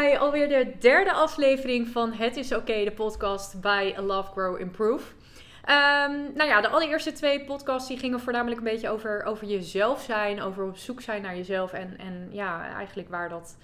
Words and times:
bij 0.00 0.18
alweer 0.18 0.48
de 0.48 0.72
derde 0.78 1.12
aflevering 1.12 1.88
van 1.88 2.12
Het 2.12 2.36
is 2.36 2.52
Oké, 2.54 2.84
de 2.84 2.92
podcast 2.92 3.60
bij 3.60 4.00
Love, 4.00 4.30
Grow, 4.30 4.60
Improve. 4.60 5.12
Ehm, 5.64 6.12
nou 6.34 6.48
ja, 6.48 6.60
de 6.60 6.68
allereerste 6.68 7.12
twee 7.12 7.44
podcasts 7.44 7.88
die 7.88 7.98
gingen 7.98 8.20
voornamelijk 8.20 8.58
een 8.60 8.66
beetje 8.66 8.90
over, 8.90 9.22
over 9.22 9.46
jezelf 9.46 10.02
zijn, 10.02 10.42
over 10.42 10.64
op 10.64 10.76
zoek 10.76 11.00
zijn 11.00 11.22
naar 11.22 11.36
jezelf 11.36 11.72
en, 11.72 11.94
en 11.98 12.28
ja, 12.32 12.74
eigenlijk 12.74 13.08
waar 13.08 13.28
dat 13.28 13.56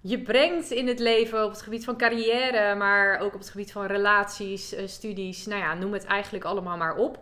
je 0.00 0.18
brengt 0.18 0.70
in 0.70 0.88
het 0.88 0.98
leven 0.98 1.44
op 1.44 1.50
het 1.50 1.62
gebied 1.62 1.84
van 1.84 1.96
carrière, 1.96 2.74
maar 2.74 3.18
ook 3.18 3.34
op 3.34 3.40
het 3.40 3.50
gebied 3.50 3.72
van 3.72 3.86
relaties, 3.86 4.74
eh, 4.74 4.86
studies, 4.86 5.46
nou 5.46 5.60
ja, 5.60 5.74
noem 5.74 5.92
het 5.92 6.04
eigenlijk 6.04 6.44
allemaal 6.44 6.76
maar 6.76 6.96
op. 6.96 7.18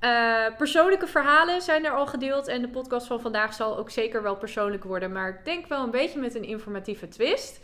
Uh, 0.00 0.56
persoonlijke 0.56 1.06
verhalen 1.06 1.62
zijn 1.62 1.84
er 1.84 1.92
al 1.92 2.06
gedeeld 2.06 2.48
en 2.48 2.60
de 2.60 2.68
podcast 2.68 3.06
van 3.06 3.20
vandaag 3.20 3.54
zal 3.54 3.78
ook 3.78 3.90
zeker 3.90 4.22
wel 4.22 4.36
persoonlijk 4.36 4.84
worden, 4.84 5.12
maar 5.12 5.28
ik 5.28 5.44
denk 5.44 5.66
wel 5.66 5.82
een 5.82 5.90
beetje 5.90 6.20
met 6.20 6.34
een 6.34 6.44
informatieve 6.44 7.08
twist. 7.08 7.60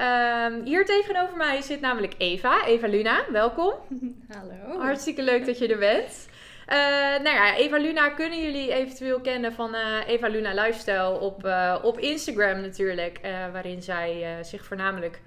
Uh, 0.00 0.46
hier 0.64 0.84
tegenover 0.84 1.36
mij 1.36 1.60
zit 1.60 1.80
namelijk 1.80 2.14
Eva, 2.18 2.66
Eva 2.66 2.86
Luna, 2.86 3.24
welkom. 3.30 3.74
Hallo. 4.36 4.80
Hartstikke 4.80 5.22
leuk 5.22 5.46
dat 5.46 5.58
je 5.58 5.68
er 5.68 5.78
bent. 5.78 6.28
Uh, 6.68 6.76
nou 7.22 7.36
ja, 7.36 7.56
Eva 7.56 7.76
Luna 7.76 8.08
kunnen 8.08 8.42
jullie 8.42 8.72
eventueel 8.72 9.20
kennen 9.20 9.52
van 9.52 9.74
uh, 9.74 10.08
Eva 10.08 10.28
Luna 10.28 10.54
Lifestyle 10.54 11.18
op, 11.18 11.44
uh, 11.44 11.78
op 11.82 11.98
Instagram 11.98 12.60
natuurlijk. 12.60 13.20
waarin 13.52 13.82
zij 13.82 14.36
zich 14.42 14.64
voornamelijk 14.64 15.20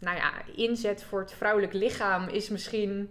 nou 0.00 0.16
ja, 0.16 0.32
inzet 0.56 1.02
voor 1.02 1.20
het 1.20 1.32
vrouwelijk 1.32 1.72
lichaam. 1.72 2.28
Is 2.28 2.48
misschien 2.48 3.10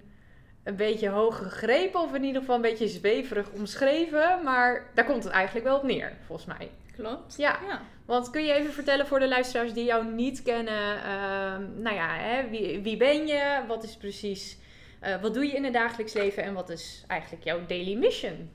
een 0.63 0.75
beetje 0.75 1.09
hoog 1.09 1.37
gegrepen 1.37 2.01
of 2.01 2.13
in 2.13 2.23
ieder 2.23 2.41
geval 2.41 2.55
een 2.55 2.61
beetje 2.61 2.87
zweverig 2.87 3.49
omschreven. 3.49 4.43
Maar 4.43 4.85
daar 4.93 5.05
komt 5.05 5.23
het 5.23 5.33
eigenlijk 5.33 5.65
wel 5.65 5.77
op 5.77 5.83
neer, 5.83 6.13
volgens 6.25 6.47
mij. 6.47 6.69
Klopt. 6.99 7.35
Ja. 7.37 7.59
ja. 7.67 7.81
Want 8.05 8.29
kun 8.29 8.45
je 8.45 8.53
even 8.53 8.73
vertellen 8.73 9.07
voor 9.07 9.19
de 9.19 9.27
luisteraars 9.27 9.73
die 9.73 9.85
jou 9.85 10.05
niet 10.05 10.41
kennen. 10.41 10.95
Uh, 10.95 11.83
nou 11.83 11.95
ja, 11.95 12.15
hè, 12.15 12.49
wie, 12.49 12.79
wie 12.79 12.97
ben 12.97 13.27
je? 13.27 13.61
Wat 13.67 13.83
is 13.83 13.97
precies. 13.97 14.57
Uh, 15.03 15.21
wat 15.21 15.33
doe 15.33 15.45
je 15.45 15.51
in 15.51 15.63
het 15.63 15.73
dagelijks 15.73 16.13
leven 16.13 16.43
en 16.43 16.53
wat 16.53 16.69
is 16.69 17.03
eigenlijk 17.07 17.43
jouw 17.43 17.65
daily 17.65 17.93
mission? 17.95 18.49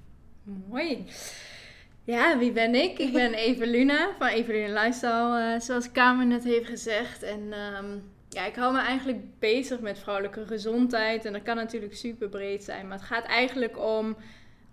Mooi. 0.69 1.07
Ja, 2.05 2.39
wie 2.39 2.53
ben 2.53 2.75
ik? 2.75 2.99
Ik 2.99 3.13
ben 3.13 3.35
Eveluna 3.49 4.09
van 4.19 4.29
Eveluna 4.29 4.83
Lifestyle, 4.83 5.55
uh, 5.55 5.61
zoals 5.61 5.93
Kamer 5.93 6.27
net 6.27 6.45
heeft 6.45 6.69
gezegd. 6.69 7.23
En 7.23 7.53
um, 7.53 8.13
ja, 8.29 8.47
ik 8.47 8.55
hou 8.55 8.73
me 8.73 8.81
eigenlijk 8.81 9.39
bezig 9.39 9.81
met 9.81 9.99
vrouwelijke 9.99 10.47
gezondheid. 10.47 11.25
En 11.25 11.33
dat 11.33 11.43
kan 11.43 11.57
natuurlijk 11.57 11.95
super 11.95 12.29
breed 12.29 12.65
zijn. 12.65 12.89
Maar 12.89 12.99
het 12.99 13.07
gaat 13.07 13.25
eigenlijk 13.25 13.79
om, 13.79 14.17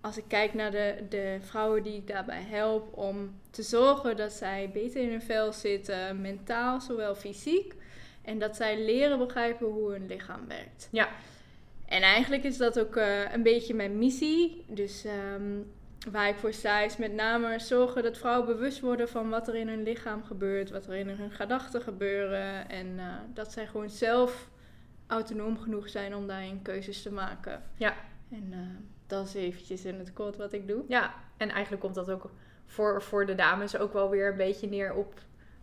als 0.02 0.16
ik 0.16 0.24
kijk 0.28 0.54
naar 0.54 0.70
de, 0.70 1.04
de 1.08 1.38
vrouwen 1.40 1.82
die 1.82 1.96
ik 1.96 2.06
daarbij 2.06 2.42
help, 2.42 2.96
om 2.96 3.40
te 3.50 3.62
zorgen 3.62 4.16
dat 4.16 4.32
zij 4.32 4.70
beter 4.72 5.02
in 5.02 5.10
hun 5.10 5.22
vel 5.22 5.52
zitten, 5.52 6.20
mentaal, 6.20 6.80
zowel 6.80 7.14
fysiek. 7.14 7.74
En 8.22 8.38
dat 8.38 8.56
zij 8.56 8.84
leren 8.84 9.18
begrijpen 9.18 9.66
hoe 9.66 9.92
hun 9.92 10.06
lichaam 10.06 10.48
werkt. 10.48 10.88
Ja. 10.90 11.08
En 11.86 12.02
eigenlijk 12.02 12.44
is 12.44 12.56
dat 12.56 12.80
ook 12.80 12.96
uh, 12.96 13.32
een 13.32 13.42
beetje 13.42 13.74
mijn 13.74 13.98
missie. 13.98 14.64
Dus 14.68 15.04
um, 15.34 15.72
waar 16.10 16.28
ik 16.28 16.36
voor 16.36 16.52
sta 16.52 16.80
is 16.80 16.96
met 16.96 17.12
name 17.12 17.58
zorgen 17.58 18.02
dat 18.02 18.18
vrouwen 18.18 18.46
bewust 18.46 18.80
worden 18.80 19.08
van 19.08 19.28
wat 19.28 19.48
er 19.48 19.54
in 19.54 19.68
hun 19.68 19.82
lichaam 19.82 20.24
gebeurt, 20.24 20.70
wat 20.70 20.86
er 20.86 20.94
in 20.94 21.08
hun 21.08 21.30
gedachten 21.30 21.82
gebeuren. 21.82 22.68
En 22.68 22.86
uh, 22.86 23.14
dat 23.34 23.52
zij 23.52 23.66
gewoon 23.66 23.90
zelf 23.90 24.50
autonoom 25.06 25.58
genoeg 25.58 25.88
zijn 25.88 26.14
om 26.14 26.26
daarin 26.26 26.62
keuzes 26.62 27.02
te 27.02 27.12
maken. 27.12 27.62
Ja. 27.76 27.94
En 28.30 28.48
uh, 28.50 28.58
dat 29.12 29.26
is 29.26 29.34
eventjes 29.34 29.84
in 29.84 29.98
het 29.98 30.12
kort 30.12 30.36
wat 30.36 30.52
ik 30.52 30.68
doe. 30.68 30.84
Ja, 30.88 31.14
en 31.36 31.50
eigenlijk 31.50 31.82
komt 31.82 31.94
dat 31.94 32.10
ook 32.10 32.30
voor, 32.66 33.02
voor 33.02 33.26
de 33.26 33.34
dames 33.34 33.76
ook 33.76 33.92
wel 33.92 34.10
weer 34.10 34.30
een 34.30 34.36
beetje 34.36 34.68
neer 34.68 34.94
op 34.94 35.14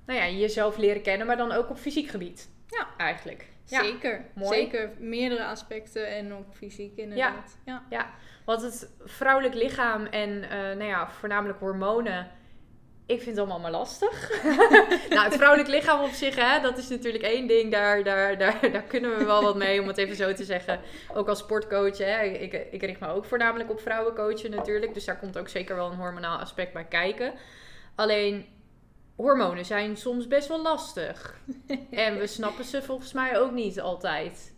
nou 0.06 0.20
ja, 0.20 0.28
jezelf 0.28 0.78
leren 0.78 1.02
kennen, 1.02 1.28
maar 1.28 1.38
dan 1.38 1.52
ook 1.52 1.70
op 1.70 1.78
fysiek 1.78 2.10
gebied. 2.10 2.50
Ja. 2.68 2.88
Eigenlijk. 2.98 3.48
Zeker. 3.64 4.26
Mooi. 4.36 4.60
Zeker. 4.60 4.92
Meerdere 5.00 5.46
aspecten 5.46 6.08
en 6.08 6.34
ook 6.34 6.54
fysiek 6.54 6.98
inderdaad. 6.98 7.58
Ja. 7.66 7.84
ja. 7.90 7.98
ja. 7.98 8.10
Want 8.46 8.62
het 8.62 8.92
vrouwelijk 9.04 9.54
lichaam 9.54 10.06
en 10.06 10.30
uh, 10.30 10.50
nou 10.50 10.84
ja, 10.84 11.10
voornamelijk 11.10 11.60
hormonen. 11.60 12.32
Ik 13.10 13.22
vind 13.22 13.26
het 13.26 13.38
allemaal 13.38 13.60
maar 13.60 13.72
lastig. 13.72 14.44
nou, 15.10 15.24
het 15.24 15.36
vrouwelijk 15.36 15.70
lichaam 15.70 16.04
op 16.04 16.10
zich, 16.10 16.36
hè, 16.36 16.62
dat 16.62 16.78
is 16.78 16.88
natuurlijk 16.88 17.24
één 17.24 17.48
ding. 17.48 17.72
Daar, 17.72 18.04
daar, 18.04 18.38
daar, 18.38 18.72
daar 18.72 18.84
kunnen 18.84 19.18
we 19.18 19.26
wel 19.26 19.44
wat 19.44 19.56
mee, 19.56 19.82
om 19.82 19.88
het 19.88 19.98
even 19.98 20.16
zo 20.16 20.34
te 20.34 20.44
zeggen. 20.44 20.80
Ook 21.14 21.28
als 21.28 21.40
sportcoach, 21.40 21.98
hè. 21.98 22.24
Ik, 22.24 22.68
ik 22.72 22.82
richt 22.82 23.00
me 23.00 23.08
ook 23.08 23.26
voornamelijk 23.26 23.70
op 23.70 23.80
vrouwencoachen 23.80 24.52
natuurlijk. 24.52 24.94
Dus 24.94 25.06
daar 25.06 25.20
komt 25.20 25.38
ook 25.38 25.48
zeker 25.48 25.76
wel 25.76 25.92
een 25.92 25.98
hormonaal 25.98 26.40
aspect 26.40 26.74
bij 26.74 26.86
kijken. 26.86 27.34
Alleen, 27.96 28.46
hormonen 29.16 29.66
zijn 29.66 29.98
soms 29.98 30.28
best 30.28 30.48
wel 30.48 30.62
lastig. 30.62 31.40
en 31.92 32.20
we 32.20 32.28
snappen 32.28 32.66
ze 32.66 32.82
volgens 32.82 33.14
mij 33.14 33.40
ook 33.40 33.52
niet 33.52 33.82
altijd. 33.82 34.54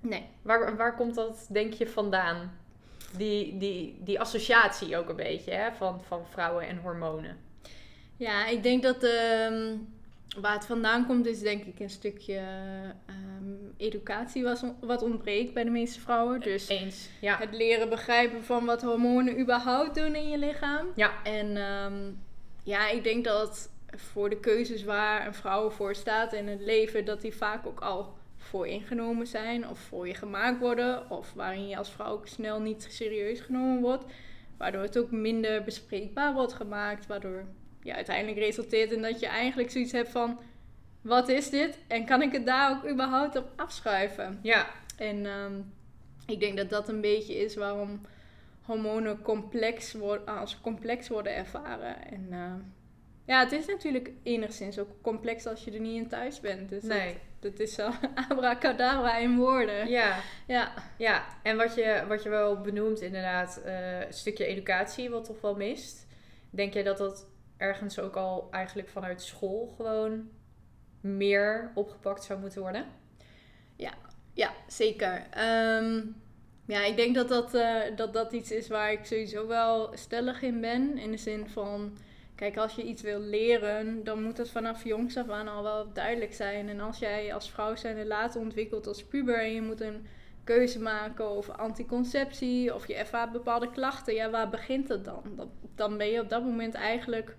Nee. 0.00 0.26
Waar, 0.42 0.76
waar 0.76 0.94
komt 0.94 1.14
dat, 1.14 1.46
denk 1.50 1.72
je, 1.72 1.86
vandaan? 1.86 2.58
Die, 3.16 3.56
die, 3.58 3.98
die 4.00 4.20
associatie 4.20 4.96
ook 4.96 5.08
een 5.08 5.16
beetje 5.16 5.52
hè, 5.52 5.72
van, 5.72 6.02
van 6.04 6.26
vrouwen 6.26 6.66
en 6.66 6.78
hormonen. 6.78 7.47
Ja, 8.18 8.46
ik 8.46 8.62
denk 8.62 8.82
dat 8.82 9.02
um, 9.02 9.88
waar 10.40 10.54
het 10.54 10.66
vandaan 10.66 11.06
komt, 11.06 11.26
is 11.26 11.40
denk 11.40 11.64
ik 11.64 11.80
een 11.80 11.90
stukje 11.90 12.40
um, 13.10 13.74
educatie 13.76 14.42
was, 14.42 14.62
wat 14.80 15.02
ontbreekt 15.02 15.54
bij 15.54 15.64
de 15.64 15.70
meeste 15.70 16.00
vrouwen. 16.00 16.40
Dus 16.40 16.68
Eens, 16.68 17.08
ja. 17.20 17.36
het 17.38 17.54
leren 17.54 17.88
begrijpen 17.88 18.44
van 18.44 18.64
wat 18.64 18.82
hormonen 18.82 19.40
überhaupt 19.40 19.94
doen 19.94 20.14
in 20.14 20.28
je 20.28 20.38
lichaam. 20.38 20.86
Ja. 20.94 21.22
En 21.22 21.56
um, 21.56 22.20
ja, 22.62 22.88
ik 22.88 23.04
denk 23.04 23.24
dat 23.24 23.70
voor 23.96 24.30
de 24.30 24.40
keuzes 24.40 24.84
waar 24.84 25.26
een 25.26 25.34
vrouw 25.34 25.70
voor 25.70 25.94
staat 25.94 26.32
in 26.32 26.48
het 26.48 26.60
leven, 26.60 27.04
dat 27.04 27.20
die 27.20 27.34
vaak 27.34 27.66
ook 27.66 27.80
al 27.80 28.16
voor 28.36 28.66
ingenomen 28.66 29.26
zijn 29.26 29.68
of 29.68 29.78
voor 29.78 30.06
je 30.06 30.14
gemaakt 30.14 30.60
worden, 30.60 31.10
of 31.10 31.32
waarin 31.32 31.68
je 31.68 31.76
als 31.76 31.90
vrouw 31.90 32.12
ook 32.12 32.26
snel 32.26 32.60
niet 32.60 32.86
serieus 32.90 33.40
genomen 33.40 33.80
wordt, 33.80 34.04
waardoor 34.56 34.82
het 34.82 34.98
ook 34.98 35.10
minder 35.10 35.64
bespreekbaar 35.64 36.34
wordt 36.34 36.52
gemaakt, 36.52 37.06
waardoor 37.06 37.44
je 37.82 37.94
uiteindelijk 37.94 38.38
resulteert 38.38 38.92
in 38.92 39.02
dat 39.02 39.20
je 39.20 39.26
eigenlijk 39.26 39.70
zoiets 39.70 39.92
hebt 39.92 40.10
van 40.10 40.40
wat 41.00 41.28
is 41.28 41.50
dit 41.50 41.78
en 41.86 42.04
kan 42.04 42.22
ik 42.22 42.32
het 42.32 42.46
daar 42.46 42.70
ook 42.70 42.90
überhaupt 42.90 43.36
op 43.36 43.52
afschuiven? 43.56 44.38
Ja. 44.42 44.66
En 44.96 45.26
um, 45.26 45.72
ik 46.26 46.40
denk 46.40 46.56
dat 46.56 46.70
dat 46.70 46.88
een 46.88 47.00
beetje 47.00 47.34
is 47.34 47.54
waarom 47.54 48.00
hormonen 48.62 49.22
complex 49.22 49.92
worden, 49.92 50.38
als 50.38 50.60
complex 50.60 51.08
worden 51.08 51.34
ervaren. 51.34 52.10
En 52.10 52.26
uh, 52.30 52.54
ja, 53.24 53.40
het 53.40 53.52
is 53.52 53.66
natuurlijk 53.66 54.10
enigszins 54.22 54.78
ook 54.78 54.88
complex 55.02 55.46
als 55.46 55.64
je 55.64 55.70
er 55.70 55.80
niet 55.80 55.96
in 55.96 56.08
thuis 56.08 56.40
bent. 56.40 56.68
Dus 56.68 56.82
nee. 56.82 57.16
dat, 57.40 57.52
dat 57.52 57.60
is 57.60 57.74
zo 57.74 57.90
abracadabra 58.28 59.16
in 59.16 59.36
woorden. 59.36 59.88
Ja. 59.88 60.20
Ja. 60.46 60.72
Ja, 60.98 61.26
en 61.42 61.56
wat 61.56 61.74
je, 61.74 62.04
wat 62.08 62.22
je 62.22 62.28
wel 62.28 62.60
benoemt 62.60 63.00
inderdaad, 63.00 63.62
uh, 63.66 64.00
een 64.00 64.12
stukje 64.12 64.44
educatie 64.44 65.10
wat 65.10 65.24
toch 65.24 65.40
wel 65.40 65.56
mist. 65.56 66.06
Denk 66.50 66.72
jij 66.72 66.82
dat 66.82 66.98
dat 66.98 67.26
ergens 67.58 67.98
ook 67.98 68.16
al 68.16 68.48
eigenlijk 68.50 68.88
vanuit 68.88 69.22
school 69.22 69.74
gewoon 69.76 70.28
meer 71.00 71.70
opgepakt 71.74 72.24
zou 72.24 72.40
moeten 72.40 72.60
worden? 72.60 72.86
Ja, 73.76 73.94
ja 74.32 74.52
zeker. 74.66 75.26
Um, 75.82 76.16
ja, 76.66 76.84
ik 76.84 76.96
denk 76.96 77.14
dat 77.14 77.28
dat, 77.28 77.54
uh, 77.54 77.80
dat 77.96 78.12
dat 78.12 78.32
iets 78.32 78.50
is 78.50 78.68
waar 78.68 78.92
ik 78.92 79.04
sowieso 79.04 79.46
wel 79.46 79.90
stellig 79.96 80.42
in 80.42 80.60
ben. 80.60 80.98
In 80.98 81.10
de 81.10 81.16
zin 81.16 81.48
van 81.48 81.96
Kijk, 82.38 82.56
als 82.56 82.74
je 82.74 82.82
iets 82.82 83.02
wil 83.02 83.20
leren, 83.20 84.04
dan 84.04 84.22
moet 84.22 84.38
het 84.38 84.50
vanaf 84.50 84.84
jongs 84.84 85.16
af 85.16 85.28
aan 85.28 85.48
al 85.48 85.62
wel 85.62 85.92
duidelijk 85.92 86.34
zijn. 86.34 86.68
En 86.68 86.80
als 86.80 86.98
jij 86.98 87.34
als 87.34 87.50
vrouw 87.50 87.76
zijn 87.76 88.06
later 88.06 88.40
ontwikkelt 88.40 88.86
als 88.86 89.04
puber 89.04 89.38
en 89.38 89.52
je 89.52 89.62
moet 89.62 89.80
een 89.80 90.06
keuze 90.44 90.80
maken 90.80 91.24
over 91.24 91.54
anticonceptie 91.54 92.74
of 92.74 92.86
je 92.86 92.94
ervaart 92.94 93.32
bepaalde 93.32 93.70
klachten, 93.70 94.14
ja, 94.14 94.30
waar 94.30 94.48
begint 94.48 94.88
het 94.88 95.04
dan? 95.04 95.50
Dan 95.74 95.96
ben 95.96 96.08
je 96.08 96.20
op 96.20 96.28
dat 96.28 96.42
moment 96.42 96.74
eigenlijk, 96.74 97.36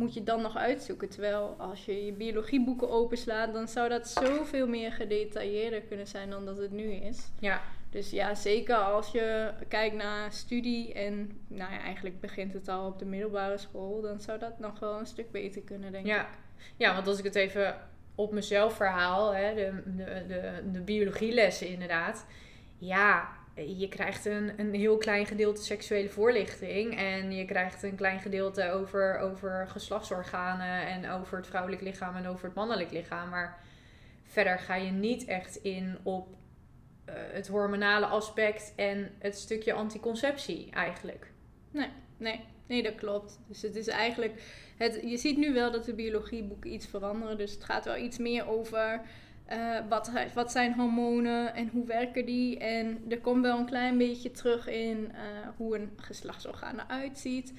moet 0.00 0.14
je 0.14 0.22
dan 0.22 0.42
nog 0.42 0.56
uitzoeken. 0.56 1.08
Terwijl 1.08 1.54
als 1.58 1.84
je 1.84 2.04
je 2.04 2.12
biologieboeken 2.12 2.90
openslaat, 2.90 3.52
dan 3.52 3.68
zou 3.68 3.88
dat 3.88 4.08
zoveel 4.08 4.66
meer 4.66 4.92
gedetailleerder 4.92 5.80
kunnen 5.80 6.06
zijn 6.06 6.30
dan 6.30 6.44
dat 6.44 6.56
het 6.56 6.70
nu 6.70 6.92
is. 6.92 7.30
Ja. 7.38 7.62
Dus 7.90 8.10
ja, 8.10 8.34
zeker 8.34 8.76
als 8.76 9.12
je 9.12 9.52
kijkt 9.68 9.96
naar 9.96 10.32
studie 10.32 10.92
en 10.92 11.40
nou 11.46 11.72
ja, 11.72 11.80
eigenlijk 11.80 12.20
begint 12.20 12.52
het 12.52 12.68
al 12.68 12.86
op 12.86 12.98
de 12.98 13.04
middelbare 13.04 13.58
school, 13.58 14.00
dan 14.00 14.20
zou 14.20 14.38
dat 14.38 14.58
nog 14.58 14.78
wel 14.78 14.98
een 14.98 15.06
stuk 15.06 15.30
beter 15.30 15.62
kunnen, 15.62 15.92
denk 15.92 16.06
ja. 16.06 16.20
ik. 16.20 16.28
Ja, 16.76 16.94
want 16.94 17.06
als 17.06 17.18
ik 17.18 17.24
het 17.24 17.34
even 17.34 17.76
op 18.14 18.32
mezelf 18.32 18.74
verhaal, 18.74 19.34
hè, 19.34 19.54
de, 19.54 19.82
de, 19.96 20.24
de, 20.28 20.70
de 20.72 20.80
biologielessen 20.80 21.68
inderdaad. 21.68 22.26
Ja, 22.78 23.28
je 23.66 23.88
krijgt 23.88 24.24
een, 24.24 24.52
een 24.56 24.74
heel 24.74 24.96
klein 24.96 25.26
gedeelte 25.26 25.62
seksuele 25.62 26.08
voorlichting. 26.08 26.96
En 26.96 27.32
je 27.32 27.44
krijgt 27.44 27.82
een 27.82 27.94
klein 27.94 28.20
gedeelte 28.20 28.70
over, 28.70 29.18
over 29.18 29.68
geslachtsorganen 29.68 30.86
en 30.86 31.10
over 31.10 31.36
het 31.36 31.46
vrouwelijk 31.46 31.82
lichaam 31.82 32.16
en 32.16 32.26
over 32.26 32.44
het 32.44 32.54
mannelijk 32.54 32.90
lichaam. 32.90 33.28
Maar 33.28 33.58
verder 34.22 34.58
ga 34.58 34.74
je 34.74 34.90
niet 34.90 35.24
echt 35.24 35.56
in 35.56 35.98
op 36.02 36.28
uh, 36.28 37.14
het 37.14 37.48
hormonale 37.48 38.06
aspect 38.06 38.72
en 38.76 39.10
het 39.18 39.36
stukje 39.36 39.72
anticonceptie 39.72 40.70
eigenlijk. 40.70 41.32
Nee, 41.70 41.88
nee. 42.16 42.40
nee, 42.66 42.82
dat 42.82 42.94
klopt. 42.94 43.38
Dus 43.48 43.62
het 43.62 43.76
is 43.76 43.88
eigenlijk, 43.88 44.42
het, 44.76 45.00
je 45.04 45.16
ziet 45.16 45.36
nu 45.36 45.52
wel 45.52 45.70
dat 45.70 45.84
de 45.84 45.94
biologieboeken 45.94 46.72
iets 46.72 46.86
veranderen. 46.86 47.38
Dus 47.38 47.52
het 47.52 47.64
gaat 47.64 47.84
wel 47.84 47.96
iets 47.96 48.18
meer 48.18 48.48
over 48.48 49.00
uh, 49.52 49.78
wat, 49.88 50.10
wat 50.34 50.52
zijn 50.52 50.74
hormonen 50.74 51.54
en 51.54 51.68
hoe 51.72 51.86
werken 51.86 52.24
die. 52.24 52.58
En 52.58 53.04
er 53.08 53.20
komt 53.20 53.42
wel 53.42 53.58
een 53.58 53.66
klein 53.66 53.98
beetje 53.98 54.30
terug 54.30 54.68
in 54.68 55.12
uh, 55.12 55.48
hoe 55.56 55.76
een 55.76 55.90
geslachtsorgaan 55.96 56.80
eruit 56.80 57.18
ziet. 57.18 57.52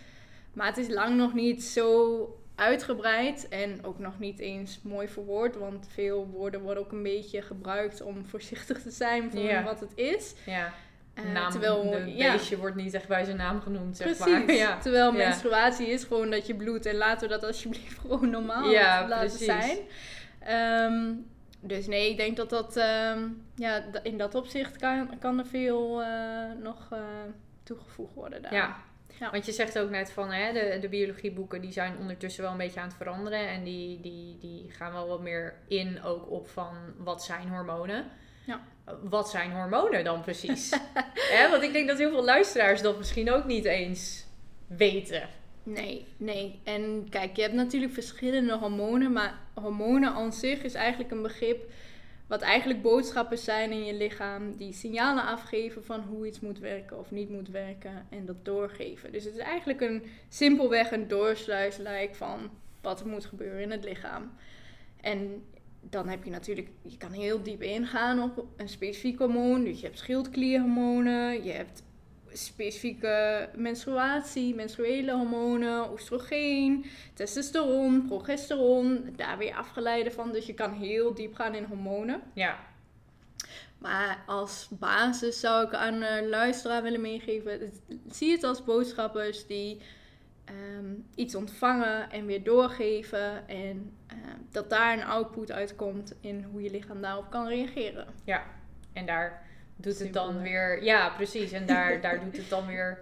Maar 0.54 0.68
het 0.68 0.78
is 0.78 0.90
lang 0.90 1.16
nog 1.16 1.34
niet 1.34 1.64
zo 1.64 2.36
uitgebreid 2.56 3.48
en 3.50 3.84
ook 3.84 4.00
nog 4.00 4.20
niet 4.20 4.40
eens 4.40 4.80
mooi 4.84 5.08
verwoord. 5.08 5.56
Want 5.56 5.88
veel 5.94 6.28
woorden 6.28 6.62
worden 6.62 6.84
ook 6.84 6.92
een 6.92 7.04
beetje 7.04 7.42
gebruikt 7.42 8.02
om 8.02 8.26
voorzichtig 8.26 8.82
te 8.82 8.92
zijn 8.92 9.32
van 9.32 9.64
wat 9.64 9.80
het 9.80 9.92
is. 9.96 10.34
Ja. 10.46 10.74
Uh, 11.16 11.32
naam, 11.34 11.52
terwijl 11.52 11.94
een 11.94 12.16
ja. 12.16 12.32
beestje 12.32 12.58
wordt 12.58 12.76
niet 12.76 12.94
echt 12.94 13.08
bij 13.08 13.24
zijn 13.24 13.38
naam 13.38 13.62
genoemd, 13.62 13.98
zeg 13.98 14.18
precies. 14.18 14.46
maar. 14.46 14.56
Ja. 14.56 14.78
Terwijl 14.78 15.12
menstruatie 15.12 15.88
is 15.88 16.04
gewoon 16.04 16.30
dat 16.30 16.48
je 16.48 16.56
bloedt 16.56 16.86
en 16.86 16.96
laten 16.96 17.28
we 17.28 17.34
dat 17.34 17.44
alsjeblieft 17.44 18.00
gewoon 18.02 18.30
normaal 18.30 18.70
ja, 18.70 19.08
laten 19.08 19.28
precies. 19.28 19.46
zijn. 19.46 19.78
Um, 20.92 21.26
dus 21.62 21.88
nee, 21.88 22.10
ik 22.10 22.18
denk 22.18 22.38
dat 22.38 22.50
dat 22.50 22.78
um, 22.78 23.46
ja, 23.56 23.84
in 24.04 24.18
dat 24.18 24.36
opzicht 24.36 24.78
kan, 24.78 25.20
kan 25.20 25.40
er 25.40 25.46
veel 25.46 26.02
uh, 26.02 26.08
nog 26.62 26.90
uh, 26.94 27.00
toegevoegd 27.64 28.14
worden 28.14 28.42
daar. 28.42 28.54
Ja, 28.54 28.84
ja. 29.20 29.32
Want 29.32 29.46
je 29.46 29.52
zegt 29.52 29.80
ook 29.80 29.90
net 29.90 30.12
van 30.12 30.32
hè, 30.32 30.54
de, 30.54 30.78
de 30.82 30.90
biologieboeken 30.90 31.62
die 31.62 31.72
zijn 31.72 31.98
ondertussen 31.98 32.44
wel 32.44 32.52
een 32.52 32.58
beetje 32.58 32.80
aan 32.80 32.88
het 32.88 32.98
veranderen. 32.98 33.48
En 33.48 33.64
die, 33.64 34.00
die, 34.00 34.38
die 34.38 34.72
gaan 34.72 34.94
wel 34.94 35.08
wat 35.08 35.22
meer 35.22 35.54
in 35.68 36.04
ook 36.04 36.32
op 36.32 36.50
van 36.50 36.76
wat 36.98 37.24
zijn 37.24 37.50
hormonen. 37.50 38.06
Ja. 38.46 38.62
Wat 39.02 39.30
zijn 39.30 39.52
hormonen 39.52 40.04
dan 40.04 40.22
precies? 40.22 40.72
hè, 41.36 41.50
want 41.50 41.64
ik 41.64 41.74
denk 41.74 41.88
dat 41.88 41.98
heel 41.98 42.10
veel 42.10 42.24
luisteraars 42.24 42.82
dat 42.82 42.98
misschien 42.98 43.32
ook 43.32 43.46
niet 43.46 43.66
eens 43.66 44.26
weten. 44.68 45.30
Nee, 45.64 46.06
nee. 46.18 46.60
En 46.64 47.08
kijk, 47.10 47.36
je 47.36 47.42
hebt 47.42 47.54
natuurlijk 47.54 47.94
verschillende 47.94 48.58
hormonen, 48.58 49.12
maar 49.12 49.40
hormonen 49.54 50.14
aan 50.14 50.34
zich 50.34 50.64
is 50.64 50.74
eigenlijk 50.74 51.12
een 51.12 51.22
begrip 51.22 51.72
wat 52.28 52.42
eigenlijk 52.42 52.82
boodschappen 52.82 53.38
zijn 53.38 53.72
in 53.72 53.86
je 53.86 53.94
lichaam 53.94 54.58
die 54.58 54.74
signalen 54.74 55.24
afgeven 55.24 55.84
van 55.84 56.00
hoe 56.02 56.28
iets 56.28 56.40
moet 56.40 56.60
werken 56.60 57.00
of 57.00 57.12
niet 57.12 57.30
moet 57.30 57.50
werken 57.50 58.08
en 58.10 58.26
dat 58.26 58.46
doorgeven. 58.46 59.12
Dus 59.12 59.24
het 59.24 59.34
is 59.34 59.40
eigenlijk 59.40 59.82
een 59.82 60.04
simpelweg 60.30 60.92
een 60.92 61.08
doorsluislijk 61.08 62.16
van 62.16 62.50
wat 62.82 63.00
er 63.00 63.08
moet 63.08 63.26
gebeuren 63.26 63.62
in 63.62 63.72
het 63.72 63.84
lichaam. 63.84 64.32
En 65.02 65.44
dan 65.82 66.08
heb 66.08 66.24
je 66.24 66.30
natuurlijk, 66.30 66.70
je 66.82 66.98
kan 66.98 67.12
heel 67.12 67.44
diep 67.44 67.62
ingaan 67.62 68.24
op 68.24 68.46
een 68.58 68.70
specifiek 68.70 69.18
hormoon. 69.18 69.64
Dus 69.64 69.80
je 69.80 69.86
hebt 69.86 69.98
schildklierhormonen, 69.98 71.44
je 71.44 71.52
hebt 71.52 71.84
specifieke 72.34 73.50
menstruatie, 73.56 74.56
menstruele 74.56 75.12
hormonen, 75.12 75.92
oestrogeen, 75.92 76.86
testosteron, 77.14 78.06
progesteron, 78.08 79.14
daar 79.16 79.38
weer 79.38 79.56
afgeleide 79.56 80.12
van. 80.12 80.32
Dus 80.32 80.46
je 80.46 80.54
kan 80.54 80.74
heel 80.74 81.14
diep 81.14 81.36
gaan 81.36 81.56
in 81.56 81.64
hormonen. 81.64 82.22
Ja. 82.34 82.60
Maar 83.78 84.24
als 84.26 84.68
basis 84.70 85.40
zou 85.40 85.66
ik 85.66 85.74
aan 85.74 86.00
de 86.00 86.28
luisteraar 86.30 86.84
willen 86.84 87.02
meegeven, 87.02 87.72
zie 88.10 88.32
het 88.32 88.44
als 88.44 88.64
boodschappers 88.64 89.48
die 89.48 89.82
ehm, 90.46 90.94
iets 91.16 91.36
ontvangen 91.36 92.12
en 92.12 92.26
weer 92.26 92.44
doorgeven. 92.44 93.48
En 93.48 93.94
ehm, 94.08 94.38
dat 94.52 94.70
daar 94.70 94.94
een 94.94 95.04
output 95.04 95.52
uitkomt 95.52 96.16
in 96.20 96.44
hoe 96.52 96.62
je 96.62 96.72
lichaam 96.72 97.02
daarop 97.02 97.30
kan 97.30 97.48
reageren. 97.48 98.08
Ja, 98.24 98.44
en 98.94 99.06
daar 99.06 99.50
doet 99.82 100.00
het 100.00 100.14
dan 100.14 100.42
weer. 100.42 100.84
Ja, 100.84 101.10
precies. 101.10 101.52
En 101.52 101.66
daar, 101.66 102.02
daar 102.02 102.20
doet 102.20 102.38
het 102.38 102.50
dan 102.50 102.68
weer. 102.68 103.00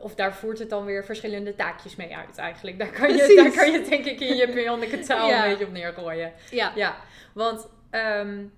Of 0.00 0.14
daar 0.14 0.34
voert 0.34 0.58
het 0.58 0.70
dan 0.70 0.84
weer 0.84 1.04
verschillende 1.04 1.54
taakjes 1.54 1.96
mee 1.96 2.16
uit 2.16 2.38
eigenlijk. 2.38 2.78
Daar 2.78 2.90
kan 2.90 3.16
je, 3.16 3.34
daar 3.36 3.64
kan 3.64 3.72
je 3.72 3.82
denk 3.88 4.04
ik 4.04 4.20
in 4.20 4.36
je 4.36 4.52
bionieke 4.52 4.98
taal 4.98 5.32
een 5.32 5.50
beetje 5.50 5.64
op 5.64 5.72
neergooien. 5.72 6.32
Ja. 6.50 6.72
Ja, 6.74 6.96
want... 7.32 7.68
Um, 7.90 8.52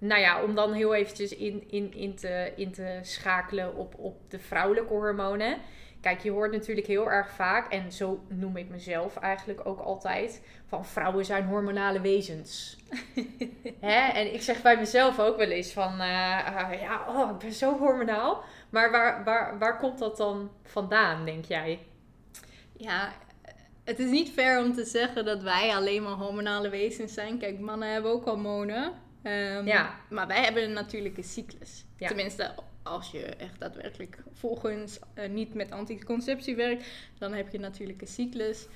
nou 0.00 0.20
ja, 0.20 0.42
om 0.42 0.54
dan 0.54 0.72
heel 0.72 0.94
eventjes 0.94 1.36
in, 1.36 1.64
in, 1.70 1.94
in, 1.94 2.14
te, 2.14 2.52
in 2.56 2.72
te 2.72 2.98
schakelen 3.02 3.74
op, 3.74 3.94
op 3.98 4.30
de 4.30 4.38
vrouwelijke 4.38 4.92
hormonen. 4.92 5.58
Kijk, 6.00 6.20
je 6.20 6.30
hoort 6.30 6.52
natuurlijk 6.52 6.86
heel 6.86 7.10
erg 7.10 7.30
vaak, 7.30 7.72
en 7.72 7.92
zo 7.92 8.24
noem 8.28 8.56
ik 8.56 8.68
mezelf 8.68 9.16
eigenlijk 9.16 9.66
ook 9.66 9.80
altijd, 9.80 10.42
van 10.66 10.86
vrouwen 10.86 11.24
zijn 11.24 11.44
hormonale 11.44 12.00
wezens. 12.00 12.76
Hè? 13.80 14.08
En 14.08 14.34
ik 14.34 14.42
zeg 14.42 14.62
bij 14.62 14.76
mezelf 14.76 15.18
ook 15.18 15.36
wel 15.36 15.50
eens 15.50 15.72
van, 15.72 15.92
uh, 15.92 15.98
ja, 16.80 17.04
oh, 17.08 17.30
ik 17.30 17.38
ben 17.38 17.52
zo 17.52 17.78
hormonaal. 17.78 18.42
Maar 18.70 18.90
waar, 18.90 19.24
waar, 19.24 19.58
waar 19.58 19.78
komt 19.78 19.98
dat 19.98 20.16
dan 20.16 20.50
vandaan, 20.62 21.24
denk 21.24 21.44
jij? 21.44 21.78
Ja, 22.76 23.12
het 23.84 23.98
is 23.98 24.10
niet 24.10 24.30
fair 24.30 24.64
om 24.64 24.74
te 24.74 24.84
zeggen 24.84 25.24
dat 25.24 25.42
wij 25.42 25.74
alleen 25.74 26.02
maar 26.02 26.12
hormonale 26.12 26.68
wezens 26.68 27.14
zijn. 27.14 27.38
Kijk, 27.38 27.58
mannen 27.58 27.92
hebben 27.92 28.10
ook 28.10 28.24
hormonen. 28.24 28.92
Um, 29.22 29.66
ja. 29.66 29.94
Maar 30.10 30.26
wij 30.26 30.42
hebben 30.44 30.62
een 30.62 30.72
natuurlijke 30.72 31.22
cyclus. 31.22 31.84
Tenminste, 31.96 32.54
als 32.88 33.10
je 33.10 33.24
echt 33.24 33.60
daadwerkelijk 33.60 34.18
volgens 34.32 34.98
uh, 35.14 35.28
niet 35.28 35.54
met 35.54 35.70
anticonceptie 35.70 36.56
werkt, 36.56 36.84
dan 37.18 37.32
heb 37.32 37.48
je 37.48 37.56
een 37.56 37.62
natuurlijke 37.62 38.06
cyclus. 38.06 38.66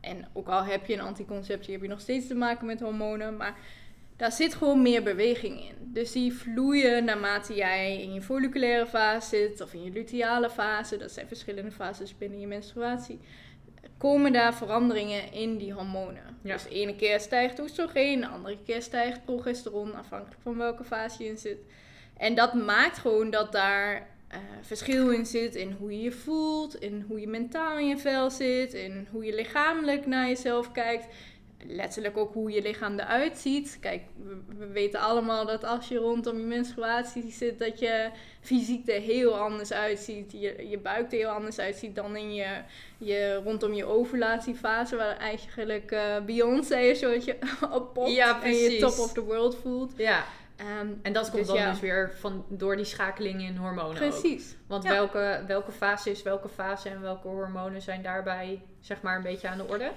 En 0.00 0.28
ook 0.32 0.48
al 0.48 0.64
heb 0.64 0.86
je 0.86 0.92
een 0.92 1.00
anticonceptie, 1.00 1.72
heb 1.72 1.82
je 1.82 1.88
nog 1.88 2.00
steeds 2.00 2.26
te 2.26 2.34
maken 2.34 2.66
met 2.66 2.80
hormonen. 2.80 3.36
Maar 3.36 3.58
daar 4.16 4.32
zit 4.32 4.54
gewoon 4.54 4.82
meer 4.82 5.02
beweging 5.02 5.60
in. 5.60 5.74
Dus 5.80 6.12
die 6.12 6.32
vloeien 6.32 7.04
naarmate 7.04 7.54
jij 7.54 8.02
in 8.02 8.12
je 8.12 8.22
folliculaire 8.22 8.86
fase 8.86 9.28
zit 9.28 9.60
of 9.60 9.74
in 9.74 9.82
je 9.82 9.90
luteale 9.90 10.50
fase. 10.50 10.96
Dat 10.96 11.10
zijn 11.10 11.26
verschillende 11.28 11.70
fases 11.70 12.18
binnen 12.18 12.40
je 12.40 12.46
menstruatie. 12.46 13.18
Komen 13.96 14.32
daar 14.32 14.54
veranderingen 14.54 15.32
in 15.32 15.56
die 15.56 15.72
hormonen. 15.72 16.38
Dus 16.42 16.62
de 16.62 16.68
ene 16.68 16.96
keer 16.96 17.20
stijgt 17.20 17.60
oestrogeen, 17.60 18.20
de 18.20 18.28
andere 18.28 18.58
keer 18.64 18.82
stijgt 18.82 19.24
progesteron, 19.24 19.94
afhankelijk 19.94 20.40
van 20.42 20.56
welke 20.56 20.84
fase 20.84 21.22
je 21.22 21.28
in 21.28 21.38
zit. 21.38 21.58
En 22.20 22.34
dat 22.34 22.54
maakt 22.54 22.98
gewoon 22.98 23.30
dat 23.30 23.52
daar 23.52 23.94
uh, 24.32 24.38
verschil 24.60 25.10
in 25.10 25.26
zit 25.26 25.54
in 25.54 25.76
hoe 25.78 25.92
je 25.92 26.02
je 26.02 26.12
voelt, 26.12 26.80
in 26.80 27.04
hoe 27.08 27.20
je 27.20 27.28
mentaal 27.28 27.78
in 27.78 27.86
je 27.86 27.98
vel 27.98 28.30
zit, 28.30 28.74
in 28.74 29.08
hoe 29.10 29.24
je 29.24 29.34
lichamelijk 29.34 30.06
naar 30.06 30.28
jezelf 30.28 30.72
kijkt. 30.72 31.06
Letterlijk 31.66 32.16
ook 32.16 32.32
hoe 32.34 32.50
je 32.50 32.62
lichaam 32.62 32.98
eruit 32.98 33.38
ziet. 33.38 33.78
Kijk, 33.80 34.02
we, 34.56 34.66
weten 34.66 35.00
allemaal 35.00 35.46
dat 35.46 35.64
als 35.64 35.88
je 35.88 35.96
rondom 35.96 36.38
je 36.38 36.44
menstruatie 36.44 37.32
zit, 37.32 37.58
dat 37.58 37.78
je 37.78 38.10
fysiek 38.40 38.88
er 38.88 39.00
heel 39.00 39.38
anders 39.38 39.72
uitziet. 39.72 40.32
Je, 40.32 40.68
je 40.68 40.78
buik 40.78 41.12
er 41.12 41.18
heel 41.18 41.28
anders 41.28 41.58
uitziet 41.58 41.94
dan 41.94 42.16
in 42.16 42.34
je, 42.34 42.62
je 42.98 43.40
rondom 43.44 43.74
je 43.74 43.84
ovulatiefase, 43.84 44.96
waar 44.96 45.16
eigenlijk 45.16 45.92
uh, 45.92 46.20
Beyoncé 46.20 46.88
een 46.88 46.96
soortje 46.96 47.36
op 47.78 47.94
popt 47.94 48.10
ja, 48.10 48.42
en 48.42 48.54
je 48.54 48.78
top 48.78 48.98
of 48.98 49.12
the 49.12 49.24
world 49.24 49.56
voelt. 49.56 49.92
Ja. 49.96 50.24
Ehm, 50.60 50.88
en 51.02 51.12
dat 51.12 51.30
komt 51.30 51.46
dus 51.46 51.56
dan 51.56 51.70
dus 51.70 51.80
weer 51.80 52.12
van, 52.18 52.44
door 52.48 52.76
die 52.76 52.84
schakeling 52.84 53.42
in 53.42 53.56
hormonen 53.56 53.94
Precies. 53.94 54.52
Ook. 54.52 54.58
Want 54.66 54.84
welke, 54.84 55.44
welke 55.46 55.72
fase 55.72 56.10
is 56.10 56.22
welke 56.22 56.48
fase 56.48 56.88
en 56.88 57.00
welke 57.00 57.28
hormonen 57.28 57.82
zijn 57.82 58.02
daarbij 58.02 58.62
zeg 58.80 59.02
maar 59.02 59.16
een 59.16 59.22
beetje 59.22 59.48
aan 59.48 59.58
de 59.58 59.68
orde? 59.68 59.90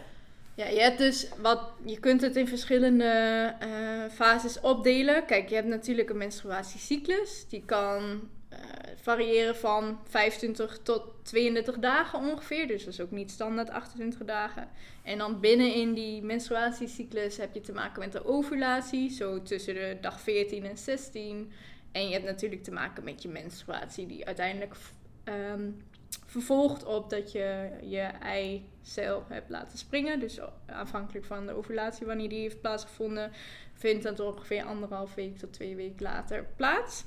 Ja, 0.55 0.65
je 0.65 0.79
hebt 0.79 0.97
dus 0.97 1.27
wat, 1.41 1.59
je 1.85 1.99
kunt 1.99 2.21
het 2.21 2.35
in 2.35 2.47
verschillende 2.47 3.53
uh, 3.63 4.11
fases 4.11 4.59
opdelen. 4.59 5.25
Kijk, 5.25 5.49
je 5.49 5.55
hebt 5.55 5.67
natuurlijk 5.67 6.09
een 6.09 6.17
menstruatiecyclus. 6.17 7.45
Die 7.49 7.63
kan 7.65 8.29
variëren 8.95 9.55
van 9.55 9.99
25 10.07 10.79
tot 10.83 11.03
32 11.21 11.79
dagen 11.79 12.19
ongeveer. 12.19 12.67
Dus 12.67 12.83
dat 12.83 12.93
is 12.93 12.99
ook 12.99 13.11
niet 13.11 13.31
standaard 13.31 13.69
28 13.69 14.25
dagen. 14.25 14.69
En 15.03 15.17
dan 15.17 15.39
binnen 15.39 15.73
in 15.73 15.93
die 15.93 16.21
menstruatiecyclus 16.21 17.37
heb 17.37 17.53
je 17.53 17.61
te 17.61 17.73
maken 17.73 17.99
met 17.99 18.11
de 18.11 18.25
ovulatie, 18.25 19.09
zo 19.09 19.41
tussen 19.41 19.73
de 19.73 19.97
dag 20.01 20.21
14 20.21 20.65
en 20.65 20.77
16. 20.77 21.51
En 21.91 22.07
je 22.07 22.13
hebt 22.13 22.25
natuurlijk 22.25 22.63
te 22.63 22.71
maken 22.71 23.03
met 23.03 23.21
je 23.21 23.29
menstruatie, 23.29 24.05
die 24.05 24.25
uiteindelijk 24.25 24.75
um, 25.23 25.81
vervolgt 26.25 26.85
op 26.85 27.09
dat 27.09 27.31
je 27.31 27.69
je 27.81 28.01
eicel 28.01 29.23
hebt 29.27 29.49
laten 29.49 29.77
springen. 29.77 30.19
Dus 30.19 30.39
afhankelijk 30.65 31.25
van 31.25 31.45
de 31.45 31.53
ovulatie, 31.53 32.05
wanneer 32.05 32.29
die 32.29 32.41
heeft 32.41 32.61
plaatsgevonden, 32.61 33.31
vindt 33.73 34.03
dat 34.03 34.19
ongeveer 34.19 34.63
anderhalf 34.63 35.13
week 35.13 35.37
tot 35.37 35.53
twee 35.53 35.75
weken 35.75 36.03
later 36.03 36.45
plaats. 36.55 37.03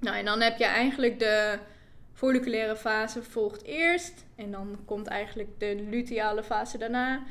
Nou, 0.00 0.16
en 0.16 0.24
dan 0.24 0.40
heb 0.40 0.58
je 0.58 0.64
eigenlijk 0.64 1.18
de 1.18 1.58
folliculaire 2.12 2.76
fase 2.76 3.22
volgt 3.22 3.62
eerst. 3.62 4.24
En 4.36 4.50
dan 4.50 4.78
komt 4.84 5.06
eigenlijk 5.06 5.48
de 5.58 5.86
luteale 5.88 6.42
fase 6.42 6.78
daarna. 6.78 7.22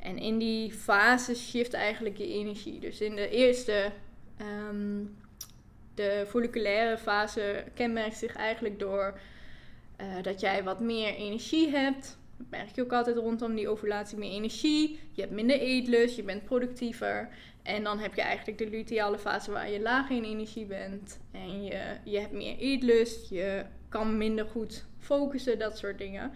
En 0.00 0.18
in 0.18 0.38
die 0.38 0.72
fase 0.72 1.34
shift 1.34 1.72
eigenlijk 1.72 2.16
je 2.16 2.32
energie. 2.32 2.80
Dus 2.80 3.00
in 3.00 3.16
de 3.16 3.28
eerste, 3.28 3.90
um, 4.68 5.16
de 5.94 6.24
folliculaire 6.28 6.98
fase 6.98 7.64
kenmerkt 7.74 8.16
zich 8.16 8.36
eigenlijk 8.36 8.78
door 8.78 9.18
uh, 10.00 10.22
dat 10.22 10.40
jij 10.40 10.64
wat 10.64 10.80
meer 10.80 11.14
energie 11.14 11.70
hebt. 11.70 12.18
Dat 12.36 12.46
merk 12.50 12.74
je 12.74 12.82
ook 12.82 12.92
altijd 12.92 13.16
rondom 13.16 13.54
die 13.54 13.68
ovulatie 13.68 14.18
meer 14.18 14.30
energie. 14.30 15.00
Je 15.12 15.20
hebt 15.20 15.32
minder 15.32 15.60
eetlust, 15.60 16.16
je 16.16 16.22
bent 16.22 16.44
productiever. 16.44 17.28
En 17.62 17.84
dan 17.84 17.98
heb 17.98 18.14
je 18.14 18.22
eigenlijk 18.22 18.58
de 18.58 18.70
luteale 18.70 19.18
fase 19.18 19.50
waar 19.50 19.70
je 19.70 19.80
lager 19.80 20.16
in 20.16 20.24
energie 20.24 20.66
bent. 20.66 21.18
En 21.32 21.64
je, 21.64 21.96
je 22.04 22.18
hebt 22.18 22.32
meer 22.32 22.58
eetlust, 22.58 23.30
je 23.30 23.64
kan 23.88 24.16
minder 24.16 24.46
goed 24.46 24.84
focussen, 24.98 25.58
dat 25.58 25.78
soort 25.78 25.98
dingen. 25.98 26.32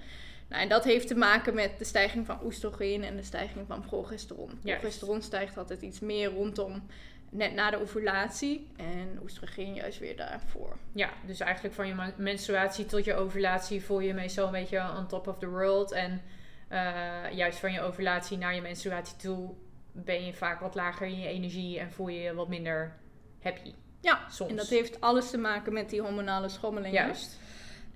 Nou, 0.49 0.63
en 0.63 0.69
dat 0.69 0.85
heeft 0.85 1.07
te 1.07 1.15
maken 1.15 1.55
met 1.55 1.79
de 1.79 1.85
stijging 1.85 2.27
van 2.27 2.39
oestrogeen 2.45 3.05
en 3.05 3.17
de 3.17 3.23
stijging 3.23 3.67
van 3.67 3.81
progesteron. 3.81 4.51
Progesteron 4.63 5.23
stijgt 5.23 5.59
altijd 5.59 5.83
iets 5.83 6.01
meer 6.01 6.31
rondom 6.31 6.83
net 7.31 7.55
na 7.55 7.71
de 7.71 7.81
ovulatie 7.81 8.67
en 8.77 9.19
oestrogeen 9.23 9.75
juist 9.75 9.99
weer 9.99 10.17
daarvoor. 10.17 10.77
Ja, 10.93 11.11
dus 11.27 11.41
eigenlijk 11.41 11.75
van 11.75 11.87
je 11.87 12.13
menstruatie 12.17 12.87
tot 12.87 13.05
je 13.05 13.15
ovulatie 13.15 13.83
voel 13.83 14.01
je 14.01 14.07
je 14.07 14.15
meestal 14.15 14.47
een 14.47 14.53
beetje 14.53 14.91
on 14.99 15.07
top 15.07 15.27
of 15.27 15.39
the 15.39 15.49
world. 15.49 15.93
En 15.93 16.23
eh, 16.69 17.33
juist 17.33 17.59
van 17.59 17.73
je 17.73 17.81
ovulatie 17.81 18.39
naar 18.39 18.55
je 18.55 18.61
menstruatie 18.61 19.17
toe 19.17 19.55
ben 19.93 20.25
je 20.27 20.33
vaak 20.33 20.61
wat 20.61 20.75
lager 20.75 21.07
in 21.07 21.21
je 21.21 21.29
energie 21.29 21.79
en 21.79 21.91
voel 21.93 22.09
je 22.09 22.21
je 22.21 22.35
wat 22.35 22.49
minder 22.49 22.97
happy. 23.43 23.75
Ja, 24.01 24.21
Soms. 24.31 24.51
en 24.51 24.57
dat 24.57 24.69
heeft 24.69 25.01
alles 25.01 25.31
te 25.31 25.39
maken 25.39 25.73
met 25.73 25.91
die 25.91 26.01
hormonale 26.01 26.49
schommelingen. 26.49 27.05
Juist. 27.05 27.39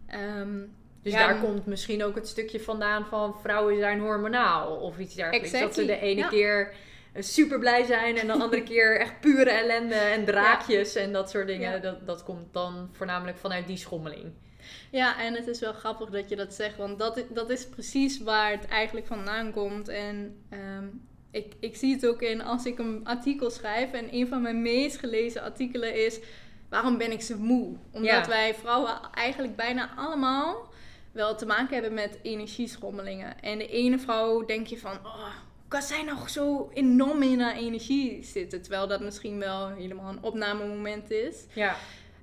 Ehm, 0.06 0.58
Dus 1.02 1.12
Ja, 1.12 1.26
daar 1.26 1.40
komt 1.40 1.66
misschien 1.66 2.04
ook 2.04 2.14
het 2.14 2.28
stukje 2.28 2.60
vandaan 2.60 3.06
van 3.06 3.34
vrouwen 3.40 3.78
zijn 3.78 4.00
hormonaal 4.00 4.76
of 4.76 4.98
iets 4.98 5.14
dergelijks. 5.14 5.50
Dat 5.50 5.60
ze 5.60 5.66
Exactly, 5.66 5.86
de 5.86 6.00
ene 6.00 6.20
ja. 6.20 6.28
keer 6.28 6.74
super 7.18 7.58
blij 7.58 7.84
zijn 7.84 8.16
en 8.16 8.26
de 8.26 8.32
andere 8.32 8.62
keer 8.70 9.00
echt 9.00 9.20
pure 9.20 9.50
ellende 9.50 9.94
en 9.94 10.24
draakjes 10.24 10.94
en 10.94 11.12
dat 11.12 11.30
soort 11.30 11.46
dingen. 11.46 11.72
Ja. 11.72 11.78
Dat, 11.78 12.06
dat 12.06 12.22
komt 12.22 12.52
dan 12.52 12.88
voornamelijk 12.92 13.38
vanuit 13.38 13.66
die 13.66 13.76
schommeling. 13.76 14.32
Ja, 14.90 15.20
en 15.20 15.34
het 15.34 15.46
is 15.46 15.60
wel 15.60 15.72
grappig 15.72 16.10
dat 16.10 16.28
je 16.28 16.36
dat 16.36 16.54
zegt, 16.54 16.76
want 16.76 16.98
dat 16.98 17.16
is, 17.16 17.24
dat 17.28 17.50
is 17.50 17.68
precies 17.68 18.20
waar 18.20 18.50
het 18.50 18.66
eigenlijk 18.66 19.06
vandaan 19.06 19.52
komt. 19.52 19.88
En 19.88 20.44
ehm, 20.50 20.86
ik, 21.30 21.52
ik 21.60 21.76
zie 21.76 21.94
het 21.94 22.06
ook 22.06 22.22
in 22.22 22.42
als 22.42 22.64
ik 22.66 22.78
een 22.78 23.00
artikel 23.04 23.50
schrijf. 23.50 23.92
En 23.92 24.14
een 24.14 24.28
van 24.28 24.42
mijn 24.42 24.62
meest 24.62 24.96
gelezen 24.98 25.42
artikelen 25.42 26.04
is: 26.06 26.20
Waarom 26.68 26.98
ben 26.98 27.12
ik 27.12 27.22
zo 27.22 27.36
moe? 27.38 27.76
Omdat 27.92 28.10
Ja. 28.10 28.26
wij 28.26 28.54
vrouwen 28.54 29.00
eigenlijk 29.12 29.56
bijna 29.56 29.94
allemaal 29.96 30.72
wel 31.12 31.36
te 31.36 31.46
maken 31.46 31.74
hebben 31.74 31.94
met 31.94 32.18
energieschommelingen. 32.22 33.40
En 33.40 33.58
de 33.58 33.68
ene 33.68 33.98
vrouw 33.98 34.44
denk 34.44 34.66
je 34.66 34.78
van. 34.78 34.92
Oh, 35.04 35.26
kan 35.74 35.82
zij 35.82 36.02
nog 36.02 36.30
zo 36.30 36.70
enorm 36.74 37.22
in 37.22 37.40
haar 37.40 37.56
energie 37.56 38.24
zitten? 38.24 38.62
Terwijl 38.62 38.86
dat 38.86 39.00
misschien 39.00 39.38
wel 39.38 39.68
helemaal 39.68 40.10
een 40.10 40.22
opnamemoment 40.22 41.10
is. 41.10 41.44
Ja, 41.52 41.76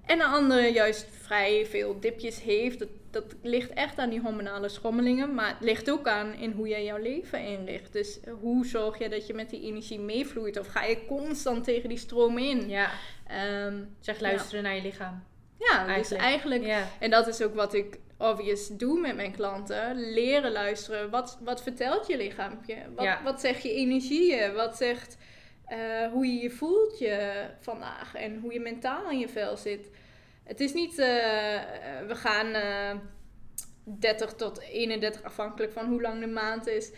En 0.06 0.18
de 0.18 0.24
andere 0.24 0.72
juist 0.72 1.08
vrij 1.22 1.66
veel 1.66 2.00
dipjes 2.00 2.42
heeft. 2.42 2.80
Dat, 2.80 2.88
dat 3.10 3.36
ligt 3.42 3.74
echt 3.74 3.98
aan 3.98 4.10
die 4.10 4.22
hormonale 4.22 4.70
schommelingen. 4.70 5.34
Maar 5.34 5.48
het 5.48 5.60
ligt 5.60 5.92
ook 5.92 6.08
aan 6.08 6.34
in 6.34 6.52
hoe 6.52 6.68
jij 6.68 6.84
jouw 6.84 6.98
leven 6.98 7.46
inricht. 7.46 7.94
Dus 7.94 8.20
hoe 8.42 8.66
zorg 8.66 8.98
je 8.98 9.10
dat 9.10 9.28
je 9.28 9.34
met 9.34 9.50
die 9.50 9.62
energie 9.62 10.00
meevloeit? 10.00 10.60
Of 10.60 10.68
ga 10.68 10.84
je 10.84 11.06
constant 11.06 11.64
tegen 11.64 11.90
die 11.90 11.98
stroom 11.98 12.38
in? 12.38 12.70
ja. 12.70 12.90
Ehm, 13.28 13.84
zeg 14.00 14.20
luisteren 14.20 14.64
naar 14.64 14.76
je 14.76 14.82
lichaam. 14.82 15.24
ja, 15.60 15.86
dus 15.86 15.88
Eigenlijk. 15.88 16.22
eigenlijk... 16.24 16.66
Ja. 16.66 16.88
En 17.00 17.10
dat 17.10 17.28
is 17.28 17.42
ook 17.42 17.56
wat 17.56 17.74
ik 17.74 18.00
obvious 18.22 18.68
doe 18.68 19.00
met 19.00 19.16
mijn 19.16 19.32
klanten. 19.32 20.12
Leren 20.14 20.52
luisteren. 20.52 21.10
Wat, 21.10 21.38
wat 21.44 21.64
vertelt 21.64 22.08
je 22.08 22.18
lichaampje? 22.18 22.76
Wat, 22.96 23.06
Ja. 23.06 23.24
wat 23.24 23.42
zegt 23.42 23.64
je 23.64 23.74
energieën? 23.74 24.54
Wat 24.54 24.78
zegt 24.78 25.18
eh, 25.66 25.78
hoe 26.12 26.26
je 26.26 26.42
je 26.42 26.50
voelt 26.50 27.00
je 27.00 27.46
vandaag? 27.60 28.16
En 28.16 28.40
hoe 28.40 28.54
je 28.54 28.60
mentaal 28.60 29.10
in 29.10 29.20
je 29.20 29.30
vel 29.30 29.58
zit. 29.58 29.90
Het 30.44 30.60
is 30.60 30.74
niet, 30.74 30.98
eh, 31.00 31.56
eh, 31.56 31.62
we 32.08 32.16
gaan 32.16 32.54
eh 32.54 32.96
30 33.84 34.34
tot 34.34 34.60
31 34.62 35.24
afhankelijk 35.24 35.72
van 35.72 35.86
hoe 35.86 36.02
lang 36.02 36.20
de 36.20 36.28
maand 36.28 36.68
is. 36.68 36.92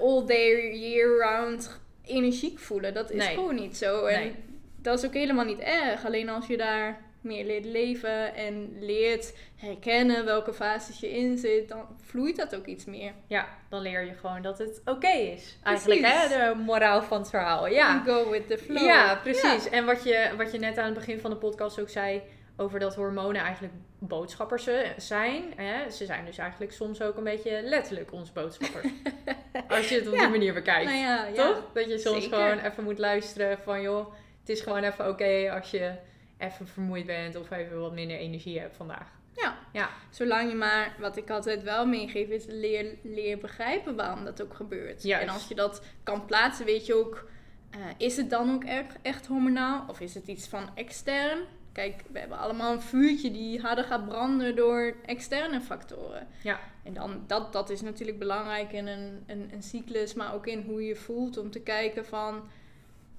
all 0.00 0.26
day, 0.26 0.76
year 0.78 1.18
round 1.18 1.80
energiek 2.04 2.58
voelen. 2.58 2.94
Dat 2.94 3.10
is 3.10 3.24
Nee. 3.26 3.34
gewoon 3.34 3.54
niet 3.54 3.76
zo. 3.76 4.04
En 4.04 4.20
Nee. 4.20 4.34
dat 4.76 4.98
is 4.98 5.04
ook 5.06 5.14
helemaal 5.14 5.44
niet 5.44 5.58
erg. 5.58 6.04
Alleen 6.06 6.28
als 6.28 6.46
je 6.46 6.56
daar 6.56 7.09
meer 7.20 7.44
leert 7.44 7.64
leven 7.64 8.34
en 8.34 8.76
leert 8.80 9.34
herkennen 9.56 10.24
welke 10.24 10.52
fases 10.52 11.00
je 11.00 11.10
in 11.10 11.38
zit, 11.38 11.68
dan 11.68 11.86
vloeit 12.00 12.36
dat 12.36 12.56
ook 12.56 12.66
iets 12.66 12.84
meer. 12.84 13.12
ja, 13.26 13.48
dan 13.68 13.80
leer 13.80 14.04
je 14.04 14.14
gewoon 14.14 14.42
dat 14.42 14.58
het 14.58 14.82
oké 14.84 15.08
is. 15.08 15.58
Eigenlijk, 15.62 16.00
hè, 16.06 16.28
de 16.28 16.54
moraal 16.64 17.02
van 17.02 17.18
het 17.20 17.30
verhaal. 17.30 17.66
Ja, 17.68 18.02
Go 18.06 18.30
with 18.30 18.48
the 18.48 18.58
flow. 18.58 18.84
ja 18.84 19.16
precies. 19.22 19.68
En 19.70 19.84
wat 19.84 20.04
je, 20.04 20.30
wat 20.36 20.52
je 20.52 20.58
net 20.58 20.78
aan 20.78 20.84
het 20.84 20.94
begin 20.94 21.20
van 21.20 21.30
de 21.30 21.36
podcast 21.36 21.80
ook 21.80 21.88
zei 21.88 22.22
over 22.56 22.78
dat 22.80 22.94
hormonen 22.94 23.42
eigenlijk 23.42 23.74
boodschappers 23.98 24.66
eh, 24.66 24.88
zijn. 24.96 25.42
Hè? 25.56 25.90
Ze 25.90 26.04
zijn 26.04 26.24
dus 26.24 26.38
eigenlijk 26.38 26.72
soms 26.72 27.02
ook 27.02 27.16
een 27.16 27.24
beetje 27.24 27.60
letterlijk 27.62 28.12
onze 28.12 28.32
boodschappers. 28.32 28.86
Als 29.68 29.88
je 29.88 29.94
het 29.94 30.06
op 30.08 30.14
Ja. 30.14 30.20
die 30.20 30.28
manier 30.28 30.54
bekijkt. 30.54 30.84
Nou 30.90 30.98
ja. 30.98 31.26
Toch? 31.34 31.64
Dat 31.74 31.88
je 31.88 31.98
soms 31.98 32.22
Zeker. 32.22 32.38
gewoon 32.38 32.58
even 32.58 32.84
moet 32.84 32.98
luisteren 32.98 33.58
van 33.58 33.80
joh, 33.82 34.12
het 34.40 34.48
is 34.48 34.60
gewoon 34.60 34.82
even 34.84 35.08
oké 35.08 35.52
als 35.60 35.70
je 35.70 35.92
even 36.40 36.66
vermoeid 36.66 37.06
bent 37.06 37.36
of 37.36 37.50
even 37.50 37.80
wat 37.80 37.92
minder 37.92 38.16
energie 38.16 38.60
hebt 38.60 38.76
vandaag. 38.76 39.18
Ja. 39.32 39.58
Ja. 39.72 39.88
Zolang 40.10 40.50
je 40.50 40.56
maar, 40.56 40.96
wat 40.98 41.16
ik 41.16 41.30
altijd 41.30 41.62
wel 41.62 41.86
meegeef, 41.86 42.28
is 42.28 42.44
leer, 42.48 42.96
leer 43.02 43.38
begrijpen 43.38 43.96
waarom 43.96 44.24
dat 44.24 44.42
ook 44.42 44.54
gebeurt. 44.54 45.02
Juist. 45.02 45.26
En 45.26 45.32
als 45.32 45.48
je 45.48 45.54
dat 45.54 45.82
kan 46.02 46.24
plaatsen, 46.24 46.66
weet 46.66 46.86
je 46.86 46.94
ook, 46.94 47.28
eh, 47.70 47.80
is 47.96 48.16
het 48.16 48.30
dan 48.30 48.54
ook 48.54 48.64
echt, 48.64 48.96
echt 49.02 49.26
hormonaal? 49.26 49.84
Of 49.88 50.00
is 50.00 50.14
het 50.14 50.26
iets 50.26 50.48
van 50.48 50.70
extern? 50.74 51.38
Kijk, 51.72 52.02
we 52.12 52.18
hebben 52.18 52.38
allemaal 52.38 52.72
een 52.72 52.80
vuurtje 52.80 53.30
die 53.30 53.60
harder 53.60 53.84
gaat 53.84 54.08
branden 54.08 54.56
door 54.56 54.94
externe 55.06 55.60
factoren. 55.60 56.26
Ja. 56.42 56.60
En 56.82 56.94
dan, 56.94 57.24
dat, 57.26 57.52
dat 57.52 57.70
is 57.70 57.80
natuurlijk 57.80 58.18
belangrijk 58.18 58.72
in 58.72 58.86
een, 58.86 59.24
een, 59.26 59.50
een 59.52 59.62
cyclus, 59.62 60.14
maar 60.14 60.34
ook 60.34 60.46
in 60.46 60.62
hoe 60.62 60.82
je 60.82 60.88
je 60.88 60.96
voelt 60.96 61.38
om 61.38 61.50
te 61.50 61.60
kijken 61.60 62.06
van, 62.06 62.42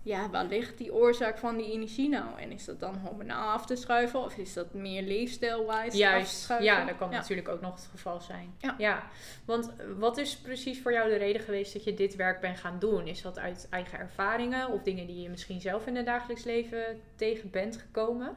ja, 0.04 0.30
waar 0.30 0.46
ligt 0.46 0.78
die 0.78 0.94
oorzaak 0.94 1.38
van 1.38 1.58
die 1.58 1.72
energie 1.72 2.10
nou? 2.10 2.40
En 2.40 2.52
is 2.52 2.66
dat 2.66 2.80
dan 2.80 2.98
hormonaal 2.98 3.52
af 3.52 3.66
te 3.66 3.76
schuiven 3.76 4.20
of 4.20 4.38
is 4.38 4.54
dat 4.54 4.74
meer 4.74 5.02
leefstijlwise 5.04 5.78
af 5.86 5.90
te 5.90 5.98
Juist, 5.98 6.40
schuiven? 6.42 6.66
ja, 6.68 6.86
dat 6.86 6.98
kan 6.98 7.10
Ja. 7.12 7.18
natuurlijk 7.18 7.48
ook 7.50 7.62
nog 7.62 7.76
het 7.76 7.88
geval 7.92 8.22
zijn. 8.22 8.54
Ja. 8.78 9.04
Want 9.46 9.74
wat 9.98 10.18
is 10.18 10.38
precies 10.38 10.82
voor 10.82 10.92
jou 10.92 11.10
de 11.10 11.16
reden 11.16 11.42
geweest 11.42 11.74
dat 11.74 11.84
je 11.84 11.94
dit 11.94 12.16
werk 12.16 12.42
bent 12.42 12.58
gaan 12.60 12.80
doen? 12.80 13.08
Is 13.08 13.22
dat 13.22 13.40
uit 13.40 13.68
eigen 13.70 14.00
ervaringen 14.00 14.70
of 14.70 14.82
dingen 14.82 15.08
die 15.08 15.22
je 15.22 15.30
misschien 15.30 15.62
zelf 15.62 15.86
in 15.88 15.96
het 15.96 16.06
dagelijks 16.06 16.44
leven 16.44 17.02
tegen 17.16 17.50
bent 17.50 17.78
gekomen? 17.78 18.36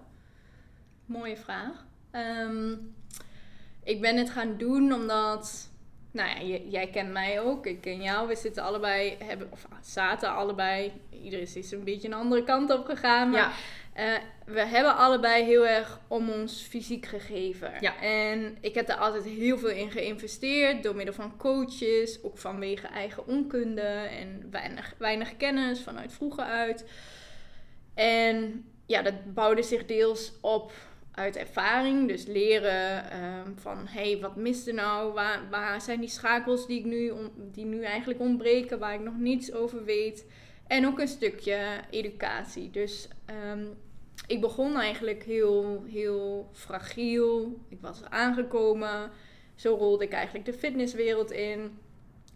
Mooie 1.06 1.36
vraag. 1.36 1.86
Ehm, 2.10 2.72
ik 3.82 4.00
ben 4.00 4.16
het 4.16 4.30
gaan 4.30 4.56
doen 4.56 4.92
omdat, 4.92 5.70
nou 6.14 6.46
ja, 6.46 6.58
jij 6.68 6.86
kent 6.86 7.12
mij 7.12 7.40
ook, 7.40 7.66
ik 7.66 7.80
ken 7.80 8.02
jou. 8.02 8.28
We 8.28 8.36
zitten 8.36 8.62
allebei, 8.62 9.16
hebben, 9.24 9.48
of 9.50 9.66
zaten 9.82 10.34
allebei, 10.34 10.92
iedereen 11.10 11.48
is 11.54 11.70
een 11.72 11.84
beetje 11.84 12.08
een 12.08 12.14
andere 12.14 12.44
kant 12.44 12.70
op 12.70 12.84
gegaan. 12.84 13.30
Maar 13.30 13.40
Ja, 13.40 13.52
Eh, 13.94 14.14
we 14.46 14.60
hebben 14.60 14.96
allebei 14.96 15.44
heel 15.44 15.66
erg 15.66 16.00
om 16.08 16.30
ons 16.30 16.62
fysiek 16.62 17.06
gegeven. 17.06 17.72
Ja. 17.80 18.00
En 18.00 18.56
ik 18.60 18.74
heb 18.74 18.86
daar 18.86 18.96
altijd 18.96 19.24
heel 19.24 19.58
veel 19.58 19.68
in 19.68 19.90
geïnvesteerd. 19.90 20.82
Door 20.82 20.96
middel 20.96 21.14
van 21.14 21.36
coaches. 21.36 22.22
Ook 22.22 22.38
vanwege 22.38 22.86
eigen 22.86 23.26
onkunde. 23.26 24.08
En 24.20 24.48
weinig, 24.50 24.94
weinig 24.98 25.36
kennis 25.36 25.80
vanuit 25.82 26.12
vroeger 26.12 26.44
uit. 26.44 26.84
En 27.94 28.64
ja, 28.86 29.02
dat 29.02 29.34
bouwde 29.34 29.62
zich 29.62 29.86
deels 29.86 30.32
op 30.40 30.72
uit 31.14 31.36
ervaring. 31.36 32.08
Dus 32.08 32.26
leren 32.26 33.10
ehm, 33.10 33.50
van, 33.54 33.86
hé, 33.86 34.10
hey, 34.10 34.20
wat 34.20 34.36
mist 34.36 34.66
er 34.66 34.74
nou? 34.74 35.12
Waar, 35.12 35.40
waar 35.50 35.80
zijn 35.80 36.00
die 36.00 36.08
schakels 36.08 36.66
die, 36.66 36.78
ik 36.78 36.84
nu 36.84 37.12
die 37.36 37.64
nu 37.64 37.82
eigenlijk 37.82 38.20
ontbreken? 38.20 38.78
Waar 38.78 38.94
ik 38.94 39.00
nog 39.00 39.18
niets 39.18 39.52
over 39.52 39.84
weet. 39.84 40.26
En 40.66 40.86
ook 40.86 40.98
een 40.98 41.08
stukje 41.08 41.58
educatie. 41.90 42.70
Dus 42.70 43.08
ehm, 43.24 43.64
ik 44.26 44.40
begon 44.40 44.76
eigenlijk 44.76 45.24
heel, 45.24 45.84
heel 45.88 46.48
fragiel. 46.52 47.58
Ik 47.68 47.78
was 47.80 48.02
aangekomen. 48.08 49.10
Zo 49.54 49.74
rolde 49.74 50.04
ik 50.04 50.12
eigenlijk 50.12 50.44
de 50.44 50.52
fitnesswereld 50.52 51.30
in. 51.30 51.78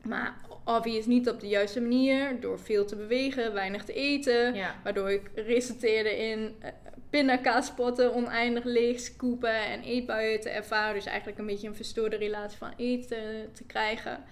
Maar 0.05 0.37
obvious 0.65 1.07
niet 1.07 1.29
op 1.29 1.41
de 1.41 1.49
juiste 1.49 1.81
manier. 1.81 2.41
Door 2.41 2.59
veel 2.59 2.85
te 2.85 2.97
bewegen, 2.97 3.53
weinig 3.53 3.85
te 3.85 3.93
eten. 3.93 4.55
ja. 4.55 4.81
Waardoor 4.85 5.11
ik 5.11 5.31
resulteerde 5.35 6.17
in 6.17 6.39
uh, 6.63 6.69
pindakaaspotten 7.11 8.15
oneindig 8.15 8.65
leeg 8.65 9.01
scoepen 9.01 9.65
en 9.67 9.83
eetbuien 9.83 10.41
te 10.41 10.49
ervaren. 10.49 10.95
Dus 10.95 11.07
eigenlijk 11.07 11.39
een 11.39 11.47
beetje 11.47 11.69
een 11.69 11.75
verstoorde 11.75 12.17
relatie 12.17 12.59
van 12.59 12.73
eten 12.77 13.53
te 13.53 13.65
krijgen. 13.65 14.25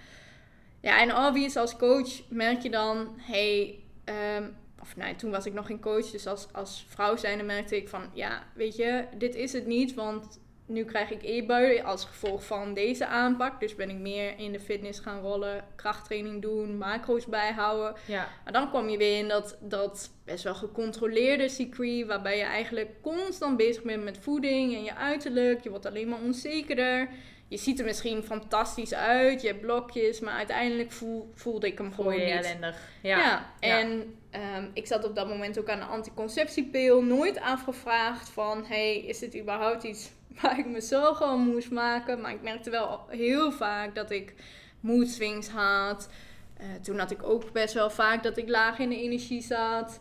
Ja, 0.81 1.01
en 1.01 1.17
obvious 1.17 1.57
als 1.57 1.77
coach 1.77 2.29
merk 2.29 2.63
je 2.63 2.71
dan, 2.71 3.15
hey, 3.17 3.79
ehm, 4.05 4.49
of 4.81 4.97
nee, 4.97 5.17
toen 5.17 5.31
was 5.31 5.47
ik 5.47 5.53
nog 5.53 5.67
geen 5.67 5.81
coach, 5.81 6.11
dus 6.11 6.27
als, 6.27 6.49
als 6.53 6.87
vrouw 6.89 7.17
zijnde 7.17 7.45
merkte 7.45 7.77
ik 7.77 7.89
van, 7.89 8.11
ja, 8.13 8.43
weet 8.55 8.77
je, 8.77 9.05
dit 9.19 9.35
is 9.35 9.53
het 9.53 9.67
niet, 9.67 9.95
want 9.95 10.41
nu 10.67 10.85
krijg 10.85 11.11
ik 11.11 11.23
eetbuien 11.23 11.85
als 11.85 12.05
gevolg 12.05 12.45
van 12.45 12.75
deze 12.75 13.07
aanpak. 13.07 13.61
Dus 13.61 13.75
ben 13.75 13.91
ik 13.91 13.97
meer 13.97 14.39
in 14.39 14.53
de 14.53 14.61
fitness 14.61 15.01
gaan 15.01 15.21
rollen, 15.21 15.65
krachttraining 15.77 16.43
doen, 16.43 16.79
macro's 16.79 17.27
bijhouden. 17.27 17.95
ja. 18.07 18.29
Maar 18.45 18.53
dan 18.53 18.71
kom 18.71 18.89
je 18.89 18.97
weer 18.99 19.19
in 19.19 19.29
dat, 19.29 19.57
dat 19.61 20.11
best 20.25 20.45
wel 20.45 20.55
gecontroleerde 20.55 21.49
circuit, 21.49 22.07
waarbij 22.07 22.37
je 22.39 22.45
eigenlijk 22.45 22.91
constant 23.03 23.57
bezig 23.57 23.83
bent 23.83 24.05
met 24.05 24.19
voeding 24.19 24.75
en 24.75 24.85
je 24.85 24.95
uiterlijk. 24.95 25.63
Je 25.63 25.71
wordt 25.71 25.87
alleen 25.87 26.09
maar 26.09 26.21
onzekerder. 26.23 27.09
Je 27.49 27.57
ziet 27.57 27.79
er 27.79 27.85
misschien 27.85 28.23
fantastisch 28.23 28.95
uit, 28.95 29.41
je 29.43 29.49
hebt 29.49 29.61
blokjes, 29.61 30.21
maar 30.21 30.35
uiteindelijk 30.35 30.93
voel, 30.93 31.31
voelde 31.35 31.67
ik 31.67 31.79
hem 31.79 31.93
gewoon 31.93 32.13
niet. 32.13 32.29
ellendig. 32.29 32.89
Ja, 33.03 33.19
Ja. 33.19 33.53
Ja. 33.61 33.79
en 33.81 34.17
ehm, 34.31 34.65
ik 34.73 34.87
zat 34.87 35.05
op 35.05 35.15
dat 35.15 35.29
moment 35.29 35.59
ook 35.59 35.69
aan 35.69 35.79
de 35.79 35.85
anticonceptiepil. 35.85 37.03
Nooit 37.03 37.41
afgevraagd 37.41 38.29
van, 38.29 38.65
hey, 38.65 38.97
is 38.97 39.19
dit 39.19 39.37
überhaupt 39.37 39.83
iets 39.83 40.11
waar 40.43 40.59
ik 40.59 40.67
me 40.67 40.81
zorgen 40.81 41.29
om 41.29 41.41
moest 41.41 41.71
maken. 41.71 42.21
Maar 42.21 42.33
ik 42.33 42.43
merkte 42.43 42.71
wel 42.71 43.07
heel 43.09 43.53
vaak 43.53 43.95
dat 43.95 44.11
ik 44.11 44.35
mood 44.81 45.09
swings 45.09 45.49
had. 45.49 46.09
Eh, 46.57 46.67
toen 46.83 46.99
had 46.99 47.11
ik 47.11 47.23
ook 47.23 47.53
best 47.53 47.75
wel 47.75 47.91
vaak 47.91 48.23
dat 48.23 48.37
ik 48.37 48.49
laag 48.49 48.79
in 48.79 48.89
de 48.89 49.03
energie 49.03 49.43
zat. 49.43 50.01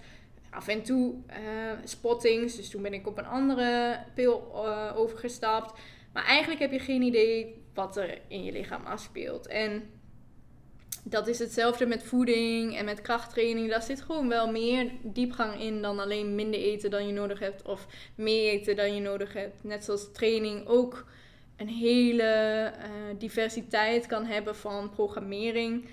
Af 0.50 0.68
en 0.68 0.84
toe 0.84 1.13
uh, 1.30 1.36
spottings. 1.84 2.56
Dus 2.56 2.70
toen 2.70 2.82
ben 2.82 2.94
ik 2.94 3.08
op 3.08 3.18
een 3.18 3.25
andere 3.25 4.00
pil 4.13 4.51
uh, 4.54 4.92
overgestapt. 4.96 5.80
Maar 6.13 6.25
eigenlijk 6.25 6.62
heb 6.62 6.72
je 6.72 6.80
geen 6.80 7.01
idee 7.01 7.63
wat 7.74 7.98
er 7.98 8.22
in 8.27 8.44
je 8.44 8.51
lichaam 8.51 8.86
afspeelt. 8.86 9.48
En 9.48 9.89
dat 11.07 11.27
is 11.27 11.39
hetzelfde 11.39 11.85
met 11.85 12.03
voeding 12.03 12.77
en 12.77 12.85
met 12.85 13.01
krachttraining. 13.01 13.69
Daar 13.69 13.81
zit 13.81 14.01
gewoon 14.01 14.27
wel 14.27 14.51
meer 14.51 14.91
diepgang 15.01 15.62
in 15.62 15.81
dan 15.81 16.00
alleen 16.00 16.35
minder 16.35 16.59
eten 16.59 16.89
dan 16.89 17.07
je 17.07 17.13
nodig 17.13 17.39
hebt. 17.39 17.62
Of 17.62 17.88
meer 18.15 18.51
eten 18.51 18.75
dan 18.75 18.95
je 18.95 19.01
nodig 19.01 19.33
hebt. 19.33 19.63
Net 19.63 19.83
zoals 19.83 20.12
training 20.12 20.67
ook 20.67 21.05
een 21.57 21.67
hele 21.67 22.71
uh, 22.77 22.85
diversiteit 23.17 24.05
kan 24.05 24.25
hebben 24.25 24.55
van 24.55 24.89
programmering. 24.89 25.85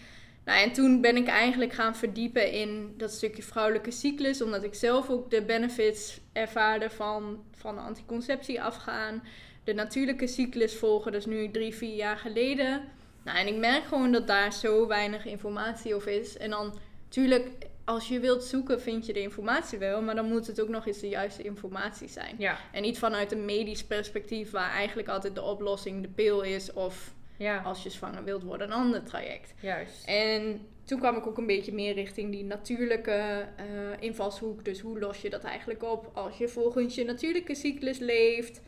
Nou, 0.45 0.62
en 0.62 0.73
toen 0.73 1.00
ben 1.00 1.16
ik 1.16 1.26
eigenlijk 1.26 1.73
gaan 1.73 1.97
verdiepen 1.97 2.52
in 2.52 2.95
dat 2.97 3.11
stukje 3.11 3.42
vrouwelijke 3.42 3.90
cyclus, 3.90 4.42
omdat 4.42 4.62
ik 4.62 4.75
zelf 4.75 5.11
ook 5.11 5.31
de 5.31 5.42
benefits 5.42 6.21
ervaarde 6.33 6.90
van, 6.90 7.45
van 7.50 7.78
anticonceptie 7.78 8.62
afgaan. 8.62 9.23
De 9.64 9.75
natuurlijke 9.75 10.26
cyclus 10.26 10.76
volgen, 10.76 11.12
dus 11.12 11.26
nu 11.26 11.50
drie, 11.50 11.75
vier 11.75 11.95
jaar 11.95 12.16
geleden. 12.16 12.83
Nou, 13.25 13.38
en 13.38 13.47
ik 13.47 13.57
merk 13.57 13.85
gewoon 13.85 14.12
dat 14.12 14.26
daar 14.26 14.52
zo 14.52 14.87
weinig 14.87 15.25
informatie 15.25 15.95
over 15.95 16.11
is. 16.21 16.37
En 16.37 16.50
dan, 16.50 16.75
natuurlijk, 17.05 17.49
als 17.85 18.09
je 18.09 18.21
wilt 18.21 18.45
zoeken, 18.45 18.81
vind 18.81 19.07
je 19.07 19.12
de 19.12 19.21
informatie 19.21 19.79
wel, 19.79 20.02
maar 20.02 20.14
dan 20.14 20.29
moet 20.29 20.47
het 20.47 20.61
ook 20.61 20.69
nog 20.69 20.87
eens 20.87 21.00
de 21.00 21.09
juiste 21.09 21.43
informatie 21.43 22.09
zijn. 22.09 22.35
Ja. 22.38 22.59
En 22.73 22.83
niet 22.83 22.99
vanuit 22.99 23.33
een 23.33 23.45
medisch 23.45 23.85
perspectief, 23.85 24.50
waar 24.50 24.71
eigenlijk 24.71 25.09
altijd 25.09 25.35
de 25.35 25.43
oplossing 25.43 26.02
de 26.02 26.09
pil 26.09 26.41
is, 26.43 26.73
of 26.73 27.14
Ja, 27.37 27.59
als 27.59 27.83
je 27.83 27.91
zwanger 27.91 28.25
wilt 28.25 28.43
worden, 28.43 28.67
een 28.67 28.73
ander 28.73 29.02
traject. 29.02 29.55
juist. 29.61 30.07
En 30.07 30.67
toen 30.85 30.99
kwam 30.99 31.17
ik 31.17 31.26
ook 31.26 31.38
een 31.38 31.47
beetje 31.47 31.73
meer 31.73 31.95
richting 31.95 32.31
die 32.33 32.45
natuurlijke 32.45 33.47
eh, 33.57 33.64
invalshoek. 34.00 34.64
Dus 34.64 34.81
hoe 34.81 34.99
los 34.99 35.21
je 35.23 35.31
dat 35.31 35.43
eigenlijk 35.45 35.83
op 35.83 36.11
als 36.14 36.38
je 36.38 36.49
volgens 36.49 36.95
je 36.95 37.05
natuurlijke 37.05 37.55
cyclus 37.55 37.99
leeft 37.99 38.61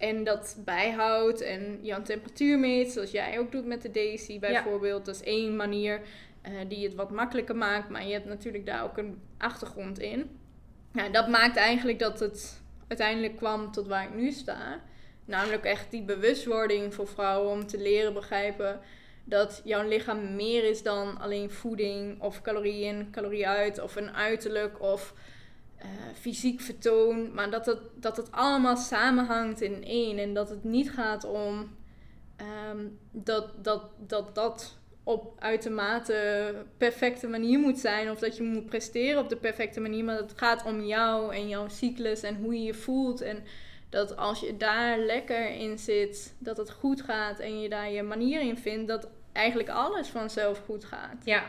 en 0.00 0.24
dat 0.24 0.56
bijhoudt 0.64 1.40
en 1.40 1.78
jouw 1.82 2.02
temperatuur 2.02 2.58
meet, 2.58 2.92
zoals 2.92 3.10
jij 3.10 3.38
ook 3.38 3.52
doet 3.52 3.66
met 3.66 3.82
de 3.82 3.90
Daisy 3.90 4.38
bijvoorbeeld. 4.38 5.04
Dat 5.04 5.14
is 5.14 5.22
één 5.22 5.56
manier 5.56 6.00
eh, 6.42 6.52
die 6.68 6.84
het 6.84 6.94
wat 6.94 7.10
makkelijker 7.10 7.56
maakt, 7.56 7.88
maar 7.88 8.06
je 8.06 8.12
hebt 8.12 8.26
natuurlijk 8.26 8.66
daar 8.66 8.84
ook 8.84 8.98
een 8.98 9.20
achtergrond 9.38 9.98
in. 9.98 10.38
Nou, 10.92 11.10
dat 11.10 11.28
maakt 11.28 11.56
eigenlijk 11.56 11.98
dat 11.98 12.20
het 12.20 12.62
uiteindelijk 12.88 13.36
kwam 13.36 13.72
tot 13.72 13.86
waar 13.86 14.04
ik 14.04 14.14
nu 14.14 14.30
sta. 14.30 14.80
Namelijk 15.24 15.64
echt 15.64 15.90
die 15.90 16.02
bewustwording 16.02 16.94
voor 16.94 17.08
vrouwen 17.08 17.50
om 17.50 17.66
te 17.66 17.78
leren 17.78 18.12
begrijpen 18.12 18.80
dat 19.24 19.60
jouw 19.64 19.88
lichaam 19.88 20.34
meer 20.34 20.64
is 20.64 20.82
dan 20.82 21.18
alleen 21.18 21.50
voeding 21.50 22.20
of 22.20 22.40
calorieën 22.40 22.96
in, 22.96 23.10
calorieën 23.10 23.46
uit 23.46 23.80
of 23.80 23.96
een 23.96 24.14
uiterlijk 24.14 24.82
of 24.82 25.14
eh, 25.80 25.88
fysiek 26.14 26.60
vertoon. 26.60 27.34
Maar 27.34 27.50
dat 27.50 27.66
het, 27.66 27.78
dat 27.94 28.16
het 28.16 28.32
allemaal 28.32 28.76
samenhangt 28.76 29.60
in 29.60 29.84
één 29.84 30.18
en 30.18 30.34
dat 30.34 30.48
het 30.48 30.64
niet 30.64 30.90
gaat 30.90 31.24
om 31.24 31.76
ehm, 32.36 32.86
dat, 33.10 33.64
dat, 33.64 33.82
dat 34.06 34.34
dat 34.34 34.78
op 35.04 35.34
uitermate 35.38 36.54
perfecte 36.76 37.26
manier 37.26 37.58
moet 37.58 37.78
zijn 37.78 38.10
of 38.10 38.18
dat 38.18 38.36
je 38.36 38.42
moet 38.42 38.66
presteren 38.66 39.22
op 39.22 39.28
de 39.28 39.36
perfecte 39.36 39.80
manier, 39.80 40.04
maar 40.04 40.16
het 40.16 40.32
gaat 40.36 40.64
om 40.64 40.84
jou 40.84 41.34
en 41.34 41.48
jouw 41.48 41.68
cyclus 41.68 42.22
en 42.22 42.36
hoe 42.36 42.54
je 42.54 42.62
je 42.62 42.74
voelt 42.74 43.20
en 43.20 43.42
dat 43.88 44.16
als 44.16 44.40
je 44.40 44.56
daar 44.56 44.98
lekker 44.98 45.50
in 45.50 45.78
zit, 45.78 46.34
dat 46.38 46.56
het 46.56 46.70
goed 46.70 47.02
gaat 47.02 47.38
en 47.38 47.60
je 47.60 47.68
daar 47.68 47.90
je 47.90 48.02
manier 48.02 48.40
in 48.40 48.58
vindt, 48.58 48.88
dat 48.88 49.08
eigenlijk 49.32 49.68
alles 49.68 50.08
vanzelf 50.08 50.62
goed 50.64 50.84
gaat. 50.84 51.16
Ja. 51.24 51.44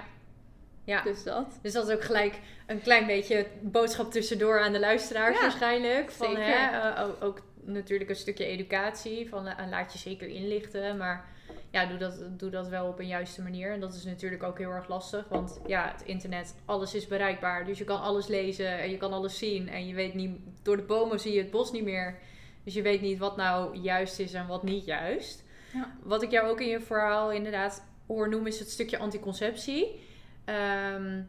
Ja. 0.84 1.02
Dus 1.02 1.24
dat. 1.24 1.60
Dus 1.62 1.74
dat 1.74 1.88
is 1.88 1.94
ook 1.96 2.04
gelijk 2.04 2.40
een 2.68 2.82
klein 2.82 3.06
beetje 3.06 3.48
boodschap 3.62 4.12
tussendoor 4.12 4.60
aan 4.60 4.74
de 4.74 4.80
luisteraars 4.80 5.36
Ja, 5.36 5.42
waarschijnlijk. 5.42 6.12
Van, 6.12 6.28
zeker. 6.28 6.44
hè, 6.46 6.80
eh, 6.80 7.04
ook, 7.04 7.24
ook 7.24 7.42
natuurlijk 7.64 8.10
een 8.10 8.16
stukje 8.16 8.46
educatie. 8.46 9.30
Van 9.30 9.48
eh, 9.48 9.70
laat 9.70 9.94
je 9.94 10.00
zeker 10.00 10.28
inlichten. 10.28 10.98
Maar 10.98 11.26
ja, 11.72 11.86
doe 11.86 11.98
dat, 11.98 12.24
doe 12.40 12.50
dat 12.50 12.68
wel 12.68 12.88
op 12.88 13.00
een 13.00 13.08
juiste 13.08 13.42
manier. 13.42 13.72
En 13.72 13.80
dat 13.80 13.94
is 13.94 14.06
natuurlijk 14.06 14.44
ook 14.44 14.58
heel 14.58 14.70
erg 14.70 14.88
lastig. 14.88 15.26
Want 15.30 15.60
ja, 15.66 15.92
het 15.92 16.08
internet, 16.08 16.56
alles 16.66 16.94
is 16.94 17.08
bereikbaar. 17.08 17.66
Dus 17.66 17.78
je 17.78 17.84
kan 17.84 18.02
alles 18.02 18.28
lezen 18.28 18.80
en 18.80 18.90
je 18.90 18.98
kan 18.98 19.14
alles 19.14 19.38
zien. 19.38 19.70
En 19.70 19.88
je 19.88 19.94
weet 19.94 20.14
niet, 20.14 20.38
door 20.64 20.78
de 20.78 20.84
bomen 20.84 21.20
zie 21.20 21.34
je 21.34 21.40
het 21.42 21.52
bos 21.52 21.72
niet 21.72 21.84
meer. 21.84 22.18
Dus 22.64 22.74
je 22.74 22.82
weet 22.82 23.02
niet 23.02 23.20
wat 23.20 23.36
nou 23.38 23.78
juist 23.78 24.20
is 24.20 24.34
en 24.34 24.48
wat 24.48 24.64
niet 24.64 24.86
juist. 24.86 25.44
Ja. 25.74 25.96
Wat 26.04 26.22
ik 26.22 26.32
jou 26.32 26.50
ook 26.50 26.62
in 26.62 26.68
je 26.68 26.80
verhaal 26.80 27.32
inderdaad 27.32 27.84
hoor 28.08 28.30
noemen 28.30 28.52
is 28.52 28.60
het 28.60 28.70
stukje 28.70 28.98
anticonceptie. 28.98 30.10
Ehm, 30.46 31.22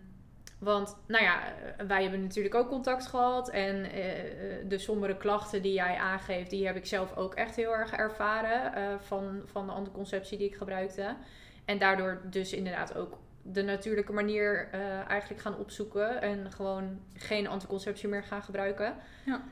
want, 0.63 0.97
nou 1.07 1.25
ja, 1.25 1.43
wij 1.87 2.03
hebben 2.03 2.23
natuurlijk 2.23 2.55
ook 2.55 2.69
contact 2.69 3.07
gehad. 3.07 3.51
En 3.51 3.85
eh, 3.85 4.19
eh, 4.21 4.69
de 4.69 4.79
sombere 4.79 5.17
klachten 5.17 5.63
die 5.63 5.73
jij 5.73 5.97
aangeeft, 5.97 6.51
die 6.51 6.67
heb 6.67 6.77
ik 6.77 6.87
zelf 6.87 7.17
ook 7.17 7.35
echt 7.35 7.57
heel 7.57 7.75
erg 7.75 7.93
ervaren. 7.93 8.75
eh, 8.75 8.99
van, 8.99 9.43
van 9.45 9.67
de 9.67 9.73
anticonceptie 9.73 10.39
die 10.39 10.47
ik 10.47 10.55
gebruikte. 10.55 11.17
En 11.65 11.79
daardoor 11.79 12.21
dus 12.31 12.53
inderdaad 12.53 12.97
ook 12.97 13.19
de 13.43 13.63
natuurlijke 13.63 14.13
manier 14.13 14.69
eigenlijk 15.09 15.41
gaan 15.41 15.57
opzoeken. 15.59 16.23
En 16.23 16.53
gewoon 16.53 17.01
geen 17.15 17.47
anticonceptie 17.47 18.09
meer 18.09 18.23
gaan 18.23 18.43
gebruiken. 18.43 18.97
Ja. 19.25 19.43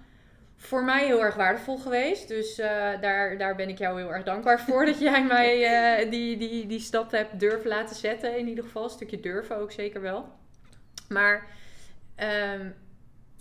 Voor 0.62 0.84
mij 0.84 1.06
heel 1.06 1.22
erg 1.22 1.34
waardevol 1.34 1.78
geweest. 1.78 2.28
Dus 2.28 2.58
eh, 2.58 3.00
daar, 3.00 3.38
daar 3.38 3.56
ben 3.56 3.68
ik 3.68 3.78
jou 3.78 4.00
heel 4.00 4.12
erg 4.12 4.24
dankbaar 4.24 4.60
voor. 4.60 4.86
dat 4.86 4.98
jij 4.98 5.24
mij 5.24 5.64
eh, 5.98 6.10
die, 6.10 6.36
die, 6.36 6.66
die 6.66 6.80
stap 6.80 7.10
hebt 7.10 7.40
durven 7.40 7.68
laten 7.68 7.96
zetten. 7.96 8.38
In 8.38 8.48
ieder 8.48 8.64
geval. 8.64 8.84
Een 8.84 8.90
stukje 8.90 9.20
durven 9.20 9.56
ook 9.56 9.72
zeker 9.72 10.00
wel. 10.00 10.28
Maar 11.08 11.46
ehm, 12.14 12.70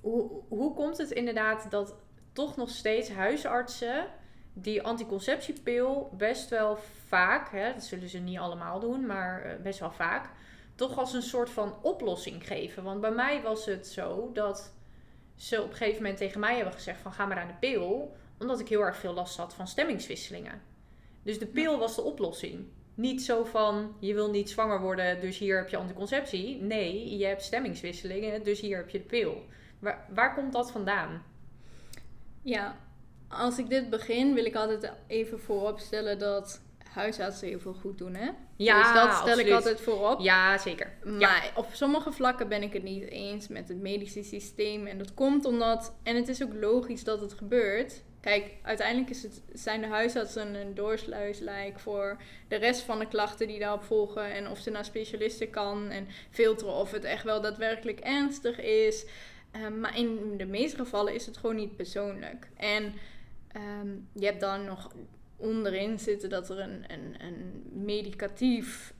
hoe, 0.01 0.43
hoe 0.47 0.73
komt 0.73 0.97
het 0.97 1.11
inderdaad 1.11 1.71
dat 1.71 1.95
toch 2.33 2.55
nog 2.55 2.69
steeds 2.69 3.09
huisartsen 3.11 4.05
die 4.53 4.83
anticonceptiepil 4.83 6.09
best 6.17 6.49
wel 6.49 6.77
vaak, 7.07 7.51
hè, 7.51 7.73
dat 7.73 7.83
zullen 7.83 8.09
ze 8.09 8.17
niet 8.17 8.39
allemaal 8.39 8.79
doen, 8.79 9.05
maar 9.05 9.41
eh, 9.41 9.61
best 9.61 9.79
wel 9.79 9.91
vaak, 9.91 10.29
toch 10.75 10.97
als 10.97 11.13
een 11.13 11.21
soort 11.21 11.49
van 11.49 11.75
oplossing 11.81 12.47
geven. 12.47 12.83
Want 12.83 13.01
bij 13.01 13.11
mij 13.11 13.41
was 13.41 13.65
het 13.65 13.87
zo 13.87 14.29
dat 14.33 14.73
ze 15.39 15.61
op 15.61 15.69
een 15.69 15.75
gegeven 15.75 16.01
moment 16.01 16.17
tegen 16.17 16.39
mij 16.39 16.55
hebben 16.55 16.73
gezegd 16.73 17.01
van 17.01 17.13
ga 17.13 17.25
maar 17.25 17.39
aan 17.39 17.47
de 17.47 17.53
pil, 17.59 18.15
omdat 18.39 18.59
ik 18.59 18.67
heel 18.67 18.81
erg 18.81 18.97
veel 18.97 19.13
last 19.13 19.37
had 19.37 19.53
van 19.53 19.67
stemmingswisselingen. 19.67 20.61
Dus 21.23 21.39
de 21.39 21.47
pil 21.47 21.77
was 21.77 21.95
de 21.95 22.01
oplossing. 22.01 22.67
Niet 22.95 23.21
zo 23.21 23.43
van 23.43 23.95
je 23.99 24.13
wil 24.13 24.29
niet 24.29 24.49
zwanger 24.49 24.81
worden, 24.81 25.21
dus 25.21 25.37
hier 25.37 25.57
heb 25.57 25.69
je 25.69 25.77
anticonceptie. 25.77 26.61
Nee, 26.61 27.17
je 27.17 27.25
hebt 27.25 27.43
stemmingswisselingen, 27.43 28.43
dus 28.43 28.59
hier 28.59 28.77
heb 28.77 28.89
je 28.89 28.97
de 28.97 29.03
pil. 29.03 29.43
Waar, 29.79 30.05
waar 30.13 30.35
komt 30.35 30.53
dat 30.53 30.71
vandaan? 30.71 31.23
Ja, 32.41 32.77
als 33.27 33.57
ik 33.57 33.69
dit 33.69 33.89
begin, 33.89 34.33
wil 34.33 34.45
ik 34.45 34.55
altijd 34.55 34.93
even 35.07 35.39
voorop 35.39 35.79
stellen 35.79 36.19
dat 36.19 36.61
huisartsen 36.93 37.47
heel 37.47 37.59
veel 37.59 37.73
goed 37.73 37.97
doen, 37.97 38.15
hè? 38.15 38.29
Ja, 38.55 38.83
dus 38.83 39.01
dat 39.01 39.17
stel 39.17 39.39
ik 39.39 39.51
altijd 39.51 39.81
voorop. 39.81 40.19
Ja, 40.19 40.57
zeker. 40.57 40.93
Maar 41.03 41.51
op 41.55 41.67
sommige 41.71 42.11
vlakken 42.11 42.47
ben 42.47 42.63
ik 42.63 42.73
het 42.73 42.83
niet 42.83 43.09
eens 43.09 43.47
met 43.47 43.67
het 43.67 43.77
medische 43.77 44.23
systeem. 44.23 44.87
En 44.87 44.97
dat 44.97 45.13
komt 45.13 45.45
omdat, 45.45 45.93
en 46.03 46.15
het 46.15 46.27
is 46.27 46.43
ook 46.43 46.53
logisch 46.53 47.03
dat 47.03 47.21
het 47.21 47.33
gebeurt. 47.33 48.01
Kijk, 48.21 48.53
uiteindelijk 48.61 49.09
is 49.09 49.23
het, 49.23 49.41
zijn 49.53 49.81
de 49.81 49.87
huisartsen 49.87 50.55
een 50.55 50.75
doorsluislijk 50.75 51.79
voor 51.79 52.17
de 52.47 52.55
rest 52.55 52.81
van 52.81 52.99
de 52.99 53.07
klachten 53.07 53.47
die 53.47 53.59
daarop 53.59 53.83
volgen. 53.83 54.33
En 54.33 54.49
of 54.49 54.59
ze 54.59 54.69
naar 54.69 54.85
specialisten 54.85 55.49
kan 55.49 55.89
en 55.89 56.07
filteren 56.29 56.73
of 56.73 56.91
het 56.91 57.03
echt 57.03 57.23
wel 57.23 57.41
daadwerkelijk 57.41 57.99
ernstig 57.99 58.59
is. 58.61 59.05
Ehm, 59.51 59.79
maar 59.79 59.97
in 59.97 60.37
de 60.37 60.45
meeste 60.45 60.77
gevallen 60.77 61.13
is 61.13 61.25
het 61.25 61.37
gewoon 61.37 61.55
niet 61.55 61.75
persoonlijk. 61.75 62.49
En 62.55 62.93
ehm, 63.51 63.89
je 64.13 64.25
hebt 64.25 64.41
dan 64.41 64.65
nog 64.65 64.91
onderin 65.39 65.99
zitten 65.99 66.29
dat 66.29 66.49
er 66.49 66.59
een, 66.59 66.83
een, 66.87 67.15
een 67.19 67.63
medicatief, 67.85 68.93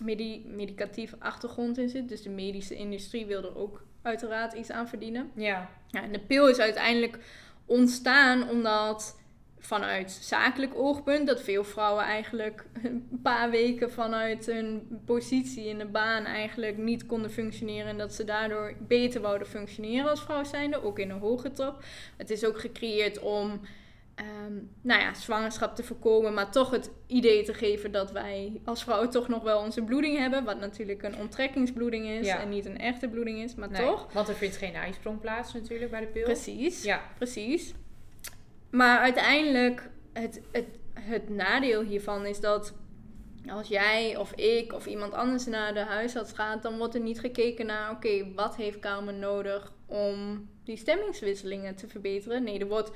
medi- 0.00 0.44
medicatief 0.46 1.14
achtergrond 1.18 1.78
in 1.78 1.88
zit. 1.88 2.08
Dus 2.08 2.22
de 2.22 2.30
medische 2.30 2.74
industrie 2.74 3.26
wil 3.26 3.42
er 3.42 3.56
ook 3.56 3.84
uiteraard 4.02 4.52
iets 4.52 4.70
aan 4.70 4.88
verdienen. 4.88 5.30
Ja. 5.34 5.70
Ja, 5.88 6.02
en 6.02 6.12
de 6.12 6.20
pil 6.20 6.48
is 6.48 6.58
uiteindelijk 6.58 7.18
ontstaan 7.66 8.48
omdat 8.48 9.20
vanuit 9.58 10.10
zakelijk 10.10 10.74
oogpunt, 10.74 11.26
dat 11.26 11.42
veel 11.42 11.64
vrouwen 11.64 12.04
eigenlijk 12.04 12.64
een 12.82 13.20
paar 13.22 13.50
weken 13.50 13.90
vanuit 13.90 14.46
hun 14.46 15.00
positie 15.04 15.64
in 15.64 15.78
de 15.78 15.86
baan 15.86 16.24
eigenlijk 16.24 16.76
niet 16.76 17.06
konden 17.06 17.30
functioneren 17.30 17.86
en 17.86 17.98
dat 17.98 18.14
ze 18.14 18.24
daardoor 18.24 18.74
beter 18.80 19.20
wouden 19.20 19.46
functioneren 19.46 20.10
als 20.10 20.22
vrouw 20.22 20.44
zijnde, 20.44 20.82
ook 20.82 20.98
in 20.98 21.10
een 21.10 21.18
hoge 21.18 21.52
top. 21.52 21.84
Het 22.16 22.30
is 22.30 22.44
ook 22.44 22.60
gecreëerd 22.60 23.18
om 23.18 23.60
ehm, 24.14 24.54
nou 24.82 25.00
ja, 25.00 25.14
zwangerschap 25.14 25.74
te 25.74 25.82
voorkomen, 25.82 26.34
maar 26.34 26.50
toch 26.50 26.70
het 26.70 26.90
idee 27.06 27.42
te 27.44 27.54
geven 27.54 27.92
dat 27.92 28.10
wij 28.10 28.60
als 28.64 28.82
vrouwen 28.82 29.10
toch 29.10 29.28
nog 29.28 29.42
wel 29.42 29.60
onze 29.60 29.82
bloeding 29.82 30.18
hebben, 30.18 30.44
wat 30.44 30.60
natuurlijk 30.60 31.02
een 31.02 31.16
onttrekkingsbloeding 31.16 32.06
is 32.06 32.26
Ja. 32.26 32.40
en 32.40 32.48
niet 32.48 32.66
een 32.66 32.78
echte 32.78 33.08
bloeding 33.08 33.42
is, 33.42 33.54
maar 33.54 33.70
Nee, 33.70 33.82
toch. 33.86 34.12
Want 34.12 34.28
er 34.28 34.34
vindt 34.34 34.56
geen 34.56 34.74
ijsprong 34.74 35.20
plaats 35.20 35.52
natuurlijk 35.52 35.90
bij 35.90 36.00
de 36.00 36.06
pil. 36.06 36.24
Precies. 36.24 36.82
Ja. 36.82 37.00
Precies. 37.16 37.74
Maar 38.70 38.98
uiteindelijk, 38.98 39.90
het, 40.12 40.40
het, 40.52 40.66
het 40.94 41.28
nadeel 41.28 41.82
hiervan 41.82 42.26
is 42.26 42.40
dat 42.40 42.74
als 43.50 43.68
jij 43.68 44.16
of 44.16 44.32
ik 44.32 44.72
of 44.72 44.86
iemand 44.86 45.12
anders 45.12 45.46
naar 45.46 45.74
de 45.74 45.80
huisarts 45.80 46.32
gaat, 46.32 46.62
dan 46.62 46.78
wordt 46.78 46.94
er 46.94 47.00
niet 47.00 47.20
gekeken 47.20 47.66
naar, 47.66 47.90
oké, 47.90 48.32
wat 48.34 48.56
heeft 48.56 48.78
Carmen 48.78 49.18
nodig 49.18 49.72
om 49.86 50.48
die 50.64 50.76
stemmingswisselingen 50.76 51.74
te 51.74 51.88
verbeteren? 51.88 52.42
Nee, 52.42 52.58
er 52.58 52.66
wordt 52.66 52.90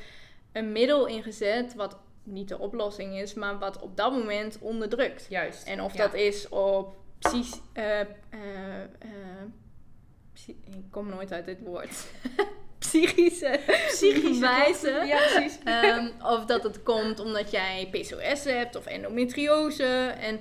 een 0.57 0.73
middel 0.73 1.07
ingezet 1.07 1.75
wat 1.75 1.97
niet 2.23 2.49
de 2.49 2.59
oplossing 2.59 3.19
is, 3.19 3.35
maar 3.35 3.59
wat 3.59 3.81
op 3.81 3.97
dat 3.97 4.13
moment 4.13 4.59
onderdrukt. 4.61 5.27
Juist. 5.29 5.67
En 5.67 5.83
of 5.83 5.97
Ja. 5.97 6.03
dat 6.07 6.15
is 6.15 6.49
op 6.49 6.97
psych, 7.19 7.61
eh, 7.73 8.01
eh, 8.01 8.07
eh, 8.99 10.49
ik 10.49 10.85
kom 10.91 11.09
nooit 11.09 11.33
uit 11.33 11.45
dit 11.45 11.61
woord. 11.61 12.07
Psychische, 12.79 13.61
Psychische 13.87 14.41
wijze. 14.41 14.91
Ja, 15.07 15.19
precies. 15.19 15.59
Ehm, 15.65 16.09
of 16.23 16.45
dat 16.45 16.63
het 16.63 16.83
komt 16.83 17.21
omdat 17.21 17.51
jij 17.51 17.89
PCOS 17.91 18.45
hebt 18.45 18.77
of 18.77 18.87
endometriose. 18.87 20.15
En 20.21 20.41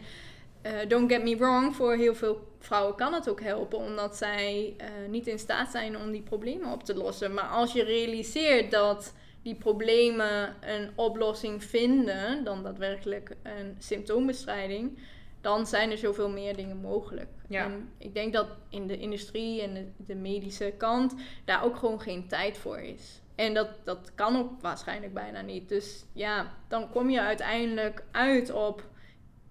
don't 0.88 1.12
get 1.12 1.23
me 1.23 1.38
wrong, 1.38 1.75
voor 1.75 1.95
heel 1.95 2.15
veel 2.15 2.47
vrouwen 2.60 2.95
kan 2.95 3.13
het 3.13 3.30
ook 3.30 3.41
helpen, 3.41 3.78
omdat 3.78 4.15
zij 4.15 4.75
niet 5.10 5.28
in 5.28 5.39
staat 5.39 5.71
zijn 5.71 5.97
om 5.97 6.12
die 6.12 6.21
problemen 6.21 6.71
op 6.71 6.84
te 6.84 6.95
lossen. 6.95 7.34
Maar 7.34 7.47
als 7.47 7.73
je 7.73 7.84
realiseert 7.84 8.71
dat 8.71 9.13
die 9.45 9.55
problemen 9.55 10.55
een 10.62 10.89
oplossing 10.95 11.63
vinden 11.63 12.43
dan 12.43 12.63
daadwerkelijk 12.63 13.36
een 13.43 13.75
symptoombestrijding, 13.79 14.99
dan 15.41 15.67
zijn 15.67 15.91
er 15.91 15.97
zoveel 15.97 16.29
meer 16.29 16.55
dingen 16.55 16.77
mogelijk. 16.77 17.29
Ja. 17.49 17.63
En 17.63 17.89
ik 17.97 18.13
denk 18.13 18.34
dat 18.34 18.47
in 18.69 18.88
de 18.88 18.97
industrie 18.97 19.62
en 19.62 19.73
de, 19.73 19.86
de 19.97 20.15
medische 20.15 20.73
kant 20.77 21.13
daar 21.43 21.63
ook 21.63 21.75
gewoon 21.75 22.01
geen 22.01 22.27
tijd 22.27 22.58
voor 22.58 22.79
is. 22.79 23.21
En 23.36 23.53
dat, 23.53 23.69
dat 23.84 24.12
kan 24.15 24.38
ook 24.38 24.62
waarschijnlijk 24.62 25.13
bijna 25.13 25.41
niet. 25.41 25.69
Dus 25.69 26.05
ja, 26.13 26.53
dan 26.67 26.89
kom 26.89 27.10
je 27.10 27.21
uiteindelijk 27.21 28.03
uit 28.12 28.51
op 28.51 28.84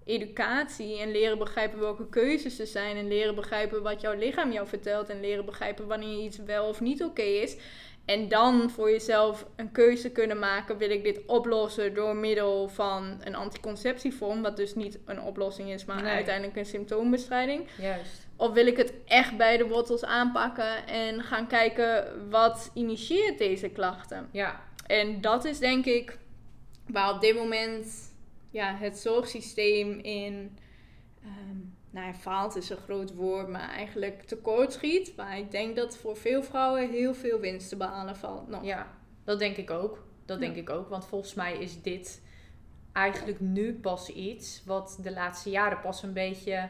educatie 0.03 0.99
en 0.99 1.11
leren 1.11 1.37
begrijpen 1.37 1.79
welke 1.79 2.09
keuzes 2.09 2.59
er 2.59 2.67
zijn 2.67 2.97
en 2.97 3.07
leren 3.07 3.35
begrijpen 3.35 3.83
wat 3.83 4.01
jouw 4.01 4.13
lichaam 4.13 4.51
jou 4.51 4.67
vertelt 4.67 5.09
en 5.09 5.19
leren 5.19 5.45
begrijpen 5.45 5.87
wanneer 5.87 6.23
iets 6.23 6.37
wel 6.37 6.67
of 6.67 6.81
niet 6.81 7.03
oké 7.03 7.21
is. 7.21 7.57
En 8.05 8.27
dan 8.27 8.69
voor 8.69 8.91
jezelf 8.91 9.45
een 9.55 9.71
keuze 9.71 10.09
kunnen 10.11 10.39
maken: 10.39 10.77
wil 10.77 10.89
ik 10.89 11.03
dit 11.03 11.21
oplossen 11.25 11.93
door 11.93 12.15
middel 12.15 12.67
van 12.67 13.17
een 13.23 13.35
anticonceptievorm, 13.35 14.41
wat 14.41 14.57
dus 14.57 14.75
niet 14.75 14.99
een 15.05 15.21
oplossing 15.21 15.69
is, 15.69 15.85
maar 15.85 16.01
Nee. 16.03 16.13
uiteindelijk 16.13 16.57
een 16.57 16.65
symptoombestrijding? 16.65 17.67
Juist. 17.77 18.27
Of 18.35 18.53
wil 18.53 18.67
ik 18.67 18.77
het 18.77 18.93
echt 19.05 19.37
bij 19.37 19.57
de 19.57 19.67
wortels 19.67 20.03
aanpakken 20.05 20.87
en 20.87 21.23
gaan 21.23 21.47
kijken 21.47 22.07
wat 22.29 22.71
initieert 22.73 23.37
deze 23.37 23.69
klachten? 23.69 24.29
Ja. 24.31 24.61
En 24.87 25.21
dat 25.21 25.45
is 25.45 25.59
denk 25.59 25.85
ik 25.85 26.17
waar 26.87 27.13
op 27.13 27.21
dit 27.21 27.35
moment 27.35 28.13
ja, 28.51 28.75
het 28.75 28.97
zorgsysteem 28.97 29.99
in. 29.99 30.57
ehm 31.23 31.73
nou, 31.95 32.13
faalt 32.13 32.55
is 32.55 32.69
een 32.69 32.77
groot 32.77 33.13
woord, 33.13 33.47
maar 33.47 33.69
eigenlijk 33.69 34.23
tekort 34.23 34.73
schiet. 34.73 35.15
Maar 35.15 35.37
ik 35.37 35.51
denk 35.51 35.75
dat 35.75 35.97
voor 35.97 36.17
veel 36.17 36.43
vrouwen 36.43 36.89
heel 36.89 37.13
veel 37.13 37.39
winst 37.39 37.69
te 37.69 37.75
behalen 37.75 38.15
valt 38.15 38.47
nog. 38.47 38.63
Ja, 38.63 38.87
dat 39.23 39.39
denk 39.39 39.57
ik 39.57 39.69
ook. 39.69 40.03
Dat 40.25 40.39
Ja. 40.39 40.45
denk 40.45 40.55
ik 40.55 40.69
ook. 40.69 40.89
Want 40.89 41.05
volgens 41.05 41.33
mij 41.33 41.57
is 41.57 41.81
dit 41.81 42.21
eigenlijk 42.91 43.39
nu 43.39 43.73
pas 43.79 44.09
iets 44.09 44.63
wat 44.65 44.99
de 45.01 45.11
laatste 45.11 45.49
jaren 45.49 45.79
pas 45.79 46.03
een 46.03 46.13
beetje 46.13 46.69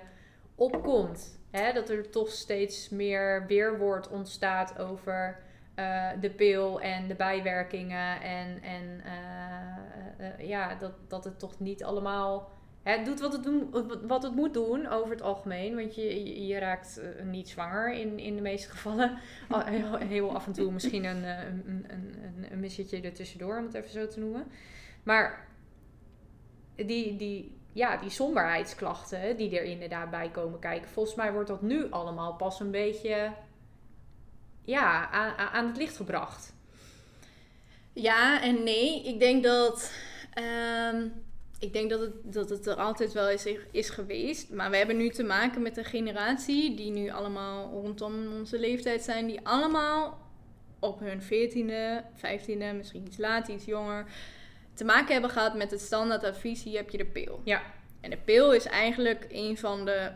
opkomt. 0.56 1.40
Dat 1.74 1.90
er 1.90 2.10
toch 2.10 2.30
steeds 2.30 2.90
meer 2.90 3.46
weerwoord 3.48 4.08
ontstaat 4.10 4.80
over 4.80 5.44
eh, 5.76 6.10
de 6.20 6.30
pil 6.30 6.82
en 6.82 7.08
de 7.08 7.16
bijwerkingen. 7.16 8.22
En, 8.22 8.62
en 8.62 9.02
eh, 9.04 10.28
eh, 10.28 10.48
ja, 10.48 10.76
dat, 10.76 10.92
dat 11.08 11.24
het 11.24 11.40
toch 11.40 11.60
niet 11.60 11.84
allemaal. 11.84 12.50
Hè, 12.86 13.04
doet 13.04 13.20
wat 13.20 13.34
het, 13.34 13.44
doen, 13.44 13.70
wat 14.08 14.24
het 14.24 14.36
moet 14.36 14.54
doen 14.54 14.88
over 14.88 15.10
het 15.12 15.22
algemeen. 15.22 15.76
Want 15.76 15.96
je, 15.96 16.24
je, 16.26 16.46
je 16.48 16.58
raakt 16.58 16.98
eh, 16.98 17.26
niet 17.26 17.50
zwanger 17.50 17.94
in, 17.94 18.20
in 18.20 18.36
de 18.36 18.42
meeste 18.42 18.70
gevallen. 18.70 19.18
Al- 19.50 19.66
heel, 19.66 19.96
heel 19.98 20.36
af 20.36 20.46
en 20.46 20.54
toe 20.54 20.72
misschien 20.72 21.04
een, 21.06 21.24
eh, 21.24 21.44
een, 21.44 21.86
een, 21.88 22.46
een, 22.52 22.60
missetje 22.60 23.02
ertussendoor, 23.02 23.58
om 23.58 23.64
het 23.66 23.74
even 23.74 23.90
zo 23.90 24.08
te 24.08 24.20
noemen. 24.20 24.48
Maar 25.04 25.48
die, 26.76 27.16
die, 27.16 27.58
ja, 27.74 27.98
die 27.98 28.10
somberheidsklachten 28.10 29.38
die 29.38 29.58
er 29.60 29.64
inderdaad 29.66 30.10
bij 30.10 30.30
komen 30.30 30.60
kijken, 30.60 30.90
volgens 30.90 31.16
mij 31.16 31.32
wordt 31.34 31.48
dat 31.50 31.62
nu 31.62 31.92
allemaal 31.92 32.34
pas 32.36 32.60
een 32.60 32.72
beetje 32.72 33.32
ja, 34.62 35.10
aan, 35.10 35.36
aan- 35.38 35.50
aan 35.50 35.68
het 35.68 35.78
licht 35.78 35.96
gebracht. 35.96 36.54
Ja 37.94 38.42
en 38.42 38.64
nee. 38.64 39.04
Ik 39.04 39.20
denk 39.20 39.44
dat. 39.44 39.92
ehm, 40.34 41.08
ik 41.66 41.74
denk 41.74 41.90
dat 41.90 42.00
het, 42.00 42.34
dat 42.34 42.50
het 42.50 42.68
er 42.68 42.76
altijd 42.76 43.14
wel 43.14 43.30
is, 43.30 43.48
is 43.72 43.90
geweest. 43.90 44.50
Maar 44.50 44.70
we 44.70 44.78
hebben 44.78 44.98
nu 44.98 45.10
te 45.10 45.24
maken 45.24 45.62
met 45.62 45.78
een 45.78 45.86
generatie 45.86 46.76
die 46.76 46.92
nu 46.92 47.10
allemaal 47.10 47.72
rondom 47.72 48.34
onze 48.34 48.60
leeftijd 48.60 49.04
zijn. 49.04 49.28
Die 49.28 49.40
allemaal 49.44 50.20
op 50.80 51.00
hun 51.00 51.22
14e, 51.22 52.06
15e, 52.16 52.76
misschien 52.76 53.06
iets 53.06 53.18
later, 53.18 53.54
iets 53.54 53.66
jonger. 53.66 54.06
te 54.74 54.84
maken 54.84 55.12
hebben 55.14 55.30
gehad 55.30 55.56
met 55.56 55.72
het 55.72 55.82
standaardadvies: 55.82 56.64
hier 56.64 56.78
heb 56.78 56.90
je 56.90 56.98
de 56.98 57.06
pil. 57.06 57.42
Ja. 57.44 57.62
En 58.02 58.10
de 58.10 58.18
pil 58.18 58.54
is 58.54 58.66
eigenlijk 58.66 59.26
een 59.30 59.58
van 59.58 59.86
de 59.86 60.12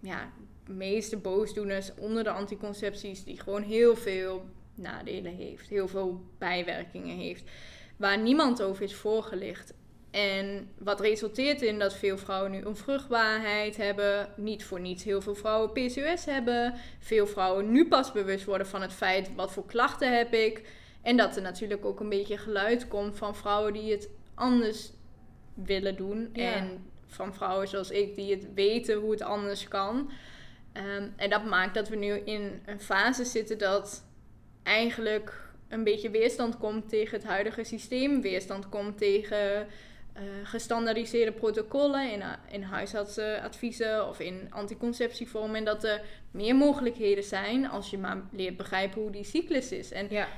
ja, 0.00 0.32
meeste 0.68 1.16
boosdoeners 1.16 1.90
onder 1.98 2.24
de 2.24 2.30
anticoncepties, 2.30 3.24
die 3.24 3.40
gewoon 3.40 3.62
heel 3.62 3.96
veel 3.96 4.44
nadelen 4.74 5.34
heeft, 5.34 5.68
heel 5.68 5.88
veel 5.88 6.20
bijwerkingen 6.38 7.16
heeft, 7.16 7.44
waar 7.96 8.18
niemand 8.18 8.62
over 8.62 8.82
is 8.82 8.94
voorgelicht. 8.94 9.74
En 10.16 10.70
wat 10.78 11.00
resulteert 11.00 11.62
in 11.62 11.78
dat 11.78 11.94
veel 11.94 12.18
vrouwen 12.18 12.50
nu 12.50 12.62
onvruchtbaarheid 12.62 13.76
hebben, 13.76 14.28
niet 14.36 14.64
voor 14.64 14.80
niets 14.80 15.04
heel 15.04 15.20
veel 15.20 15.34
vrouwen 15.34 15.72
PCOS 15.72 16.24
hebben, 16.24 16.74
veel 16.98 17.26
vrouwen 17.26 17.72
nu 17.72 17.88
pas 17.88 18.12
bewust 18.12 18.44
worden 18.44 18.66
van 18.66 18.82
het 18.82 18.92
feit 18.92 19.34
wat 19.34 19.52
voor 19.52 19.66
klachten 19.66 20.16
heb 20.16 20.32
ik. 20.32 20.62
En 21.02 21.16
dat 21.16 21.36
er 21.36 21.42
natuurlijk 21.42 21.84
ook 21.84 22.00
een 22.00 22.08
beetje 22.08 22.38
geluid 22.38 22.88
komt 22.88 23.18
van 23.18 23.36
vrouwen 23.36 23.72
die 23.72 23.90
het 23.92 24.08
anders 24.34 24.90
willen 25.54 25.96
doen. 25.96 26.30
Ja. 26.32 26.52
En 26.52 26.84
van 27.06 27.34
vrouwen 27.34 27.68
zoals 27.68 27.90
ik 27.90 28.14
die 28.14 28.34
het 28.34 28.54
weten 28.54 28.96
hoe 28.96 29.10
het 29.10 29.22
anders 29.22 29.68
kan. 29.68 30.10
Ehm, 30.72 31.08
en 31.16 31.30
dat 31.30 31.44
maakt 31.44 31.74
dat 31.74 31.88
we 31.88 31.96
nu 31.96 32.12
in 32.12 32.62
een 32.66 32.80
fase 32.80 33.24
zitten 33.24 33.58
dat 33.58 34.04
eigenlijk 34.62 35.44
een 35.68 35.84
beetje 35.84 36.10
weerstand 36.10 36.58
komt 36.58 36.88
tegen 36.88 37.18
het 37.18 37.26
huidige 37.26 37.64
systeem. 37.64 38.20
Weerstand 38.20 38.68
komt 38.68 38.98
tegen 38.98 39.66
eh, 40.16 40.22
gestandaardiseerde 40.44 41.32
protocollen 41.32 42.12
in, 42.12 42.22
a- 42.22 42.38
in 42.50 42.62
huisartsenadviezen 42.62 44.08
of 44.08 44.20
in 44.20 44.46
anticonceptievormen. 44.50 45.56
En 45.56 45.64
dat 45.64 45.84
er 45.84 46.00
meer 46.30 46.54
mogelijkheden 46.56 47.24
zijn 47.24 47.68
als 47.68 47.90
je 47.90 47.98
maar 47.98 48.22
leert 48.32 48.56
begrijpen 48.56 49.00
hoe 49.02 49.10
die 49.10 49.24
cyclus 49.24 49.72
is. 49.72 49.92
En 49.92 50.06
Ja, 50.10 50.28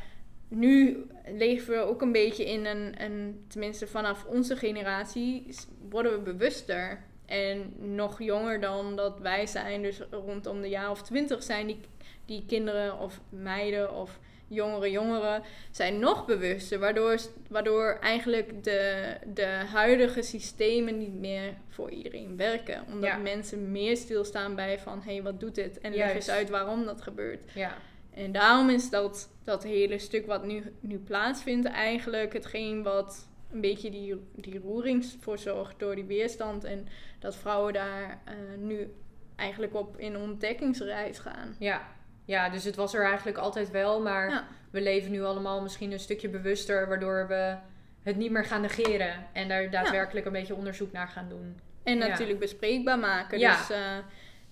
nu 0.49 1.07
leven 1.27 1.73
we 1.75 1.79
ook 1.81 2.03
een 2.03 2.13
beetje 2.13 2.45
in 2.45 2.67
een, 2.67 3.03
een 3.03 3.45
tenminste 3.49 3.87
vanaf 3.87 4.25
onze 4.25 4.57
generatie, 4.57 5.47
worden 5.89 6.13
we 6.13 6.19
bewuster. 6.33 7.07
En 7.27 7.73
nog 7.95 8.23
jonger 8.23 8.61
dan 8.61 8.97
dat 8.97 9.19
wij 9.21 9.47
zijn, 9.47 9.83
dus 9.83 10.01
rondom 10.11 10.61
de 10.61 10.69
jaar 10.69 10.91
of 10.91 11.03
twintig 11.03 11.43
zijn 11.43 11.67
die, 11.67 11.81
die 12.27 12.45
kinderen 12.47 12.99
of 12.99 13.21
meiden 13.29 13.95
of 13.95 14.19
jongere 14.49 14.91
jongeren, 14.91 15.43
zijn 15.71 15.99
nog 15.99 16.27
bewuster. 16.27 16.79
Waardoor, 16.79 17.19
waardoor 17.49 17.99
eigenlijk 18.01 18.65
de, 18.65 19.13
de 19.35 19.47
huidige 19.47 20.23
systemen 20.23 20.99
niet 20.99 21.15
meer 21.15 21.55
voor 21.69 21.91
iedereen 21.91 22.37
werken. 22.37 22.85
Omdat 22.93 23.11
Ja. 23.11 23.17
mensen 23.17 23.73
meer 23.73 23.97
stilstaan 23.97 24.55
bij 24.55 24.79
van, 24.79 25.03
hé, 25.05 25.13
hey, 25.13 25.23
wat 25.23 25.41
doet 25.41 25.55
dit? 25.55 25.81
En 25.81 25.95
leg 25.95 26.15
eens 26.15 26.31
uit 26.31 26.51
waarom 26.51 26.85
dat 26.85 27.03
gebeurt. 27.03 27.45
ja, 27.55 27.77
En 28.11 28.33
daarom 28.33 28.71
is 28.71 28.91
dat, 28.91 29.29
dat 29.45 29.63
hele 29.63 29.99
stuk 29.99 30.27
wat 30.27 30.45
nu, 30.45 30.63
nu 30.81 30.99
plaatsvindt 30.99 31.67
eigenlijk 31.67 32.33
hetgeen 32.33 32.83
wat 32.83 33.29
een 33.53 33.61
beetje 33.61 33.91
die, 33.91 34.15
die 34.35 34.59
roering 34.61 35.05
voor 35.21 35.39
zorgt 35.39 35.79
door 35.79 35.95
die 35.95 36.05
weerstand. 36.05 36.65
En 36.65 36.87
dat 37.19 37.37
vrouwen 37.37 37.73
daar 37.73 38.21
eh, 38.25 38.35
nu 38.59 38.93
eigenlijk 39.37 39.75
op 39.75 39.99
in 39.99 40.17
ontdekkingsreis 40.17 41.19
gaan. 41.19 41.57
ja. 41.59 41.97
Ja, 42.29 42.49
dus 42.49 42.65
het 42.65 42.77
was 42.77 42.95
er 42.95 43.05
eigenlijk 43.05 43.39
altijd 43.39 43.71
wel, 43.71 44.01
maar 44.01 44.29
Ja. 44.31 44.45
we 44.71 44.81
leven 44.81 45.11
nu 45.11 45.23
allemaal 45.23 45.63
misschien 45.63 45.93
een 45.93 46.01
stukje 46.01 46.29
bewuster, 46.29 46.89
waardoor 46.89 47.27
we 47.29 47.57
het 48.03 48.17
niet 48.17 48.31
meer 48.31 48.45
gaan 48.45 48.61
negeren 48.61 49.27
en 49.33 49.49
daar 49.49 49.71
daadwerkelijk 49.71 50.27
een 50.27 50.33
beetje 50.33 50.55
onderzoek 50.55 50.93
naar 50.93 51.09
gaan 51.09 51.29
doen. 51.29 51.61
En 51.83 51.99
natuurlijk 51.99 52.39
bespreekbaar 52.39 52.99
maken. 52.99 53.39
Ja. 53.39 53.57
Dus 53.57 53.71
eh, 53.71 53.97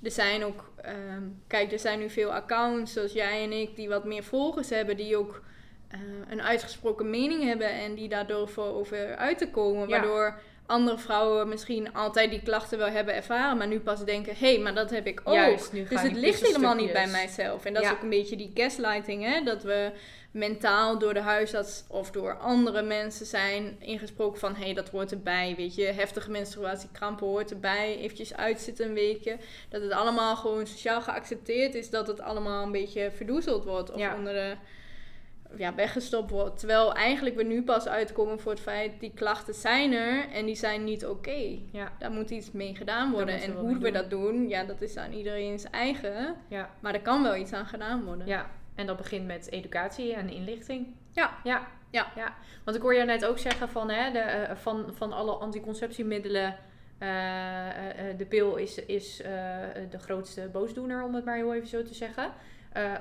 er 0.03 0.11
zijn 0.11 0.45
ook, 0.45 0.73
ehm, 0.83 1.23
kijk, 1.47 1.73
er 1.73 1.79
zijn 1.79 1.99
nu 1.99 2.11
veel 2.11 2.33
accounts 2.35 2.93
zoals 2.93 3.13
jij 3.13 3.43
en 3.45 3.53
ik 3.53 3.77
die 3.77 3.89
wat 3.89 4.05
meer 4.05 4.25
volgers 4.25 4.71
hebben, 4.71 4.97
die 4.97 5.17
ook 5.17 5.43
eh, 5.89 6.01
een 6.29 6.43
uitgesproken 6.43 7.11
mening 7.11 7.43
hebben 7.45 7.71
en 7.71 7.95
die 7.95 8.09
daar 8.09 8.27
durven 8.27 8.63
over 8.63 9.17
uit 9.17 9.39
te 9.39 9.51
komen. 9.51 9.89
Waardoor 9.89 10.39
andere 10.67 10.99
vrouwen 10.99 11.49
misschien 11.49 11.93
altijd 11.95 12.31
die 12.31 12.43
klachten 12.43 12.79
wel 12.79 12.89
hebben 12.89 13.15
ervaren, 13.15 13.57
maar 13.57 13.67
nu 13.67 13.81
pas 13.81 14.05
denken: 14.05 14.37
hé, 14.37 14.53
hey, 14.55 14.63
maar 14.63 14.75
dat 14.75 14.91
heb 14.91 15.07
ik 15.07 15.21
ook. 15.25 15.35
Juist, 15.35 15.73
nu 15.73 15.85
dus 15.89 16.03
het 16.03 16.17
ligt 16.17 16.47
helemaal 16.47 16.75
niet 16.75 16.93
bij 16.93 17.07
mijzelf. 17.07 17.65
En 17.65 17.75
dat 17.75 17.83
is 17.83 17.91
ook 17.91 18.03
een 18.03 18.09
beetje 18.09 18.37
die 18.37 18.51
gaslighting, 18.55 19.25
hè? 19.25 19.43
Dat 19.43 19.63
we 19.63 19.91
mentaal 20.31 20.99
door 20.99 21.15
de 21.15 21.21
huisarts 21.21 21.85
of 21.89 22.11
door 22.11 22.39
andere 22.39 22.83
mensen 22.83 23.27
zijn 23.27 23.77
ingesproken 23.81 24.39
van 24.39 24.55
hé, 24.55 24.65
hey, 24.65 24.75
dat 24.75 24.89
hoort 24.89 25.11
erbij, 25.11 25.55
weet 25.57 25.75
je, 25.75 25.85
heftige 25.85 26.31
menstruatie, 26.31 26.89
krampen 26.93 27.27
hoort 27.27 27.51
erbij, 27.51 27.99
eventjes 27.99 28.35
uitzitten 28.35 28.87
een 28.87 28.95
weekje. 28.95 29.37
Dat 29.69 29.83
het 29.83 29.93
allemaal 29.93 30.37
gewoon 30.37 30.67
sociaal 30.67 31.03
geaccepteerd 31.03 31.75
is, 31.75 31.91
dat 31.91 32.07
het 32.07 32.21
allemaal 32.21 32.63
een 32.63 32.73
beetje 32.73 33.11
verdoezeld 33.17 33.65
wordt 33.65 33.93
of 33.93 33.99
Ja. 33.99 34.15
onder 34.15 34.33
de 34.33 34.55
ja, 35.59 35.75
weggestopt 35.75 36.31
wordt. 36.31 36.59
Terwijl 36.59 36.95
eigenlijk 36.95 37.37
we 37.37 37.43
nu 37.43 37.63
pas 37.63 37.89
uitkomen 37.89 38.41
voor 38.41 38.53
het 38.53 38.61
feit 38.61 39.01
die 39.01 39.13
klachten 39.15 39.55
zijn 39.55 39.93
er 39.93 40.29
en 40.33 40.47
die 40.47 40.55
zijn 40.57 40.85
niet 40.85 41.07
oké. 41.07 41.59
Ja, 41.73 41.93
Daar 41.99 42.11
moet 42.11 42.31
iets 42.31 42.53
mee 42.53 42.75
gedaan 42.75 43.13
worden. 43.13 43.41
En 43.41 43.53
hoe 43.53 43.79
we 43.79 43.91
dat 43.91 44.11
doen, 44.11 44.49
ja, 44.49 44.65
dat 44.65 44.81
is 44.83 44.97
aan 44.97 45.13
iedereen's 45.13 45.65
eigen. 45.71 46.37
ja, 46.49 46.71
Maar 46.81 46.95
er 46.95 47.01
kan 47.01 47.23
wel 47.23 47.37
iets 47.37 47.53
aan 47.53 47.67
gedaan 47.67 48.05
worden. 48.05 48.27
ja. 48.27 48.51
En 48.75 48.87
dat 48.87 48.97
begint 48.97 49.27
met 49.27 49.51
educatie 49.51 50.15
en 50.15 50.29
inlichting. 50.31 50.87
Ja. 51.13 51.31
Ja. 51.45 51.67
Ja. 51.91 52.07
ja. 52.17 52.35
Want 52.65 52.77
ik 52.77 52.83
hoor 52.83 52.95
je 52.95 53.05
net 53.05 53.25
ook 53.25 53.39
zeggen 53.39 53.69
van, 53.69 53.91
hè, 53.91 54.11
de, 54.13 54.19
eh, 54.19 54.57
van, 54.57 54.85
van 54.95 55.13
alle 55.13 55.33
anticonceptiemiddelen... 55.33 56.57
eh, 56.99 58.11
eh, 58.11 58.19
de 58.19 58.27
pil 58.27 58.57
is, 58.57 58.85
is 58.85 59.17
de 59.91 59.99
grootste 59.99 60.49
boosdoener, 60.53 61.05
om 61.05 61.15
het 61.15 61.25
maar 61.25 61.37
heel 61.37 61.55
even 61.55 61.69
zo 61.69 61.83
te 61.83 61.95
zeggen. 61.95 62.33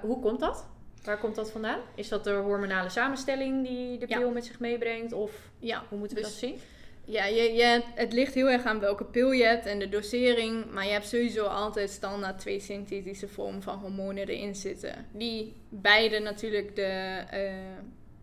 Hoe 0.01 0.19
komt 0.19 0.39
dat? 0.39 0.69
Waar 1.05 1.17
komt 1.17 1.35
dat 1.35 1.51
vandaan? 1.51 1.79
Is 1.95 2.07
dat 2.09 2.23
de 2.23 2.31
hormonale 2.33 2.89
samenstelling 2.89 3.67
die 3.67 3.97
de 3.97 4.05
Ja. 4.09 4.17
pil 4.17 4.31
met 4.31 4.45
zich 4.45 4.59
meebrengt? 4.59 5.13
Of 5.13 5.49
Ja, 5.59 5.83
hoe 5.89 5.97
moeten 5.97 6.17
we 6.17 6.23
Dus- 6.23 6.31
dat 6.31 6.39
zien? 6.39 6.59
Ja, 7.07 7.25
je, 7.25 7.53
je, 7.53 7.81
het 7.95 8.13
ligt 8.13 8.33
heel 8.33 8.49
erg 8.49 8.63
aan 8.63 8.79
welke 8.79 9.03
pil 9.03 9.31
je 9.31 9.43
hebt 9.43 9.65
en 9.65 9.79
de 9.79 9.89
dosering. 9.89 10.71
Maar 10.71 10.85
je 10.85 10.91
hebt 10.91 11.07
sowieso 11.07 11.45
altijd 11.45 11.89
standaard 11.89 12.39
twee 12.39 12.59
synthetische 12.59 13.27
vormen 13.27 13.61
van 13.61 13.77
hormonen 13.77 14.27
erin 14.27 14.55
zitten. 14.55 15.05
Die 15.11 15.53
beide 15.69 16.19
natuurlijk 16.19 16.75
de, 16.75 17.23
eh, 17.29 17.53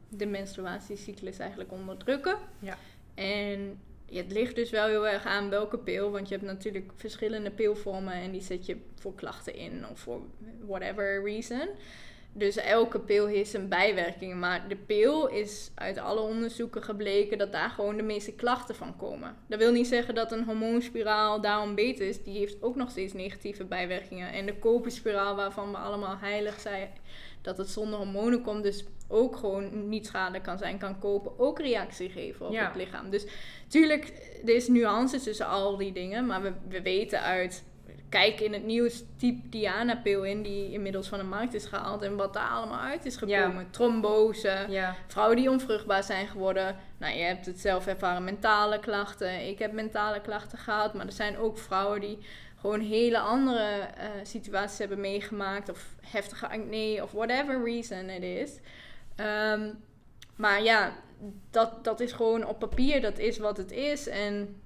de 0.09 0.27
menstruatiecyclus 0.27 1.38
eigenlijk 1.38 1.73
onderdrukken. 1.73 2.37
Ja. 2.59 2.79
En 3.14 3.81
het 4.12 4.33
ligt 4.33 4.55
dus 4.55 4.71
wel 4.71 4.87
heel 4.87 5.09
erg 5.09 5.25
aan 5.27 5.51
welke 5.51 5.79
pil. 5.79 6.11
Want 6.11 6.29
je 6.29 6.35
hebt 6.35 6.47
natuurlijk 6.47 6.90
verschillende 6.95 7.51
pilvormen 7.51 8.14
en 8.14 8.31
die 8.31 8.42
zet 8.42 8.66
je 8.66 8.77
voor 8.99 9.14
klachten 9.14 9.55
in 9.55 9.85
of 9.90 9.99
voor 9.99 10.21
whatever 10.66 11.23
reason. 11.25 11.68
Dus 12.35 12.57
elke 12.57 13.01
pil 13.01 13.27
heeft 13.27 13.51
zijn 13.51 13.68
bijwerkingen. 13.68 14.38
Maar 14.38 14.68
de 14.68 14.77
pil 14.77 15.27
is 15.29 15.71
uit 15.75 15.99
alle 15.99 16.21
onderzoeken 16.21 16.83
gebleken 16.83 17.38
dat 17.38 17.53
daar 17.53 17.71
gewoon 17.71 17.97
de 17.97 18.03
meeste 18.03 18.33
klachten 18.33 18.75
van 18.75 18.97
komen. 18.97 19.37
Dat 19.49 19.59
wil 19.59 19.73
niet 19.73 19.87
zeggen 19.87 20.14
dat 20.14 20.33
een 20.33 20.45
hormoonspiraal 20.45 21.40
daarom 21.40 21.75
beter 21.75 22.07
is. 22.09 22.23
Die 22.23 22.38
heeft 22.38 22.62
ook 22.62 22.77
nog 22.77 22.90
steeds 22.90 23.12
negatieve 23.12 23.64
bijwerkingen. 23.64 24.33
En 24.33 24.47
de 24.47 24.59
koperspiraal 24.59 25.37
waarvan 25.37 25.71
we 25.71 25.77
allemaal 25.77 26.16
heilig 26.21 26.61
zijn 26.61 26.90
dat 27.42 27.59
het 27.59 27.68
zonder 27.68 27.99
hormonen 27.99 28.42
komt. 28.42 28.62
Dus 28.62 28.85
ook 29.09 29.37
gewoon 29.37 29.88
niet 29.88 30.07
schadelijk 30.07 30.45
kan 30.45 30.59
zijn. 30.59 30.79
Kan 30.79 30.99
kopen 30.99 31.38
ook 31.38 31.59
reactie 31.61 32.11
geven 32.11 32.47
op 32.47 32.53
Ja. 32.53 32.66
het 32.66 32.77
lichaam. 32.77 33.11
Dus 33.11 33.27
tuurlijk, 33.68 34.12
er 34.45 34.55
is 34.55 34.68
nuance 34.68 35.21
tussen 35.21 35.47
al 35.47 35.77
die 35.77 35.92
dingen. 35.92 36.27
Maar 36.27 36.42
we, 36.42 36.53
we 36.68 36.83
weten 36.83 37.21
uit 37.21 37.64
kijk 38.12 38.40
in 38.40 38.53
het 38.53 38.64
nieuws 38.64 39.03
type 39.16 39.48
Diana-pil 39.48 40.25
in, 40.25 40.42
die 40.42 40.72
inmiddels 40.72 41.09
van 41.09 41.18
de 41.18 41.25
markt 41.25 41.55
is 41.55 41.64
gehaald. 41.64 42.03
En 42.03 42.16
wat 42.16 42.33
daar 42.33 42.48
allemaal 42.48 42.81
uit 42.81 43.05
is 43.05 43.16
gekomen. 43.16 43.70
Trombose, 43.70 44.66
Ja, 44.68 44.94
vrouwen 45.07 45.37
die 45.37 45.51
onvruchtbaar 45.51 46.03
zijn 46.03 46.27
geworden. 46.27 46.77
Nou, 46.98 47.14
je 47.14 47.22
hebt 47.22 47.46
het 47.46 47.61
zelf 47.61 47.87
ervaren, 47.87 48.25
mentale 48.25 48.79
klachten. 48.79 49.48
Ik 49.48 49.59
heb 49.59 49.72
mentale 49.72 50.20
klachten 50.20 50.59
gehad. 50.59 50.94
Maar 50.94 51.07
er 51.07 51.12
zijn 51.12 51.38
ook 51.38 51.59
vrouwen 51.59 52.01
die 52.01 52.18
gewoon 52.61 52.81
hele 52.81 53.18
andere 53.18 53.59
eh, 53.59 54.09
situaties 54.22 54.79
hebben 54.79 55.01
meegemaakt. 55.01 55.70
Of 55.70 55.94
heftige 56.01 56.48
acne, 56.48 57.01
of 57.03 57.12
whatever 57.12 57.64
reason 57.64 58.09
it 58.11 58.22
is. 58.22 58.59
Ehm, 59.16 59.70
maar 60.37 60.62
ja, 60.62 60.92
dat, 61.51 61.85
dat 61.85 62.01
is 62.01 62.12
gewoon 62.12 62.46
op 62.46 62.59
papier, 62.59 63.01
dat 63.01 63.18
is 63.18 63.38
wat 63.38 63.57
het 63.57 63.70
is. 63.70 64.09
En 64.09 64.61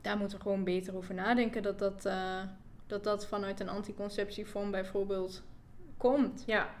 daar 0.00 0.16
moeten 0.16 0.36
we 0.36 0.42
gewoon 0.42 0.64
beter 0.64 0.96
over 0.96 1.14
nadenken. 1.14 1.62
Dat 1.62 1.78
dat, 1.78 2.04
eh, 2.04 2.42
dat, 2.90 3.04
dat 3.04 3.26
vanuit 3.26 3.60
een 3.60 3.68
anticonceptievorm 3.68 4.70
bijvoorbeeld 4.70 5.42
komt. 5.96 6.42
ja. 6.46 6.74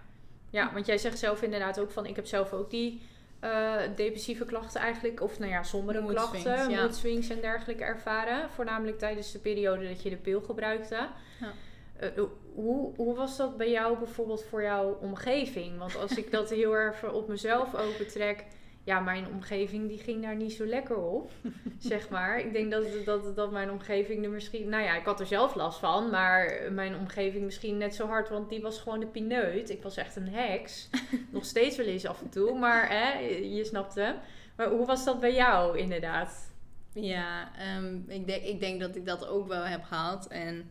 ja, 0.50 0.72
want 0.72 0.86
jij 0.86 0.98
zegt 0.98 1.18
zelf 1.18 1.42
inderdaad 1.42 1.80
ook 1.80 1.90
van... 1.90 2.06
ik 2.06 2.16
heb 2.16 2.26
zelf 2.26 2.52
ook 2.52 2.70
die 2.70 3.02
eh, 3.40 3.76
depressieve 3.96 4.44
klachten 4.44 4.80
eigenlijk... 4.80 5.20
of 5.20 5.38
nou 5.38 5.50
ja, 5.50 5.62
sombere 5.62 6.00
Mood 6.00 6.10
klachten, 6.10 6.40
swings, 6.40 6.66
ja. 6.66 6.82
mood 6.82 6.94
swings 6.94 7.28
en 7.28 7.40
dergelijke 7.40 7.84
ervaren. 7.84 8.50
Voornamelijk 8.50 8.98
tijdens 8.98 9.32
de 9.32 9.38
periode 9.38 9.88
dat 9.88 10.02
je 10.02 10.10
de 10.10 10.16
pil 10.16 10.40
gebruikte. 10.40 11.08
Ja. 11.40 11.52
Eh, 11.96 12.22
hoe, 12.54 12.94
hoe 12.96 13.14
was 13.14 13.36
dat 13.36 13.56
bij 13.56 13.70
jou 13.70 13.98
bijvoorbeeld 13.98 14.44
voor 14.44 14.62
jouw 14.62 14.98
omgeving? 15.00 15.78
Want 15.78 15.96
als 15.96 16.16
ik 16.16 16.30
dat 16.30 16.50
heel 16.50 16.76
erg 16.76 17.12
op 17.12 17.28
mezelf 17.28 17.74
ook 17.74 17.98
betrek... 17.98 18.44
Ja, 18.84 19.00
mijn 19.00 19.26
omgeving 19.26 19.88
die 19.88 19.98
ging 19.98 20.22
daar 20.22 20.36
niet 20.36 20.52
zo 20.52 20.66
lekker 20.66 20.96
op, 20.96 21.30
zeg 21.78 22.08
maar. 22.08 22.38
Ik 22.38 22.52
denk 22.52 22.70
dat, 22.70 22.84
dat, 23.04 23.36
dat 23.36 23.50
mijn 23.50 23.70
omgeving 23.70 24.24
er 24.24 24.30
misschien... 24.30 24.68
Nou 24.68 24.82
ja, 24.82 24.96
ik 24.96 25.04
had 25.04 25.20
er 25.20 25.26
zelf 25.26 25.54
last 25.54 25.78
van, 25.78 26.10
maar 26.10 26.72
mijn 26.72 26.96
omgeving 26.96 27.44
misschien 27.44 27.78
net 27.78 27.94
zo 27.94 28.06
hard. 28.06 28.28
Want 28.28 28.48
die 28.48 28.60
was 28.60 28.80
gewoon 28.80 29.00
de 29.00 29.06
pineut. 29.06 29.70
Ik 29.70 29.82
was 29.82 29.96
echt 29.96 30.16
een 30.16 30.28
heks. 30.28 30.88
Nog 31.30 31.44
steeds 31.44 31.76
wel 31.76 31.86
eens 31.86 32.06
af 32.06 32.20
en 32.20 32.28
toe, 32.28 32.58
maar 32.58 32.88
hè, 32.88 33.18
je 33.28 33.64
snapt 33.64 33.94
hem. 33.94 34.16
Maar 34.56 34.68
hoe 34.68 34.86
was 34.86 35.04
dat 35.04 35.20
bij 35.20 35.34
jou, 35.34 35.78
inderdaad? 35.78 36.52
Ja, 36.92 37.50
ehm, 37.58 37.96
ik, 38.06 38.26
denk, 38.26 38.42
ik 38.42 38.60
denk 38.60 38.80
dat 38.80 38.96
ik 38.96 39.06
dat 39.06 39.28
ook 39.28 39.48
wel 39.48 39.64
heb 39.64 39.82
gehad. 39.82 40.26
En 40.26 40.70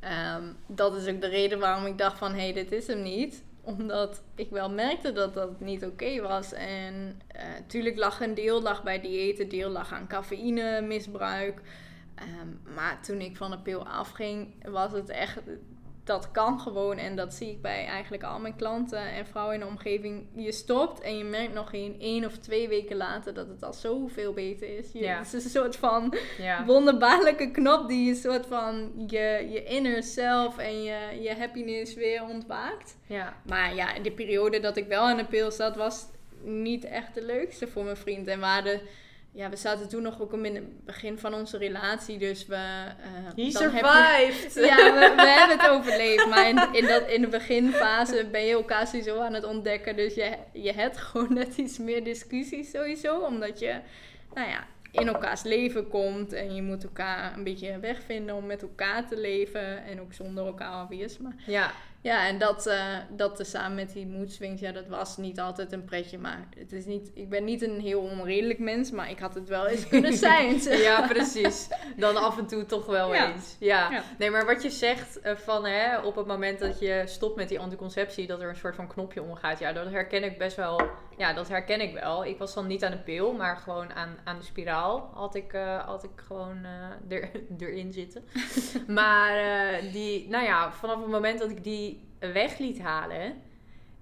ehm, 0.00 0.52
dat 0.66 0.96
is 0.96 1.06
ook 1.08 1.20
de 1.20 1.28
reden 1.28 1.58
waarom 1.58 1.86
ik 1.86 1.98
dacht 1.98 2.18
van... 2.18 2.32
hé, 2.32 2.40
hey, 2.40 2.52
dit 2.52 2.72
is 2.72 2.86
hem 2.86 3.02
niet. 3.02 3.42
Omdat 3.64 4.22
ik 4.34 4.50
wel 4.50 4.70
merkte 4.70 5.12
dat 5.12 5.34
dat 5.34 5.60
niet 5.60 5.84
oké 5.84 6.20
was. 6.20 6.52
En 6.52 7.20
natuurlijk 7.58 7.96
lag 7.96 8.20
een 8.20 8.34
deel 8.34 8.62
lag 8.62 8.82
bij 8.82 9.00
diëten, 9.00 9.48
deel 9.48 9.70
lag 9.70 9.92
aan 9.92 10.06
cafeïnemisbruik. 10.06 11.60
Ehm, 12.14 12.74
maar 12.74 13.02
toen 13.02 13.20
ik 13.20 13.36
van 13.36 13.50
de 13.50 13.58
pil 13.58 13.86
afging, 13.86 14.64
was 14.64 14.92
het 14.92 15.08
echt... 15.08 15.40
Dat 16.04 16.30
kan 16.30 16.60
gewoon 16.60 16.98
en 16.98 17.16
dat 17.16 17.34
zie 17.34 17.50
ik 17.50 17.62
bij 17.62 17.86
eigenlijk 17.86 18.22
al 18.22 18.38
mijn 18.38 18.56
klanten 18.56 19.12
en 19.12 19.26
vrouwen 19.26 19.54
in 19.54 19.60
de 19.60 19.66
omgeving. 19.66 20.26
Je 20.34 20.52
stopt 20.52 21.00
en 21.00 21.18
je 21.18 21.24
merkt 21.24 21.54
nog 21.54 21.70
geen 21.70 21.96
één 22.00 22.24
of 22.24 22.38
twee 22.38 22.68
weken 22.68 22.96
later 22.96 23.34
dat 23.34 23.48
het 23.48 23.62
al 23.62 23.72
zoveel 23.72 24.32
beter 24.32 24.78
is. 24.78 24.92
Je. 24.92 25.06
Het 25.06 25.32
is 25.32 25.44
een 25.44 25.50
soort 25.50 25.76
van 25.76 26.14
wonderbaarlijke 26.66 27.50
knop 27.50 27.88
die 27.88 28.08
een 28.08 28.16
soort 28.16 28.46
van 28.46 28.92
je, 29.06 29.48
je 29.50 29.64
inner 29.64 30.02
self 30.02 30.58
en 30.58 30.82
je, 30.82 31.18
je 31.20 31.34
happiness 31.38 31.94
weer 31.94 32.22
ontwaakt. 32.22 32.96
Maar 33.46 33.74
ja, 33.74 33.98
de 33.98 34.12
periode 34.12 34.60
dat 34.60 34.76
ik 34.76 34.86
wel 34.86 35.02
aan 35.02 35.16
de 35.16 35.24
pil 35.24 35.50
zat 35.50 35.76
was 35.76 36.06
niet 36.44 36.84
echt 36.84 37.14
de 37.14 37.24
leukste 37.24 37.66
voor 37.66 37.84
mijn 37.84 37.96
vriend. 37.96 38.26
En 38.26 38.38
we 38.38 38.46
hadden, 38.46 38.80
ja, 39.34 39.48
we 39.50 39.56
zaten 39.56 39.88
toen 39.88 40.02
nog 40.02 40.20
ook 40.20 40.32
in 40.32 40.54
het 40.54 40.84
begin 40.84 41.18
van 41.18 41.34
onze 41.34 41.58
relatie, 41.58 42.18
dus 42.18 42.46
we... 42.46 42.54
eh, 42.54 43.34
he 43.34 43.42
je- 43.42 43.50
survived! 43.50 44.54
ja, 44.54 44.76
we, 44.76 45.12
we 45.16 45.22
hebben 45.28 45.58
het 45.58 45.68
overleefd. 45.68 46.26
Maar 46.28 46.48
in, 46.48 46.68
in, 46.72 46.86
dat, 46.86 47.08
in 47.08 47.20
de 47.20 47.28
beginfase 47.28 48.26
ben 48.32 48.44
je 48.44 48.52
elkaar 48.52 48.86
sowieso 48.86 49.20
aan 49.20 49.34
het 49.34 49.44
ontdekken. 49.44 49.96
Dus 49.96 50.14
je, 50.14 50.36
je 50.52 50.72
hebt 50.72 50.96
gewoon 50.96 51.34
net 51.42 51.56
iets 51.56 51.78
meer 51.78 52.04
discussies 52.04 52.70
sowieso. 52.70 53.18
Omdat 53.18 53.58
je, 53.58 53.74
nou 54.34 54.48
ja, 54.48 54.66
in 54.90 55.08
elkaars 55.08 55.42
leven 55.42 55.88
komt. 55.88 56.32
En 56.32 56.54
je 56.54 56.62
moet 56.62 56.84
elkaar 56.84 57.36
een 57.36 57.44
beetje 57.44 57.78
wegvinden 57.78 58.34
om 58.34 58.46
met 58.46 58.62
elkaar 58.62 59.08
te 59.08 59.16
leven. 59.16 59.84
En 59.84 60.00
ook 60.00 60.12
zonder 60.12 60.46
elkaar 60.46 60.82
obvious. 60.82 61.18
Maar 61.18 61.34
Ja, 61.46 61.70
ja, 62.02 62.26
en 62.26 62.38
dat, 62.38 62.66
eh 62.66 62.96
dat 63.10 63.36
tezamen 63.36 63.74
met 63.74 63.92
die 63.92 64.06
mood 64.06 64.32
swings, 64.32 64.60
ja, 64.60 64.72
dat 64.72 64.86
was 64.88 65.16
niet 65.16 65.40
altijd 65.40 65.72
een 65.72 65.84
pretje. 65.84 66.18
Maar 66.18 66.48
het 66.58 66.72
is 66.72 66.84
niet, 66.84 67.10
ik 67.14 67.28
ben 67.28 67.44
niet 67.44 67.62
een 67.62 67.80
heel 67.80 68.00
onredelijk 68.00 68.58
mens, 68.58 68.90
maar 68.90 69.10
ik 69.10 69.18
had 69.18 69.34
het 69.34 69.48
wel 69.48 69.66
eens 69.66 69.88
kunnen 69.88 70.12
zijn. 70.28 70.60
ja, 70.62 71.06
precies. 71.06 71.68
Dan 71.96 72.16
af 72.16 72.38
en 72.38 72.46
toe 72.46 72.66
toch 72.66 72.86
wel 72.86 73.14
Ja. 73.14 73.32
eens. 73.32 73.56
Ja. 73.58 73.90
Ja. 73.90 74.02
Nee, 74.18 74.30
maar 74.30 74.46
wat 74.46 74.62
je 74.62 74.70
zegt 74.70 75.20
eh, 75.20 75.36
van 75.36 75.66
hè, 75.66 75.98
op 75.98 76.16
het 76.16 76.26
moment 76.26 76.58
dat 76.58 76.78
je 76.80 77.02
stopt 77.06 77.36
met 77.36 77.48
die 77.48 77.60
anticonceptie, 77.60 78.26
dat 78.26 78.40
er 78.40 78.48
een 78.48 78.56
soort 78.56 78.74
van 78.76 78.88
knopje 78.88 79.22
omgaat. 79.22 79.58
Ja, 79.58 79.72
dat 79.72 79.90
herken 79.90 80.24
ik 80.24 80.38
best 80.38 80.56
wel. 80.56 80.80
Ja, 81.16 81.32
dat 81.32 81.48
herken 81.48 81.80
ik 81.80 81.94
wel. 81.94 82.24
Ik 82.24 82.38
was 82.38 82.54
dan 82.54 82.66
niet 82.66 82.84
aan 82.84 82.90
de 82.90 82.98
pil, 82.98 83.32
maar 83.32 83.56
gewoon 83.56 83.92
aan, 83.92 84.16
aan 84.24 84.38
de 84.38 84.44
spiraal 84.44 85.10
had 85.14 85.34
ik, 85.34 85.52
eh, 85.52 85.86
had 85.86 86.04
ik 86.04 86.10
gewoon 86.14 86.64
eh, 86.64 87.16
er, 87.16 87.30
erin 87.58 87.92
zitten. 87.92 88.24
maar 88.86 89.36
eh, 89.36 89.92
die, 89.92 90.28
nou 90.28 90.44
ja, 90.44 90.72
vanaf 90.72 91.00
het 91.00 91.10
moment 91.10 91.38
dat 91.38 91.50
ik 91.50 91.64
die 91.64 92.08
weg 92.18 92.58
liet 92.58 92.80
halen, 92.80 93.42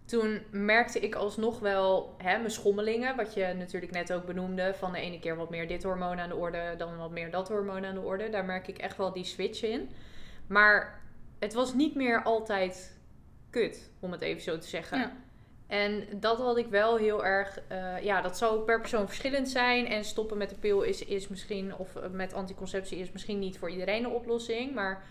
toen 0.05 0.43
merkte 0.51 1.01
ik 1.01 1.15
alsnog 1.15 1.59
wel 1.59 2.15
hè, 2.19 2.39
mijn 2.39 2.51
schommelingen. 2.51 3.17
Wat 3.17 3.35
je 3.35 3.55
natuurlijk 3.59 3.93
net 3.93 4.13
ook 4.13 4.27
benoemde. 4.27 4.75
Van 4.75 4.93
de 4.93 4.99
ene 4.99 5.19
keer 5.19 5.37
wat 5.37 5.51
meer 5.51 5.69
dit 5.69 5.83
hormoon 5.83 6.19
aan 6.19 6.29
de 6.29 6.37
orde. 6.37 6.75
Dan 6.77 6.97
wat 6.97 7.11
meer 7.11 7.31
dat 7.31 7.49
hormoon 7.49 7.85
aan 7.85 7.95
de 7.95 8.01
orde. 8.01 8.29
Daar 8.29 8.45
merk 8.45 8.69
ik 8.69 8.79
echt 8.79 8.97
wel 8.97 9.13
die 9.13 9.25
switch 9.25 9.63
in. 9.63 9.91
Maar 10.47 11.03
het 11.39 11.53
was 11.53 11.75
niet 11.75 11.95
meer 11.95 12.23
altijd 12.23 12.99
kut. 13.51 13.91
Om 14.01 14.13
het 14.13 14.21
even 14.21 14.43
zo 14.43 14.59
te 14.59 14.69
zeggen. 14.69 14.99
Ja. 14.99 15.13
En 15.71 16.05
dat 16.17 16.39
had 16.39 16.57
ik 16.57 16.67
wel 16.67 16.97
heel 16.97 17.25
erg. 17.25 17.61
eh, 17.69 18.03
ja, 18.03 18.21
dat 18.21 18.39
zou 18.39 18.61
per 18.61 18.81
persoon 18.81 19.07
verschillend 19.07 19.49
zijn. 19.49 19.87
En 19.87 20.05
stoppen 20.05 20.39
met 20.39 20.49
de 20.49 20.55
pil 20.55 20.83
is, 20.83 21.05
is 21.05 21.29
misschien. 21.29 21.77
Of 21.77 21.97
eh, 21.97 22.11
met 22.11 22.35
anticonceptie 22.35 22.99
is 22.99 23.13
misschien 23.13 23.39
niet 23.39 23.59
voor 23.59 23.71
iedereen 23.71 24.03
de 24.03 24.09
oplossing. 24.09 24.75
Maar 24.75 25.03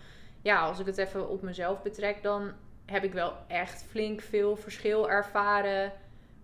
ja, 0.42 0.60
als 0.60 0.78
ik 0.78 0.86
het 0.86 0.98
even 0.98 1.28
op 1.28 1.42
mezelf 1.42 1.82
betrek, 1.82 2.22
dan 2.22 2.52
heb 2.86 3.04
ik 3.04 3.12
wel 3.12 3.32
echt 3.46 3.84
flink 3.90 4.20
veel 4.20 4.56
verschil 4.56 5.10
ervaren. 5.10 5.92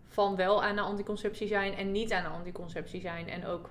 Van 0.08 0.36
wel 0.36 0.62
aan 0.62 0.76
de 0.76 0.82
anticonceptie 0.82 1.48
zijn 1.48 1.74
en 1.74 1.92
niet 1.92 2.12
aan 2.12 2.22
de 2.22 2.28
anticonceptie 2.28 3.00
zijn. 3.00 3.28
En 3.28 3.46
ook 3.46 3.70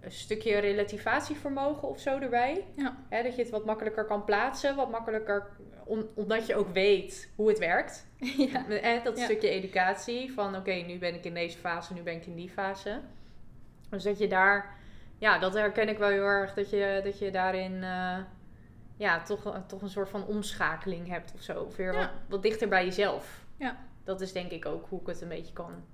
een 0.00 0.12
stukje 0.12 0.58
relativatievermogen 0.58 1.88
of 1.88 2.00
zo 2.00 2.18
erbij. 2.18 2.66
Ja. 2.76 2.96
Hè, 3.08 3.22
dat 3.22 3.34
je 3.36 3.42
het 3.42 3.50
wat 3.50 3.64
makkelijker 3.64 4.04
kan 4.04 4.24
plaatsen. 4.24 4.76
Wat 4.76 4.90
makkelijker. 4.90 5.46
om- 5.84 6.08
omdat 6.14 6.46
je 6.46 6.54
ook 6.54 6.68
weet 6.72 7.30
hoe 7.36 7.48
het 7.48 7.58
werkt. 7.58 8.06
ja. 8.52 8.68
Eh, 8.68 9.04
dat 9.04 9.18
Ja. 9.18 9.24
stukje 9.24 9.48
educatie 9.48 10.32
van 10.32 10.56
oké, 10.56 10.72
nu 10.72 10.98
ben 10.98 11.14
ik 11.14 11.24
in 11.24 11.34
deze 11.34 11.58
fase, 11.58 11.92
nu 11.94 12.02
ben 12.02 12.14
ik 12.14 12.26
in 12.26 12.34
die 12.34 12.50
fase. 12.50 13.00
Dus 13.88 14.02
dat 14.02 14.18
je 14.18 14.28
daar, 14.28 14.76
ja, 15.18 15.38
dat 15.38 15.54
herken 15.54 15.88
ik 15.88 15.98
wel 15.98 16.08
heel 16.08 16.24
erg, 16.24 16.54
dat 16.54 16.70
je, 16.70 17.00
dat 17.04 17.18
je 17.18 17.30
daarin 17.30 17.82
eh, 17.82 18.18
ja, 18.96 19.22
toch, 19.22 19.62
toch 19.66 19.82
een 19.82 19.88
soort 19.88 20.08
van 20.08 20.26
omschakeling 20.26 21.08
hebt 21.08 21.32
of 21.34 21.40
zo. 21.42 21.60
Of 21.62 21.76
weer 21.76 21.92
Ja. 21.92 21.98
wat, 21.98 22.10
wat 22.28 22.42
dichter 22.42 22.68
bij 22.68 22.84
jezelf. 22.84 23.44
Ja. 23.56 23.76
Dat 24.04 24.20
is 24.20 24.32
denk 24.32 24.50
ik 24.50 24.66
ook 24.66 24.86
hoe 24.88 25.00
ik 25.00 25.06
het 25.06 25.20
een 25.20 25.28
beetje 25.28 25.52
kan 25.52 25.84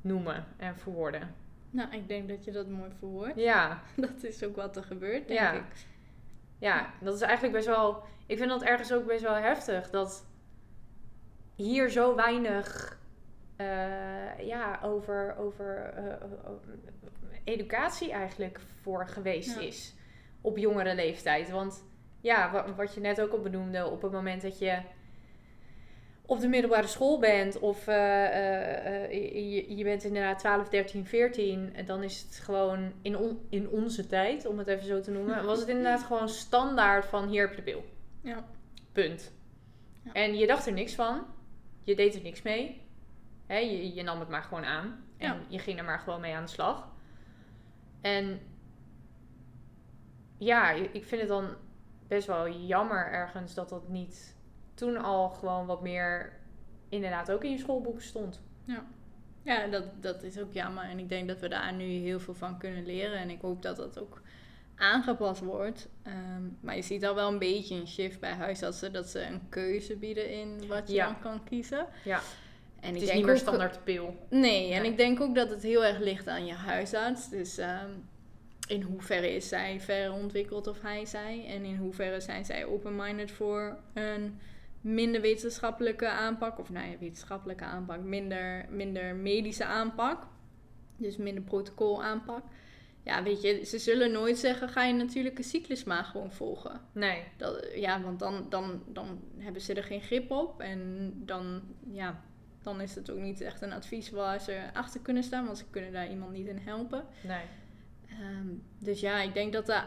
noemen 0.00 0.46
en 0.56 0.76
verwoorden. 0.78 1.34
Nou, 1.70 1.92
ik 1.92 2.08
denk 2.08 2.28
dat 2.28 2.44
je 2.44 2.50
dat 2.50 2.68
mooi 2.68 2.90
verwoordt. 2.98 3.36
Ja, 3.40 3.82
Dat 3.96 4.22
is 4.22 4.44
ook 4.44 4.56
wat 4.56 4.76
er 4.76 4.84
gebeurt, 4.84 5.28
denk 5.28 5.40
Ja. 5.40 5.52
ik. 5.52 5.64
ja, 6.58 6.90
dat 7.00 7.14
is 7.14 7.20
eigenlijk 7.20 7.54
best 7.54 7.66
wel. 7.66 8.02
Ik 8.26 8.38
vind 8.38 8.50
dat 8.50 8.62
ergens 8.62 8.92
ook 8.92 9.06
best 9.06 9.22
wel 9.22 9.34
heftig 9.34 9.90
dat 9.90 10.26
hier 11.54 11.88
zo 11.90 12.14
weinig 12.14 12.98
eh, 13.56 14.38
ja, 14.46 14.80
over, 14.82 15.36
over 15.38 15.76
eh, 15.96 16.06
eh, 16.12 16.20
educatie 17.44 18.12
eigenlijk 18.12 18.60
voor 18.82 19.06
geweest 19.08 19.54
Ja. 19.60 19.66
is 19.66 19.94
op 20.40 20.56
jongere 20.58 20.94
leeftijd. 20.94 21.50
Want 21.50 21.84
ja, 22.20 22.50
wa- 22.52 22.74
wat 22.74 22.94
je 22.94 23.00
net 23.00 23.20
ook 23.20 23.32
al 23.32 23.40
benoemde, 23.40 23.86
op 23.86 24.02
het 24.02 24.12
moment 24.12 24.42
dat 24.42 24.58
je 24.58 24.78
op 26.30 26.40
de 26.40 26.48
middelbare 26.48 26.86
school 26.86 27.18
bent 27.18 27.58
of 27.58 27.86
eh, 27.86 28.24
eh, 28.26 29.04
eh, 29.04 29.12
je, 29.52 29.76
je 29.76 29.84
bent 29.84 30.04
inderdaad 30.04 30.38
12, 30.38 30.68
13, 30.68 31.06
14, 31.06 31.74
en 31.74 31.84
dan 31.84 32.02
is 32.02 32.22
het 32.22 32.38
gewoon 32.38 32.92
in, 33.02 33.16
on- 33.16 33.46
in 33.48 33.68
onze 33.68 34.06
tijd, 34.06 34.46
om 34.46 34.58
het 34.58 34.66
even 34.66 34.86
zo 34.86 35.00
te 35.00 35.10
noemen, 35.10 35.44
was 35.44 35.58
het 35.58 35.68
inderdaad 35.74 36.02
gewoon 36.02 36.28
standaard 36.28 37.04
van 37.04 37.28
hier 37.28 37.40
heb 37.40 37.50
je 37.50 37.56
de 37.56 37.62
pil. 37.62 37.84
Ja. 38.20 38.44
Punt. 38.92 39.32
Ja. 40.02 40.12
En 40.12 40.34
je 40.36 40.46
dacht 40.46 40.66
er 40.66 40.72
niks 40.72 40.94
van. 40.94 41.26
Je 41.82 41.94
deed 41.96 42.14
er 42.14 42.22
niks 42.22 42.42
mee. 42.42 42.82
Hè, 43.46 43.56
je, 43.56 43.94
je 43.94 44.02
nam 44.02 44.20
het 44.20 44.28
maar 44.28 44.42
gewoon 44.42 44.64
aan. 44.64 45.04
En 45.16 45.26
Ja. 45.26 45.38
je 45.48 45.58
ging 45.58 45.78
er 45.78 45.84
maar 45.84 45.98
gewoon 45.98 46.20
mee 46.20 46.34
aan 46.34 46.44
de 46.44 46.50
slag. 46.50 46.88
En 48.00 48.40
ja, 50.38 50.70
ik 50.70 51.04
vind 51.04 51.20
het 51.20 51.28
dan 51.30 51.48
best 52.08 52.26
wel 52.26 52.48
jammer 52.50 53.06
ergens 53.12 53.54
dat 53.54 53.68
dat 53.68 53.88
niet 53.88 54.36
toen 54.80 54.96
al 54.96 55.28
gewoon 55.28 55.66
wat 55.66 55.82
meer 55.82 56.32
inderdaad 56.88 57.30
ook 57.32 57.44
in 57.44 57.50
je 57.50 57.58
schoolboek 57.58 58.00
stond. 58.00 58.40
Ja, 59.42 59.66
dat, 59.66 59.84
dat 60.02 60.22
is 60.22 60.38
ook 60.38 60.52
jammer. 60.52 60.84
En 60.84 60.98
ik 60.98 61.08
denk 61.08 61.28
dat 61.28 61.40
we 61.40 61.48
daar 61.48 61.72
nu 61.72 61.84
heel 61.84 62.20
veel 62.20 62.34
van 62.34 62.58
kunnen 62.58 62.86
leren. 62.86 63.18
En 63.18 63.30
ik 63.30 63.40
hoop 63.40 63.62
dat 63.62 63.76
dat 63.76 63.98
ook 63.98 64.22
aangepast 64.76 65.40
wordt. 65.40 65.88
Ehm, 66.02 66.42
maar 66.60 66.76
je 66.76 66.82
ziet 66.82 67.04
al 67.06 67.14
wel 67.14 67.28
een 67.28 67.38
beetje 67.38 67.74
een 67.74 67.86
shift 67.88 68.20
bij 68.20 68.32
huisartsen. 68.32 68.92
Dat 68.92 69.08
ze 69.08 69.22
een 69.22 69.48
keuze 69.48 69.96
bieden 69.96 70.30
in 70.30 70.66
wat 70.66 70.88
je 70.88 70.94
Ja. 70.94 71.04
dan 71.06 71.20
kan 71.20 71.44
kiezen. 71.44 71.86
Ja. 72.04 72.20
En 72.80 72.86
Het 72.86 72.96
ik 72.96 73.00
is 73.00 73.06
denk 73.06 73.18
niet 73.18 73.26
meer 73.26 73.36
standaard 73.36 73.84
pil. 73.84 74.16
Nee, 74.30 74.72
en 74.72 74.84
ik 74.84 74.96
denk 74.96 75.20
ook 75.20 75.34
dat 75.34 75.50
het 75.50 75.62
heel 75.62 75.84
erg 75.84 75.98
ligt 75.98 76.28
aan 76.28 76.46
je 76.46 76.54
huisarts. 76.54 77.28
Dus 77.28 77.58
ehm, 77.58 77.90
in 78.68 78.82
hoeverre 78.82 79.34
is 79.34 79.48
zij 79.48 79.80
verder 79.80 80.12
ontwikkeld 80.12 80.66
of 80.66 80.80
hij 80.80 81.06
zij? 81.06 81.44
En 81.48 81.64
in 81.64 81.76
hoeverre 81.76 82.20
zijn 82.20 82.44
zij 82.44 82.64
open-minded 82.64 83.30
voor 83.30 83.76
een 83.94 84.38
minder 84.80 85.20
wetenschappelijke 85.20 86.08
aanpak? 86.08 86.58
Of 86.58 86.70
nou 86.70 86.90
ja, 86.90 86.98
wetenschappelijke 86.98 87.64
aanpak, 87.64 88.00
minder, 88.00 88.66
minder 88.70 89.16
medische 89.16 89.64
aanpak. 89.64 90.26
Dus 90.96 91.16
minder 91.16 91.42
protocol 91.42 92.02
aanpak. 92.02 92.42
Ja, 93.02 93.22
weet 93.22 93.42
je, 93.42 93.64
ze 93.64 93.78
zullen 93.78 94.12
nooit 94.12 94.38
zeggen, 94.38 94.68
ga 94.68 94.84
je 94.84 94.92
natuurlijke 94.92 95.42
cyclus 95.42 95.84
maar 95.84 96.04
gewoon 96.04 96.32
volgen. 96.32 96.80
Nee. 96.92 97.22
Dat, 97.36 97.66
ja, 97.74 98.02
want 98.02 98.18
dan, 98.18 98.46
dan, 98.48 98.82
dan 98.86 99.20
hebben 99.36 99.62
ze 99.62 99.74
er 99.74 99.84
geen 99.84 100.00
grip 100.00 100.30
op. 100.30 100.60
En 100.60 101.12
dan, 101.16 101.62
ja, 101.90 102.22
dan 102.62 102.80
is 102.80 102.94
het 102.94 103.10
ook 103.10 103.18
niet 103.18 103.40
echt 103.40 103.62
een 103.62 103.72
advies 103.72 104.10
waar 104.10 104.40
ze 104.40 104.60
achter 104.72 105.00
kunnen 105.00 105.22
staan. 105.22 105.44
Want 105.44 105.58
ze 105.58 105.64
kunnen 105.70 105.92
daar 105.92 106.10
iemand 106.10 106.32
niet 106.32 106.46
in 106.46 106.58
helpen. 106.58 107.04
Nee. 107.22 107.44
Ehm, 108.08 108.48
dus 108.78 109.00
ja, 109.00 109.22
ik 109.22 109.34
denk 109.34 109.52
dat 109.52 109.66
dat 109.66 109.84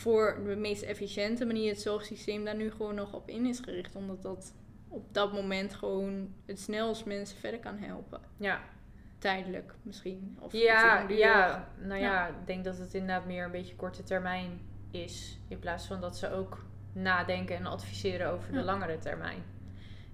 voor 0.00 0.40
de 0.44 0.56
meest 0.56 0.82
efficiënte 0.82 1.44
manier 1.44 1.70
het 1.70 1.80
zorgsysteem 1.80 2.44
daar 2.44 2.56
nu 2.56 2.70
gewoon 2.70 2.94
nog 2.94 3.12
op 3.14 3.28
in 3.28 3.46
is 3.46 3.60
gericht. 3.60 3.96
Omdat 3.96 4.22
dat 4.22 4.54
op 4.88 5.14
dat 5.14 5.32
moment 5.32 5.74
gewoon 5.74 6.34
het 6.46 6.60
snelst 6.60 7.04
mensen 7.04 7.38
verder 7.38 7.60
kan 7.60 7.76
helpen. 7.78 8.20
Ja. 8.36 8.60
Tijdelijk 9.18 9.74
misschien. 9.82 10.36
Of 10.40 10.52
Ja, 10.52 11.04
ja, 11.08 11.68
nou 11.78 12.00
ja, 12.00 12.12
Ja. 12.12 12.26
ik 12.26 12.46
denk 12.46 12.64
dat 12.64 12.78
het 12.78 12.94
inderdaad 12.94 13.26
meer 13.26 13.44
een 13.44 13.50
beetje 13.50 13.76
korte 13.76 14.02
termijn 14.02 14.60
is. 14.90 15.38
In 15.48 15.58
plaats 15.58 15.86
van 15.86 16.00
dat 16.00 16.16
ze 16.16 16.32
ook 16.32 16.64
nadenken 16.92 17.56
en 17.56 17.66
adviseren 17.66 18.30
over 18.32 18.52
de 18.52 18.62
langere 18.62 18.98
termijn. 18.98 19.42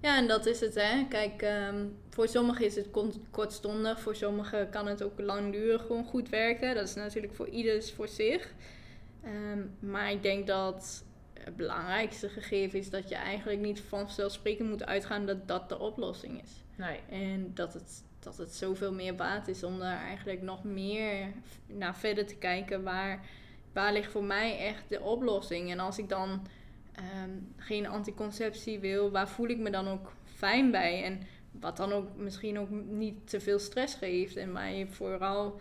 Ja, 0.01 0.17
en 0.17 0.29
dat 0.29 0.47
is 0.47 0.61
het, 0.61 0.75
hè. 0.75 1.07
Kijk, 1.09 1.43
ehm, 1.43 1.87
voor 2.11 2.29
sommigen 2.29 2.65
is 2.65 2.77
het 2.77 2.89
kortstondig. 3.31 4.01
Voor 4.01 4.17
sommigen 4.17 4.71
kan 4.71 4.87
het 4.87 5.03
ook 5.03 5.21
langdurig 5.21 5.83
gewoon 5.83 6.05
goed 6.05 6.29
werken. 6.29 6.75
Dat 6.75 6.89
is 6.89 6.95
natuurlijk 6.95 7.35
voor 7.35 7.49
ieders 7.49 7.93
voor 7.93 8.09
zich. 8.09 8.55
Ehm, 9.25 9.91
maar 9.91 10.11
ik 10.11 10.23
denk 10.23 10.47
dat 10.47 11.05
het 11.33 11.57
belangrijkste 11.57 12.29
gegeven 12.29 12.79
is 12.79 12.91
dat 12.91 13.09
je 13.09 13.15
eigenlijk 13.15 13.61
niet 13.61 13.81
vanzelfsprekend 13.81 14.69
moet 14.69 14.85
uitgaan 14.85 15.27
dat 15.27 15.49
dat 15.49 15.69
de 15.69 15.79
oplossing 15.79 16.43
is. 16.43 16.51
Nee. 16.77 17.01
En 17.11 17.51
dat 17.55 17.75
het, 17.75 18.05
dat 18.19 18.37
het 18.37 18.55
zoveel 18.55 18.93
meer 18.93 19.17
waard 19.17 19.49
is 19.49 19.65
om 19.65 19.79
daar 19.79 20.01
eigenlijk 20.01 20.43
nog 20.43 20.65
meer 20.65 21.33
naar 21.67 21.97
verder 21.97 22.27
te 22.27 22.37
kijken. 22.37 22.83
Waar, 22.83 23.27
waar 23.73 23.93
ligt 23.93 24.13
voor 24.13 24.25
mij 24.25 24.59
echt 24.59 24.85
de 24.89 25.01
oplossing? 25.01 25.71
En 25.71 25.79
als 25.79 25.99
ik 25.99 26.09
dan 26.09 26.47
ehm, 26.93 27.31
geen 27.57 27.87
anticonceptie 27.87 28.79
wil, 28.79 29.11
waar 29.11 29.29
voel 29.29 29.49
ik 29.49 29.59
me 29.59 29.71
dan 29.71 29.89
ook 29.89 30.13
fijn 30.25 30.71
bij? 30.71 31.05
En 31.05 31.21
wat 31.61 31.77
dan 31.77 31.93
ook 31.93 32.17
misschien 32.17 32.59
ook 32.59 32.71
niet 32.71 33.29
te 33.29 33.41
veel 33.41 33.59
stress 33.59 33.95
geeft. 33.95 34.37
En 34.37 34.77
je 34.77 34.87
vooral 34.87 35.61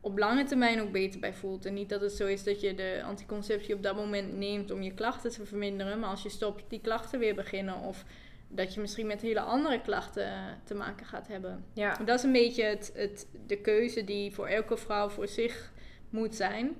op 0.00 0.18
lange 0.18 0.44
termijn 0.44 0.80
ook 0.80 0.92
beter 0.92 1.20
bij 1.20 1.34
voelt. 1.34 1.64
En 1.64 1.74
niet 1.74 1.88
dat 1.88 2.00
het 2.00 2.12
zo 2.12 2.26
is 2.26 2.44
dat 2.44 2.60
je 2.60 2.74
de 2.74 3.02
anticonceptie 3.04 3.74
op 3.74 3.82
dat 3.82 3.96
moment 3.96 4.36
neemt 4.36 4.70
om 4.70 4.82
je 4.82 4.94
klachten 4.94 5.30
te 5.30 5.46
verminderen. 5.46 5.98
Maar 5.98 6.10
als 6.10 6.22
je 6.22 6.28
stopt, 6.28 6.64
die 6.68 6.80
klachten 6.80 7.18
weer 7.18 7.34
beginnen. 7.34 7.80
Of 7.80 8.04
dat 8.48 8.74
je 8.74 8.80
misschien 8.80 9.06
met 9.06 9.20
hele 9.20 9.40
andere 9.40 9.80
klachten 9.80 10.26
eh, 10.26 10.44
te 10.64 10.74
maken 10.74 11.06
gaat 11.06 11.28
hebben. 11.28 11.64
Ja. 11.72 11.96
Dat 12.04 12.18
is 12.18 12.24
een 12.24 12.32
beetje 12.32 12.64
het, 12.64 12.92
het, 12.94 13.26
de 13.46 13.60
keuze 13.60 14.04
die 14.04 14.34
voor 14.34 14.46
elke 14.46 14.76
vrouw 14.76 15.08
voor 15.08 15.28
zich 15.28 15.72
moet 16.10 16.34
zijn. 16.34 16.76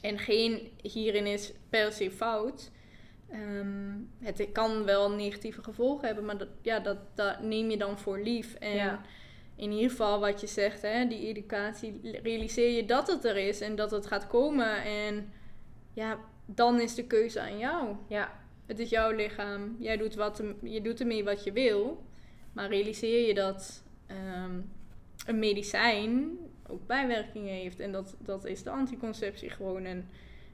En 0.00 0.18
geen 0.18 0.70
hierin 0.82 1.26
is 1.26 1.52
per 1.68 1.92
se 1.92 2.10
fout. 2.10 2.70
Ehm, 3.30 3.92
het 4.20 4.48
kan 4.52 4.84
wel 4.84 5.10
negatieve 5.10 5.62
gevolgen 5.62 6.06
hebben, 6.06 6.24
maar 6.24 6.38
dat, 6.38 6.48
ja, 6.62 6.80
dat, 6.80 6.98
dat 7.14 7.40
neem 7.40 7.70
je 7.70 7.76
dan 7.76 7.98
voor 7.98 8.20
lief. 8.20 8.54
En 8.54 8.74
Ja. 8.74 9.00
In 9.56 9.72
ieder 9.72 9.90
geval 9.90 10.20
wat 10.20 10.40
je 10.40 10.46
zegt, 10.46 10.82
hè, 10.82 11.06
die 11.06 11.26
educatie, 11.26 12.00
realiseer 12.22 12.70
je 12.70 12.84
dat 12.84 13.06
het 13.06 13.24
er 13.24 13.36
is 13.36 13.60
en 13.60 13.76
dat 13.76 13.90
het 13.90 14.06
gaat 14.06 14.26
komen. 14.26 14.82
En 14.82 15.32
ja, 15.92 16.18
dan 16.46 16.80
is 16.80 16.94
de 16.94 17.06
keuze 17.06 17.40
aan 17.40 17.58
jou. 17.58 17.96
Ja. 18.08 18.42
Het 18.66 18.78
is 18.78 18.90
jouw 18.90 19.10
lichaam. 19.10 19.76
Jij 19.78 19.96
doet, 19.96 20.14
wat, 20.14 20.42
je 20.62 20.82
doet 20.82 21.00
ermee 21.00 21.24
wat 21.24 21.44
je 21.44 21.52
wil. 21.52 22.04
Maar 22.52 22.68
realiseer 22.68 23.26
je 23.26 23.34
dat 23.34 23.82
ehm, 24.06 24.60
een 25.26 25.38
medicijn 25.38 26.38
ook 26.68 26.86
bijwerkingen 26.86 27.54
heeft. 27.54 27.80
En 27.80 27.92
dat, 27.92 28.16
dat 28.18 28.44
is 28.44 28.62
de 28.62 28.70
anticonceptie 28.70 29.50
gewoon. 29.50 29.84
En 29.84 30.08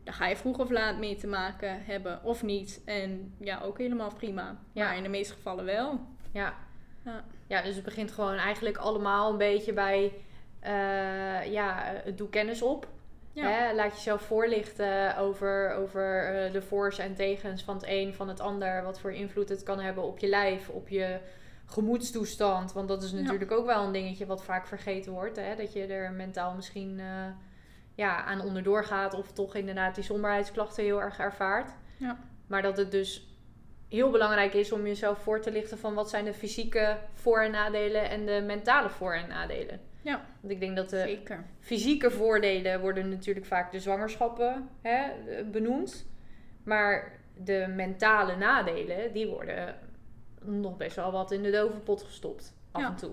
daar 0.05 0.15
ga 0.15 0.27
je 0.27 0.37
vroeg 0.37 0.59
of 0.59 0.71
laat 0.71 0.99
mee 0.99 1.17
te 1.17 1.27
maken 1.27 1.85
hebben 1.85 2.25
of 2.25 2.43
niet. 2.43 2.83
En 2.85 3.35
ja, 3.41 3.61
ook 3.61 3.79
helemaal 3.79 4.15
prima. 4.15 4.61
Ja. 4.73 4.85
Maar 4.85 4.97
in 4.97 5.03
de 5.03 5.09
meeste 5.09 5.35
gevallen 5.35 5.65
wel. 5.65 6.01
Ja. 6.33 6.55
Ja. 7.05 7.25
Ja, 7.47 7.63
dus 7.63 7.75
het 7.75 7.85
begint 7.85 8.13
gewoon 8.13 8.37
eigenlijk 8.37 8.77
allemaal 8.77 9.31
een 9.31 9.39
beetje 9.39 9.73
bij, 9.73 10.13
eh, 10.61 11.53
ja, 11.53 11.95
eh, 11.95 12.17
doe 12.17 12.29
kennis 12.29 12.63
op. 12.63 12.87
Ja. 13.33 13.49
Hè? 13.49 13.75
Laat 13.75 13.95
jezelf 13.95 14.23
voorlichten 14.23 15.17
over, 15.17 15.75
over 15.75 16.25
eh, 16.25 16.53
de 16.53 16.63
voor's 16.63 16.99
en 16.99 17.15
tegens 17.15 17.63
van 17.63 17.75
het 17.75 17.85
een, 17.89 18.15
van 18.15 18.29
het 18.29 18.41
ander. 18.41 18.83
Wat 18.83 19.01
voor 19.01 19.13
invloed 19.13 19.49
het 19.49 19.63
kan 19.63 19.81
hebben 19.81 20.05
op 20.05 20.19
je 20.19 20.29
lijf, 20.29 20.69
op 20.69 20.89
je 20.89 21.19
gemoedstoestand. 21.67 22.73
Want 22.73 22.89
dat 22.89 23.03
is 23.03 23.11
Ja. 23.11 23.17
natuurlijk 23.17 23.53
ook 23.53 23.67
wel 23.67 23.85
een 23.85 23.93
dingetje 23.93 24.27
wat 24.27 24.45
vaak 24.45 24.67
vergeten 24.67 25.13
wordt. 25.13 25.37
Hè? 25.37 25.57
Dat 25.57 25.73
je 25.73 25.87
er 25.87 26.13
mentaal 26.13 26.55
misschien 26.55 27.01
ja, 27.95 28.25
aan 28.25 28.41
onderdoor 28.41 28.85
gaat. 28.85 29.15
Of 29.15 29.33
toch 29.33 29.55
inderdaad 29.55 29.95
die 29.95 30.05
somberheidsklachten 30.05 30.85
heel 30.85 31.01
erg 31.03 31.19
ervaart. 31.19 31.71
Ja. 31.97 32.19
Maar 32.47 32.63
dat 32.63 32.77
het 32.77 32.91
dus 32.91 33.30
heel 33.91 34.11
belangrijk 34.11 34.55
is 34.55 34.73
om 34.73 34.87
jezelf 34.87 35.19
voor 35.19 35.41
te 35.41 35.51
lichten 35.53 35.79
van 35.79 35.95
wat 35.95 36.11
zijn 36.11 36.25
de 36.25 36.33
fysieke 36.35 36.99
voor- 37.15 37.41
en 37.43 37.51
nadelen 37.51 38.11
en 38.11 38.27
de 38.27 38.43
mentale 38.47 38.91
voor- 38.91 39.15
en 39.15 39.29
nadelen. 39.29 39.81
Ja, 40.03 40.25
Want 40.41 40.53
ik 40.53 40.61
denk 40.61 40.77
dat 40.77 40.91
de 40.91 40.99
zeker. 41.01 41.45
fysieke 41.61 42.11
voordelen 42.11 42.81
worden 42.81 43.09
natuurlijk 43.09 43.47
vaak 43.47 43.73
de 43.73 43.81
zwangerschappen 43.81 44.69
hè, 44.83 45.11
benoemd. 45.45 46.07
Maar 46.63 47.21
de 47.37 47.67
mentale 47.77 48.37
nadelen, 48.37 49.13
die 49.13 49.27
worden 49.27 49.79
nog 50.45 50.77
best 50.77 50.97
wel 50.97 51.13
wat 51.13 51.33
in 51.33 51.43
de 51.43 51.51
dovenpot 51.51 52.03
gestopt. 52.03 52.55
Af 52.71 52.81
Ja. 52.83 52.89
en 52.89 52.97
toe. 52.97 53.13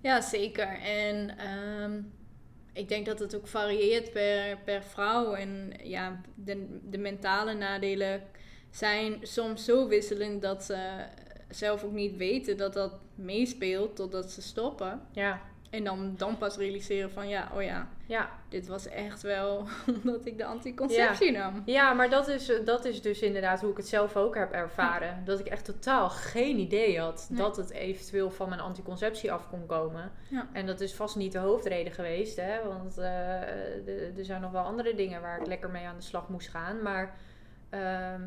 Ja, 0.00 0.20
zeker. 0.20 0.68
En 0.82 1.38
ehm, 1.38 2.00
ik 2.72 2.88
denk 2.88 3.06
dat 3.06 3.18
het 3.18 3.36
ook 3.36 3.46
varieert 3.46 4.12
per, 4.12 4.58
per 4.64 4.82
vrouw. 4.82 5.34
En 5.34 5.72
ja, 5.82 6.20
de, 6.34 6.78
de 6.82 6.98
mentale 6.98 7.54
nadelen 7.54 8.22
zijn 8.72 9.18
soms 9.22 9.64
zo 9.64 9.88
wisselend 9.88 10.42
dat 10.42 10.64
ze 10.64 11.04
zelf 11.48 11.84
ook 11.84 11.92
niet 11.92 12.16
weten 12.16 12.56
dat 12.56 12.72
dat 12.72 12.92
meespeelt 13.14 13.96
totdat 13.96 14.30
ze 14.30 14.42
stoppen. 14.42 15.00
Ja, 15.12 15.40
En 15.70 15.84
dan, 15.84 16.14
dan 16.16 16.38
pas 16.38 16.56
realiseren 16.56 17.10
van 17.10 17.28
ja, 17.28 17.50
oh 17.54 17.62
ja, 17.62 17.88
ja. 18.06 18.30
dit 18.48 18.66
was 18.66 18.86
echt 18.88 19.22
wel 19.22 19.66
omdat 20.02 20.26
ik 20.26 20.38
de 20.38 20.44
anticonceptie 20.44 21.32
nam. 21.32 21.62
ja 21.66 21.92
maar 21.92 22.10
dat 22.10 22.28
is, 22.28 22.52
dat 22.64 22.84
is 22.84 23.02
dus 23.02 23.20
inderdaad 23.20 23.60
hoe 23.60 23.70
ik 23.70 23.76
het 23.76 23.88
zelf 23.88 24.16
ook 24.16 24.34
heb 24.34 24.52
ervaren. 24.52 25.22
Dat 25.24 25.38
ik 25.40 25.46
echt 25.46 25.64
totaal 25.64 26.10
geen 26.10 26.58
idee 26.58 27.00
had 27.00 27.26
Nee. 27.30 27.38
dat 27.40 27.56
het 27.56 27.70
eventueel 27.70 28.30
van 28.30 28.48
mijn 28.48 28.60
anticonceptie 28.60 29.32
af 29.32 29.48
kon 29.48 29.66
komen. 29.66 30.12
Ja. 30.28 30.48
En 30.52 30.66
dat 30.66 30.80
is 30.80 30.94
vast 30.94 31.16
niet 31.16 31.32
de 31.32 31.38
hoofdreden 31.38 31.92
geweest, 31.92 32.36
hè? 32.36 32.62
want 32.68 32.98
eh, 32.98 34.18
er 34.18 34.24
zijn 34.24 34.40
nog 34.40 34.52
wel 34.52 34.62
andere 34.62 34.94
dingen 34.94 35.20
waar 35.20 35.40
ik 35.40 35.46
lekker 35.46 35.70
mee 35.70 35.86
aan 35.86 35.96
de 35.96 36.02
slag 36.02 36.28
moest 36.28 36.48
gaan. 36.48 36.82
Maar 36.82 37.14
ehm, 37.70 38.22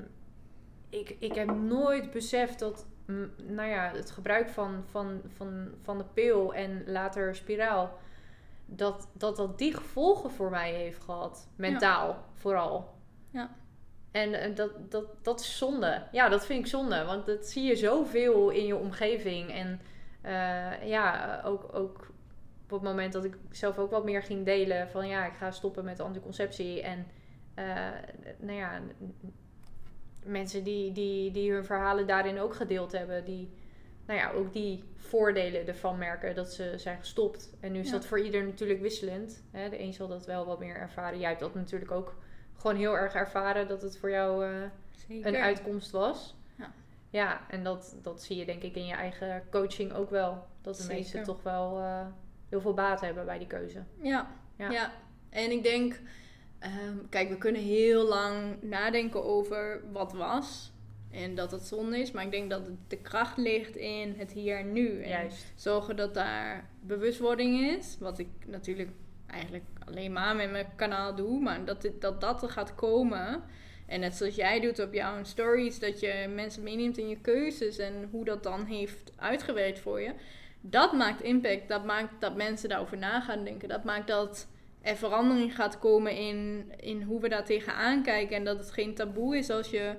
ik, 0.89 1.15
ik 1.19 1.35
heb 1.35 1.55
nooit 1.55 2.11
beseft 2.11 2.59
dat 2.59 2.85
nou 3.35 3.69
ja, 3.69 3.91
het 3.93 4.11
gebruik 4.11 4.49
van, 4.49 4.83
van, 4.89 5.21
van, 5.27 5.67
van 5.81 5.97
de 5.97 6.03
pil 6.13 6.53
en 6.53 6.83
later 6.85 7.35
spiraal, 7.35 7.97
dat, 8.65 9.09
dat 9.13 9.35
dat 9.35 9.57
die 9.57 9.73
gevolgen 9.73 10.31
voor 10.31 10.49
mij 10.49 10.73
heeft 10.73 11.03
gehad. 11.03 11.49
Mentaal 11.55 12.25
vooral. 12.33 12.93
Ja. 13.29 13.49
En 14.11 14.55
dat, 14.55 14.91
dat, 14.91 15.05
dat 15.21 15.39
is 15.39 15.57
zonde. 15.57 16.03
Ja, 16.11 16.29
dat 16.29 16.45
vind 16.45 16.59
ik 16.59 16.67
zonde. 16.67 17.03
Want 17.05 17.25
dat 17.25 17.45
zie 17.45 17.63
je 17.63 17.75
zoveel 17.75 18.49
in 18.49 18.65
je 18.65 18.75
omgeving. 18.75 19.51
En 19.51 19.81
eh, 20.21 20.87
ja, 20.87 21.41
ook, 21.45 21.75
ook 21.75 22.11
op 22.63 22.71
het 22.71 22.81
moment 22.81 23.13
dat 23.13 23.25
ik 23.25 23.37
zelf 23.51 23.77
ook 23.77 23.91
wat 23.91 24.05
meer 24.05 24.23
ging 24.23 24.45
delen 24.45 24.89
van 24.89 25.07
ja, 25.07 25.25
ik 25.25 25.33
ga 25.33 25.51
stoppen 25.51 25.85
met 25.85 25.99
anticonceptie. 25.99 26.81
En 26.81 27.07
eh, 27.53 27.65
nou 28.37 28.57
ja, 28.57 28.81
mensen 30.25 30.63
die, 30.63 30.91
die, 30.91 31.31
die 31.31 31.51
hun 31.51 31.65
verhalen 31.65 32.07
daarin 32.07 32.39
ook 32.39 32.55
gedeeld 32.55 32.91
hebben, 32.91 33.25
die 33.25 33.49
nou 34.05 34.19
ja, 34.19 34.31
ook 34.31 34.53
die 34.53 34.83
voordelen 34.95 35.67
ervan 35.67 35.97
merken 35.97 36.35
dat 36.35 36.53
ze 36.53 36.73
zijn 36.77 36.97
gestopt. 36.99 37.53
En 37.59 37.71
nu 37.71 37.79
is 37.79 37.85
Ja. 37.85 37.91
dat 37.91 38.05
voor 38.05 38.19
ieder 38.19 38.43
natuurlijk 38.43 38.81
wisselend. 38.81 39.43
Hè? 39.51 39.69
De 39.69 39.79
een 39.81 39.93
zal 39.93 40.07
dat 40.07 40.25
wel 40.25 40.45
wat 40.45 40.59
meer 40.59 40.75
ervaren. 40.75 41.19
Jij 41.19 41.27
hebt 41.29 41.39
dat 41.41 41.55
natuurlijk 41.55 41.91
ook 41.91 42.15
gewoon 42.57 42.75
heel 42.75 42.97
erg 42.97 43.13
ervaren 43.13 43.67
dat 43.67 43.81
het 43.81 43.97
voor 43.97 44.09
jou 44.09 44.45
eh, 44.45 44.51
Zeker. 45.07 45.27
een 45.27 45.41
uitkomst 45.41 45.91
was. 45.91 46.35
Ja. 46.57 46.71
Ja, 47.09 47.41
en 47.49 47.63
dat, 47.63 47.95
dat 48.01 48.23
zie 48.23 48.37
je 48.37 48.45
denk 48.45 48.61
ik 48.63 48.75
in 48.75 48.85
je 48.85 48.93
eigen 48.93 49.43
coaching 49.51 49.93
ook 49.93 50.09
wel. 50.09 50.45
Dat 50.61 50.75
de 50.75 50.81
Zeker. 50.81 50.95
meesten 50.97 51.23
toch 51.23 51.43
wel 51.43 51.79
eh, 51.79 52.05
heel 52.49 52.61
veel 52.61 52.73
baat 52.73 53.01
hebben 53.01 53.25
bij 53.25 53.37
die 53.37 53.47
keuze. 53.47 53.83
Ja, 54.01 54.31
Ja. 54.57 54.69
ja. 54.71 54.91
En 55.29 55.51
ik 55.51 55.63
denk, 55.63 55.99
ehm, 56.65 56.97
kijk, 57.09 57.29
we 57.29 57.37
kunnen 57.37 57.61
heel 57.61 58.07
lang 58.07 58.61
nadenken 58.61 59.23
over 59.23 59.81
wat 59.91 60.13
was. 60.13 60.73
En 61.11 61.35
dat 61.35 61.51
het 61.51 61.61
zonde 61.61 61.99
is. 61.99 62.11
Maar 62.11 62.23
ik 62.23 62.31
denk 62.31 62.49
dat 62.49 62.61
de 62.87 62.97
kracht 62.97 63.37
ligt 63.37 63.75
in 63.75 64.13
het 64.17 64.31
hier 64.31 64.57
en 64.57 64.73
nu. 64.73 65.01
En 65.01 65.09
Juist. 65.09 65.53
zorgen 65.55 65.95
dat 65.95 66.13
daar 66.13 66.69
bewustwording 66.81 67.77
is. 67.77 67.97
Wat 67.99 68.19
ik 68.19 68.27
natuurlijk 68.45 68.89
eigenlijk 69.27 69.65
alleen 69.85 70.11
maar 70.11 70.35
met 70.35 70.51
mijn 70.51 70.67
kanaal 70.75 71.15
doe. 71.15 71.39
Maar 71.39 71.65
dat 71.65 71.81
dit, 71.81 72.01
dat, 72.01 72.21
dat 72.21 72.43
er 72.43 72.49
gaat 72.49 72.75
komen. 72.75 73.43
En 73.85 73.99
net 73.99 74.15
zoals 74.15 74.35
jij 74.35 74.59
doet 74.59 74.79
op 74.79 74.93
jouw 74.93 75.23
stories. 75.23 75.79
Dat 75.79 75.99
je 75.99 76.31
mensen 76.35 76.63
meeneemt 76.63 76.97
in 76.97 77.09
je 77.09 77.21
keuzes. 77.21 77.77
En 77.77 78.07
hoe 78.11 78.25
dat 78.25 78.43
dan 78.43 78.65
heeft 78.65 79.11
uitgewerkt 79.15 79.79
voor 79.79 80.01
je. 80.01 80.13
Dat 80.61 80.93
maakt 80.93 81.21
impact. 81.21 81.67
Dat 81.67 81.85
maakt 81.85 82.21
dat 82.21 82.35
mensen 82.35 82.69
daarover 82.69 82.97
na 82.97 83.21
gaan 83.21 83.43
denken. 83.43 83.69
Dat 83.69 83.83
maakt 83.83 84.07
dat 84.07 84.47
er 84.85 84.95
verandering 84.95 85.55
gaat 85.55 85.79
komen 85.79 86.15
in, 86.17 86.71
in 86.79 87.01
hoe 87.01 87.21
we 87.21 87.29
daar 87.29 87.45
tegenaan 87.45 88.03
kijken. 88.03 88.35
En 88.35 88.43
dat 88.43 88.57
het 88.57 88.71
geen 88.71 88.95
taboe 88.95 89.37
is 89.37 89.49
als 89.49 89.69
je 89.69 89.95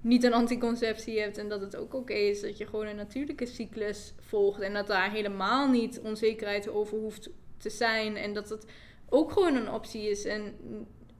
niet 0.00 0.24
een 0.24 0.32
anticonceptie 0.32 1.20
hebt. 1.20 1.38
En 1.38 1.48
dat 1.48 1.60
het 1.60 1.76
ook 1.76 1.94
oké 1.94 2.12
is 2.12 2.40
dat 2.40 2.58
je 2.58 2.66
gewoon 2.66 2.86
een 2.86 2.96
natuurlijke 2.96 3.46
cyclus 3.46 4.14
volgt. 4.20 4.60
En 4.60 4.74
dat 4.74 4.86
daar 4.86 5.10
helemaal 5.10 5.68
niet 5.68 6.00
onzekerheid 6.00 6.68
over 6.68 6.98
hoeft 6.98 7.30
te 7.56 7.70
zijn. 7.70 8.16
En 8.16 8.32
dat 8.32 8.48
het 8.48 8.66
ook 9.08 9.32
gewoon 9.32 9.56
een 9.56 9.70
optie 9.70 10.10
is. 10.10 10.24
En 10.24 10.54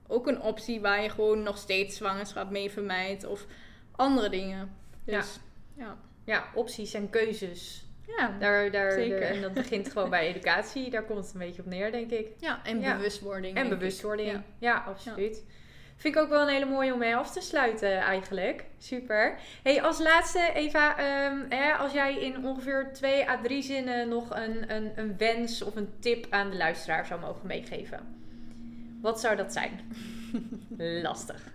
ook 0.06 0.26
een 0.26 0.42
optie 0.42 0.80
waar 0.80 1.02
je 1.02 1.10
gewoon 1.10 1.42
nog 1.42 1.58
steeds 1.58 1.96
zwangerschap 1.96 2.50
mee 2.50 2.70
vermijdt. 2.70 3.26
Of 3.26 3.46
andere 3.90 4.28
dingen. 4.28 4.76
Dus 5.04 5.38
ja. 5.76 5.98
Ja, 6.24 6.50
opties 6.54 6.94
en 6.94 7.10
keuzes. 7.10 7.87
Ja, 8.16 8.36
Daar, 8.38 8.70
daar, 8.70 8.92
Zeker. 8.92 9.22
En 9.22 9.40
dat 9.40 9.52
begint 9.54 9.92
gewoon 9.92 10.10
bij 10.10 10.28
educatie. 10.28 10.90
Daar 10.90 11.04
komt 11.04 11.24
het 11.24 11.32
een 11.34 11.40
beetje 11.40 11.62
op 11.62 11.68
neer, 11.68 11.92
denk 11.92 12.10
ik. 12.10 12.28
ja 12.38 12.60
en 12.64 12.80
Ja. 12.80 12.96
bewustwording. 12.96 13.56
En 13.56 13.68
bewustwording. 13.68 14.30
Ja, 14.30 14.42
Ja. 14.58 14.84
absoluut. 14.86 15.44
Vind 15.96 16.14
ik 16.16 16.20
ook 16.22 16.28
wel 16.28 16.42
een 16.42 16.48
hele 16.54 16.64
mooie 16.64 16.92
om 16.92 16.98
mee 16.98 17.16
af 17.16 17.32
te 17.32 17.40
sluiten 17.40 17.96
eigenlijk. 17.98 18.64
Super. 18.78 19.38
Hey, 19.62 19.82
als 19.82 19.98
laatste 19.98 20.50
Eva, 20.54 20.98
ehm, 20.98 21.36
hè, 21.48 21.72
als 21.72 21.92
jij 21.92 22.18
in 22.20 22.44
ongeveer 22.44 22.90
twee 22.92 23.28
à 23.28 23.38
drie 23.42 23.62
zinnen 23.62 24.08
nog 24.08 24.36
een, 24.36 24.74
een, 24.74 24.92
een 24.96 25.16
wens 25.16 25.62
of 25.62 25.76
een 25.76 25.88
tip 26.00 26.26
aan 26.30 26.50
de 26.50 26.56
luisteraar 26.56 27.06
zou 27.06 27.20
mogen 27.20 27.46
meegeven. 27.46 28.00
Wat 29.00 29.20
zou 29.20 29.36
dat 29.36 29.52
zijn? 29.52 29.80
Lastig. 31.02 31.52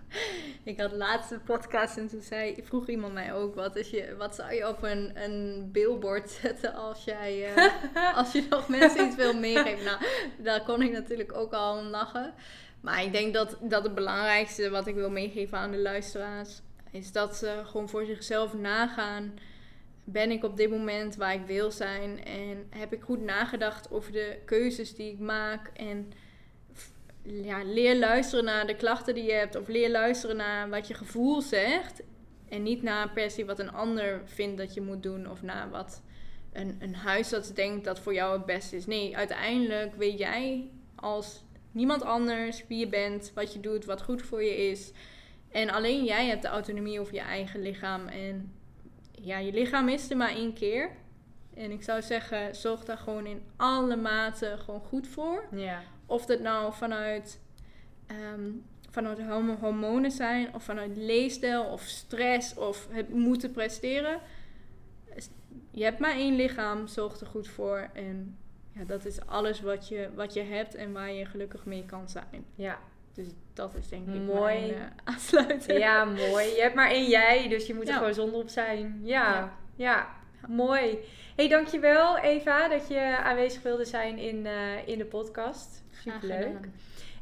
Ik 0.62 0.80
had 0.80 0.92
laatste 0.92 1.38
podcast 1.44 1.96
en 1.96 2.08
toen 2.08 2.22
zei, 2.22 2.54
vroeg 2.62 2.88
iemand 2.88 3.12
mij 3.12 3.34
ook, 3.34 3.54
wat, 3.54 3.76
is 3.76 3.90
je, 3.90 4.14
wat 4.18 4.34
zou 4.34 4.54
je 4.54 4.68
op 4.68 4.82
een, 4.82 5.12
een 5.14 5.68
billboard 5.72 6.30
zetten 6.42 6.74
als, 6.74 7.04
jij, 7.04 7.54
eh, 7.54 8.16
als 8.18 8.32
je 8.32 8.46
nog 8.50 8.68
mensen 8.68 9.06
iets 9.06 9.16
wil 9.16 9.34
meegeven? 9.34 9.84
Nou, 9.84 9.98
daar 10.38 10.62
kon 10.62 10.82
ik 10.82 10.92
natuurlijk 10.92 11.36
ook 11.36 11.52
al 11.52 11.78
om 11.78 11.86
lachen. 11.86 12.34
Maar 12.80 13.02
ik 13.02 13.12
denk 13.12 13.34
dat, 13.34 13.56
dat 13.60 13.82
het 13.82 13.94
belangrijkste 13.94 14.70
wat 14.70 14.86
ik 14.86 14.94
wil 14.94 15.10
meegeven 15.10 15.58
aan 15.58 15.70
de 15.70 15.78
luisteraars, 15.78 16.60
is 16.90 17.12
dat 17.12 17.36
ze 17.36 17.62
gewoon 17.64 17.88
voor 17.88 18.04
zichzelf 18.04 18.54
nagaan. 18.54 19.38
Ben 20.04 20.30
ik 20.30 20.44
op 20.44 20.56
dit 20.56 20.70
moment 20.70 21.16
waar 21.16 21.34
ik 21.34 21.46
wil 21.46 21.70
zijn? 21.70 22.24
En 22.24 22.66
heb 22.70 22.92
ik 22.92 23.02
goed 23.02 23.22
nagedacht 23.22 23.90
over 23.90 24.12
de 24.12 24.38
keuzes 24.44 24.94
die 24.94 25.12
ik 25.12 25.18
maak? 25.18 25.70
En 25.76 26.12
leer 27.64 27.98
luisteren 27.98 28.44
naar 28.44 28.66
de 28.66 28.76
klachten 28.76 29.14
die 29.14 29.24
je 29.24 29.32
hebt. 29.32 29.56
Of 29.56 29.68
leer 29.68 29.90
luisteren 29.90 30.36
naar 30.36 30.68
wat 30.68 30.88
je 30.88 30.94
gevoel 30.94 31.40
zegt. 31.42 32.02
En 32.48 32.62
niet 32.62 32.82
naar 32.82 33.10
per 33.10 33.30
se 33.30 33.44
wat 33.44 33.58
een 33.58 33.72
ander 33.72 34.22
vindt 34.24 34.58
dat 34.58 34.74
je 34.74 34.80
moet 34.80 35.02
doen. 35.02 35.30
Of 35.30 35.42
naar 35.42 35.70
wat 35.70 36.02
een, 36.52 36.76
een 36.80 36.94
huisarts 36.94 37.52
denkt 37.52 37.84
dat 37.84 38.00
voor 38.00 38.14
jou 38.14 38.32
het 38.32 38.46
beste 38.46 38.76
is. 38.76 38.86
Nee, 38.86 39.16
uiteindelijk 39.16 39.94
weet 39.94 40.18
jij 40.18 40.70
als 40.94 41.44
niemand 41.72 42.02
anders 42.02 42.64
wie 42.68 42.78
je 42.78 42.88
bent. 42.88 43.32
Wat 43.34 43.52
je 43.52 43.60
doet, 43.60 43.84
wat 43.84 44.02
goed 44.02 44.22
voor 44.22 44.42
je 44.42 44.56
is. 44.56 44.92
En 45.50 45.70
alleen 45.70 46.04
jij 46.04 46.26
hebt 46.26 46.42
de 46.42 46.48
autonomie 46.48 47.00
over 47.00 47.14
je 47.14 47.20
eigen 47.20 47.62
lichaam. 47.62 48.06
En 48.06 48.52
ja, 49.10 49.38
je 49.38 49.52
lichaam 49.52 49.88
is 49.88 50.10
er 50.10 50.16
maar 50.16 50.34
één 50.34 50.52
keer. 50.52 50.90
En 51.56 51.70
ik 51.70 51.82
zou 51.82 52.02
zeggen, 52.02 52.54
zorg 52.56 52.84
daar 52.84 52.98
gewoon 52.98 53.26
in 53.26 53.42
alle 53.56 53.96
maten 53.96 54.58
gewoon 54.58 54.80
goed 54.80 55.08
voor. 55.08 55.44
Ja. 55.50 55.82
Of 56.06 56.26
dat 56.26 56.40
nou 56.40 56.72
vanuit, 56.72 57.40
ehm, 58.06 58.50
vanuit 58.90 59.22
hormo- 59.22 59.56
hormonen 59.60 60.10
zijn, 60.10 60.54
of 60.54 60.62
vanuit 60.62 60.96
leefstijl, 60.96 61.64
of 61.64 61.80
stress, 61.82 62.54
of 62.54 62.86
het 62.90 63.08
moeten 63.08 63.50
presteren. 63.50 64.20
Je 65.70 65.84
hebt 65.84 65.98
maar 65.98 66.12
één 66.14 66.34
lichaam, 66.36 66.86
zorg 66.86 67.20
er 67.20 67.26
goed 67.26 67.48
voor. 67.48 67.88
En 67.92 68.36
ja, 68.72 68.84
dat 68.84 69.04
is 69.04 69.26
alles 69.26 69.60
wat 69.60 69.88
je, 69.88 70.08
wat 70.14 70.34
je 70.34 70.42
hebt 70.42 70.74
en 70.74 70.92
waar 70.92 71.12
je 71.12 71.24
gelukkig 71.26 71.64
mee 71.64 71.84
kan 71.86 72.08
zijn. 72.08 72.44
Ja. 72.54 72.78
Dus 73.12 73.26
dat 73.52 73.74
is 73.74 73.88
denk 73.88 74.08
ik 74.08 74.20
Mooi. 74.20 74.58
mijn 74.60 74.74
eh, 74.74 74.80
aansluiting. 75.14 75.78
ja, 75.78 76.04
mooi. 76.04 76.46
Je 76.46 76.60
hebt 76.60 76.74
maar 76.74 76.90
één 76.90 77.08
jij, 77.08 77.48
dus 77.48 77.66
je 77.66 77.74
moet 77.74 77.88
er 77.88 77.94
gewoon 77.94 78.14
zonder 78.14 78.40
op 78.40 78.48
zijn. 78.48 79.00
Ja, 79.02 79.34
ja. 79.34 79.52
Ja. 79.76 80.22
mooi. 80.64 80.98
hey, 81.36 81.48
dankjewel 81.48 82.18
Eva 82.18 82.68
dat 82.68 82.88
je 82.88 83.16
aanwezig 83.22 83.62
wilde 83.62 83.84
zijn 83.84 84.18
in, 84.18 84.46
eh, 84.46 84.88
in 84.88 84.98
de 84.98 85.04
podcast. 85.04 85.84
Superleuk. 85.90 86.68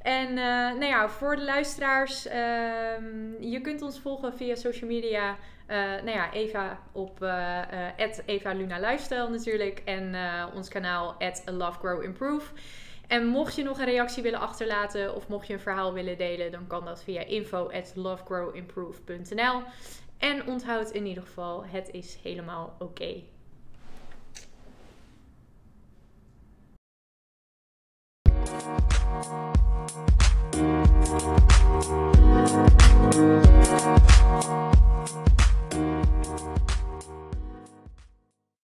En 0.03 0.29
eh, 0.29 0.45
nou 0.45 0.85
ja, 0.85 1.09
voor 1.09 1.37
de 1.37 1.45
luisteraars, 1.45 2.27
ehm, 2.27 3.43
je 3.43 3.61
kunt 3.63 3.83
ons 3.83 4.01
volgen 4.01 4.37
via 4.37 4.55
social 4.55 4.91
media. 4.91 5.37
Eh, 5.67 5.77
nou 5.79 6.11
ja, 6.11 6.33
Eva 6.33 6.79
op 6.93 7.23
Eva 8.27 8.53
Luna 8.53 8.79
Lifestyle 8.79 9.29
natuurlijk. 9.29 9.83
En 9.85 10.15
ons 10.55 10.69
kanaal 10.69 11.17
Love 11.45 11.79
Grow 11.79 12.03
Improve. 12.03 12.53
En 13.13 13.27
mocht 13.27 13.55
je 13.55 13.63
nog 13.63 13.79
een 13.79 13.85
reactie 13.85 14.23
willen 14.23 14.41
achterlaten 14.41 15.15
of 15.15 15.29
mocht 15.29 15.47
je 15.47 15.53
een 15.53 15.61
verhaal 15.61 15.93
willen 15.93 16.19
delen, 16.19 16.53
dan 16.53 16.67
kan 16.67 16.85
dat 16.85 17.03
via 17.03 17.25
info 17.25 17.71
at 17.71 17.93
lovegrowimprove.nl. 17.95 19.63
En 20.23 20.47
onthoud 20.47 20.91
in 20.91 21.07
ieder 21.07 21.23
geval, 21.23 21.65
het 21.65 21.89
is 21.91 22.19
helemaal 22.23 22.77
oké. 22.79 23.23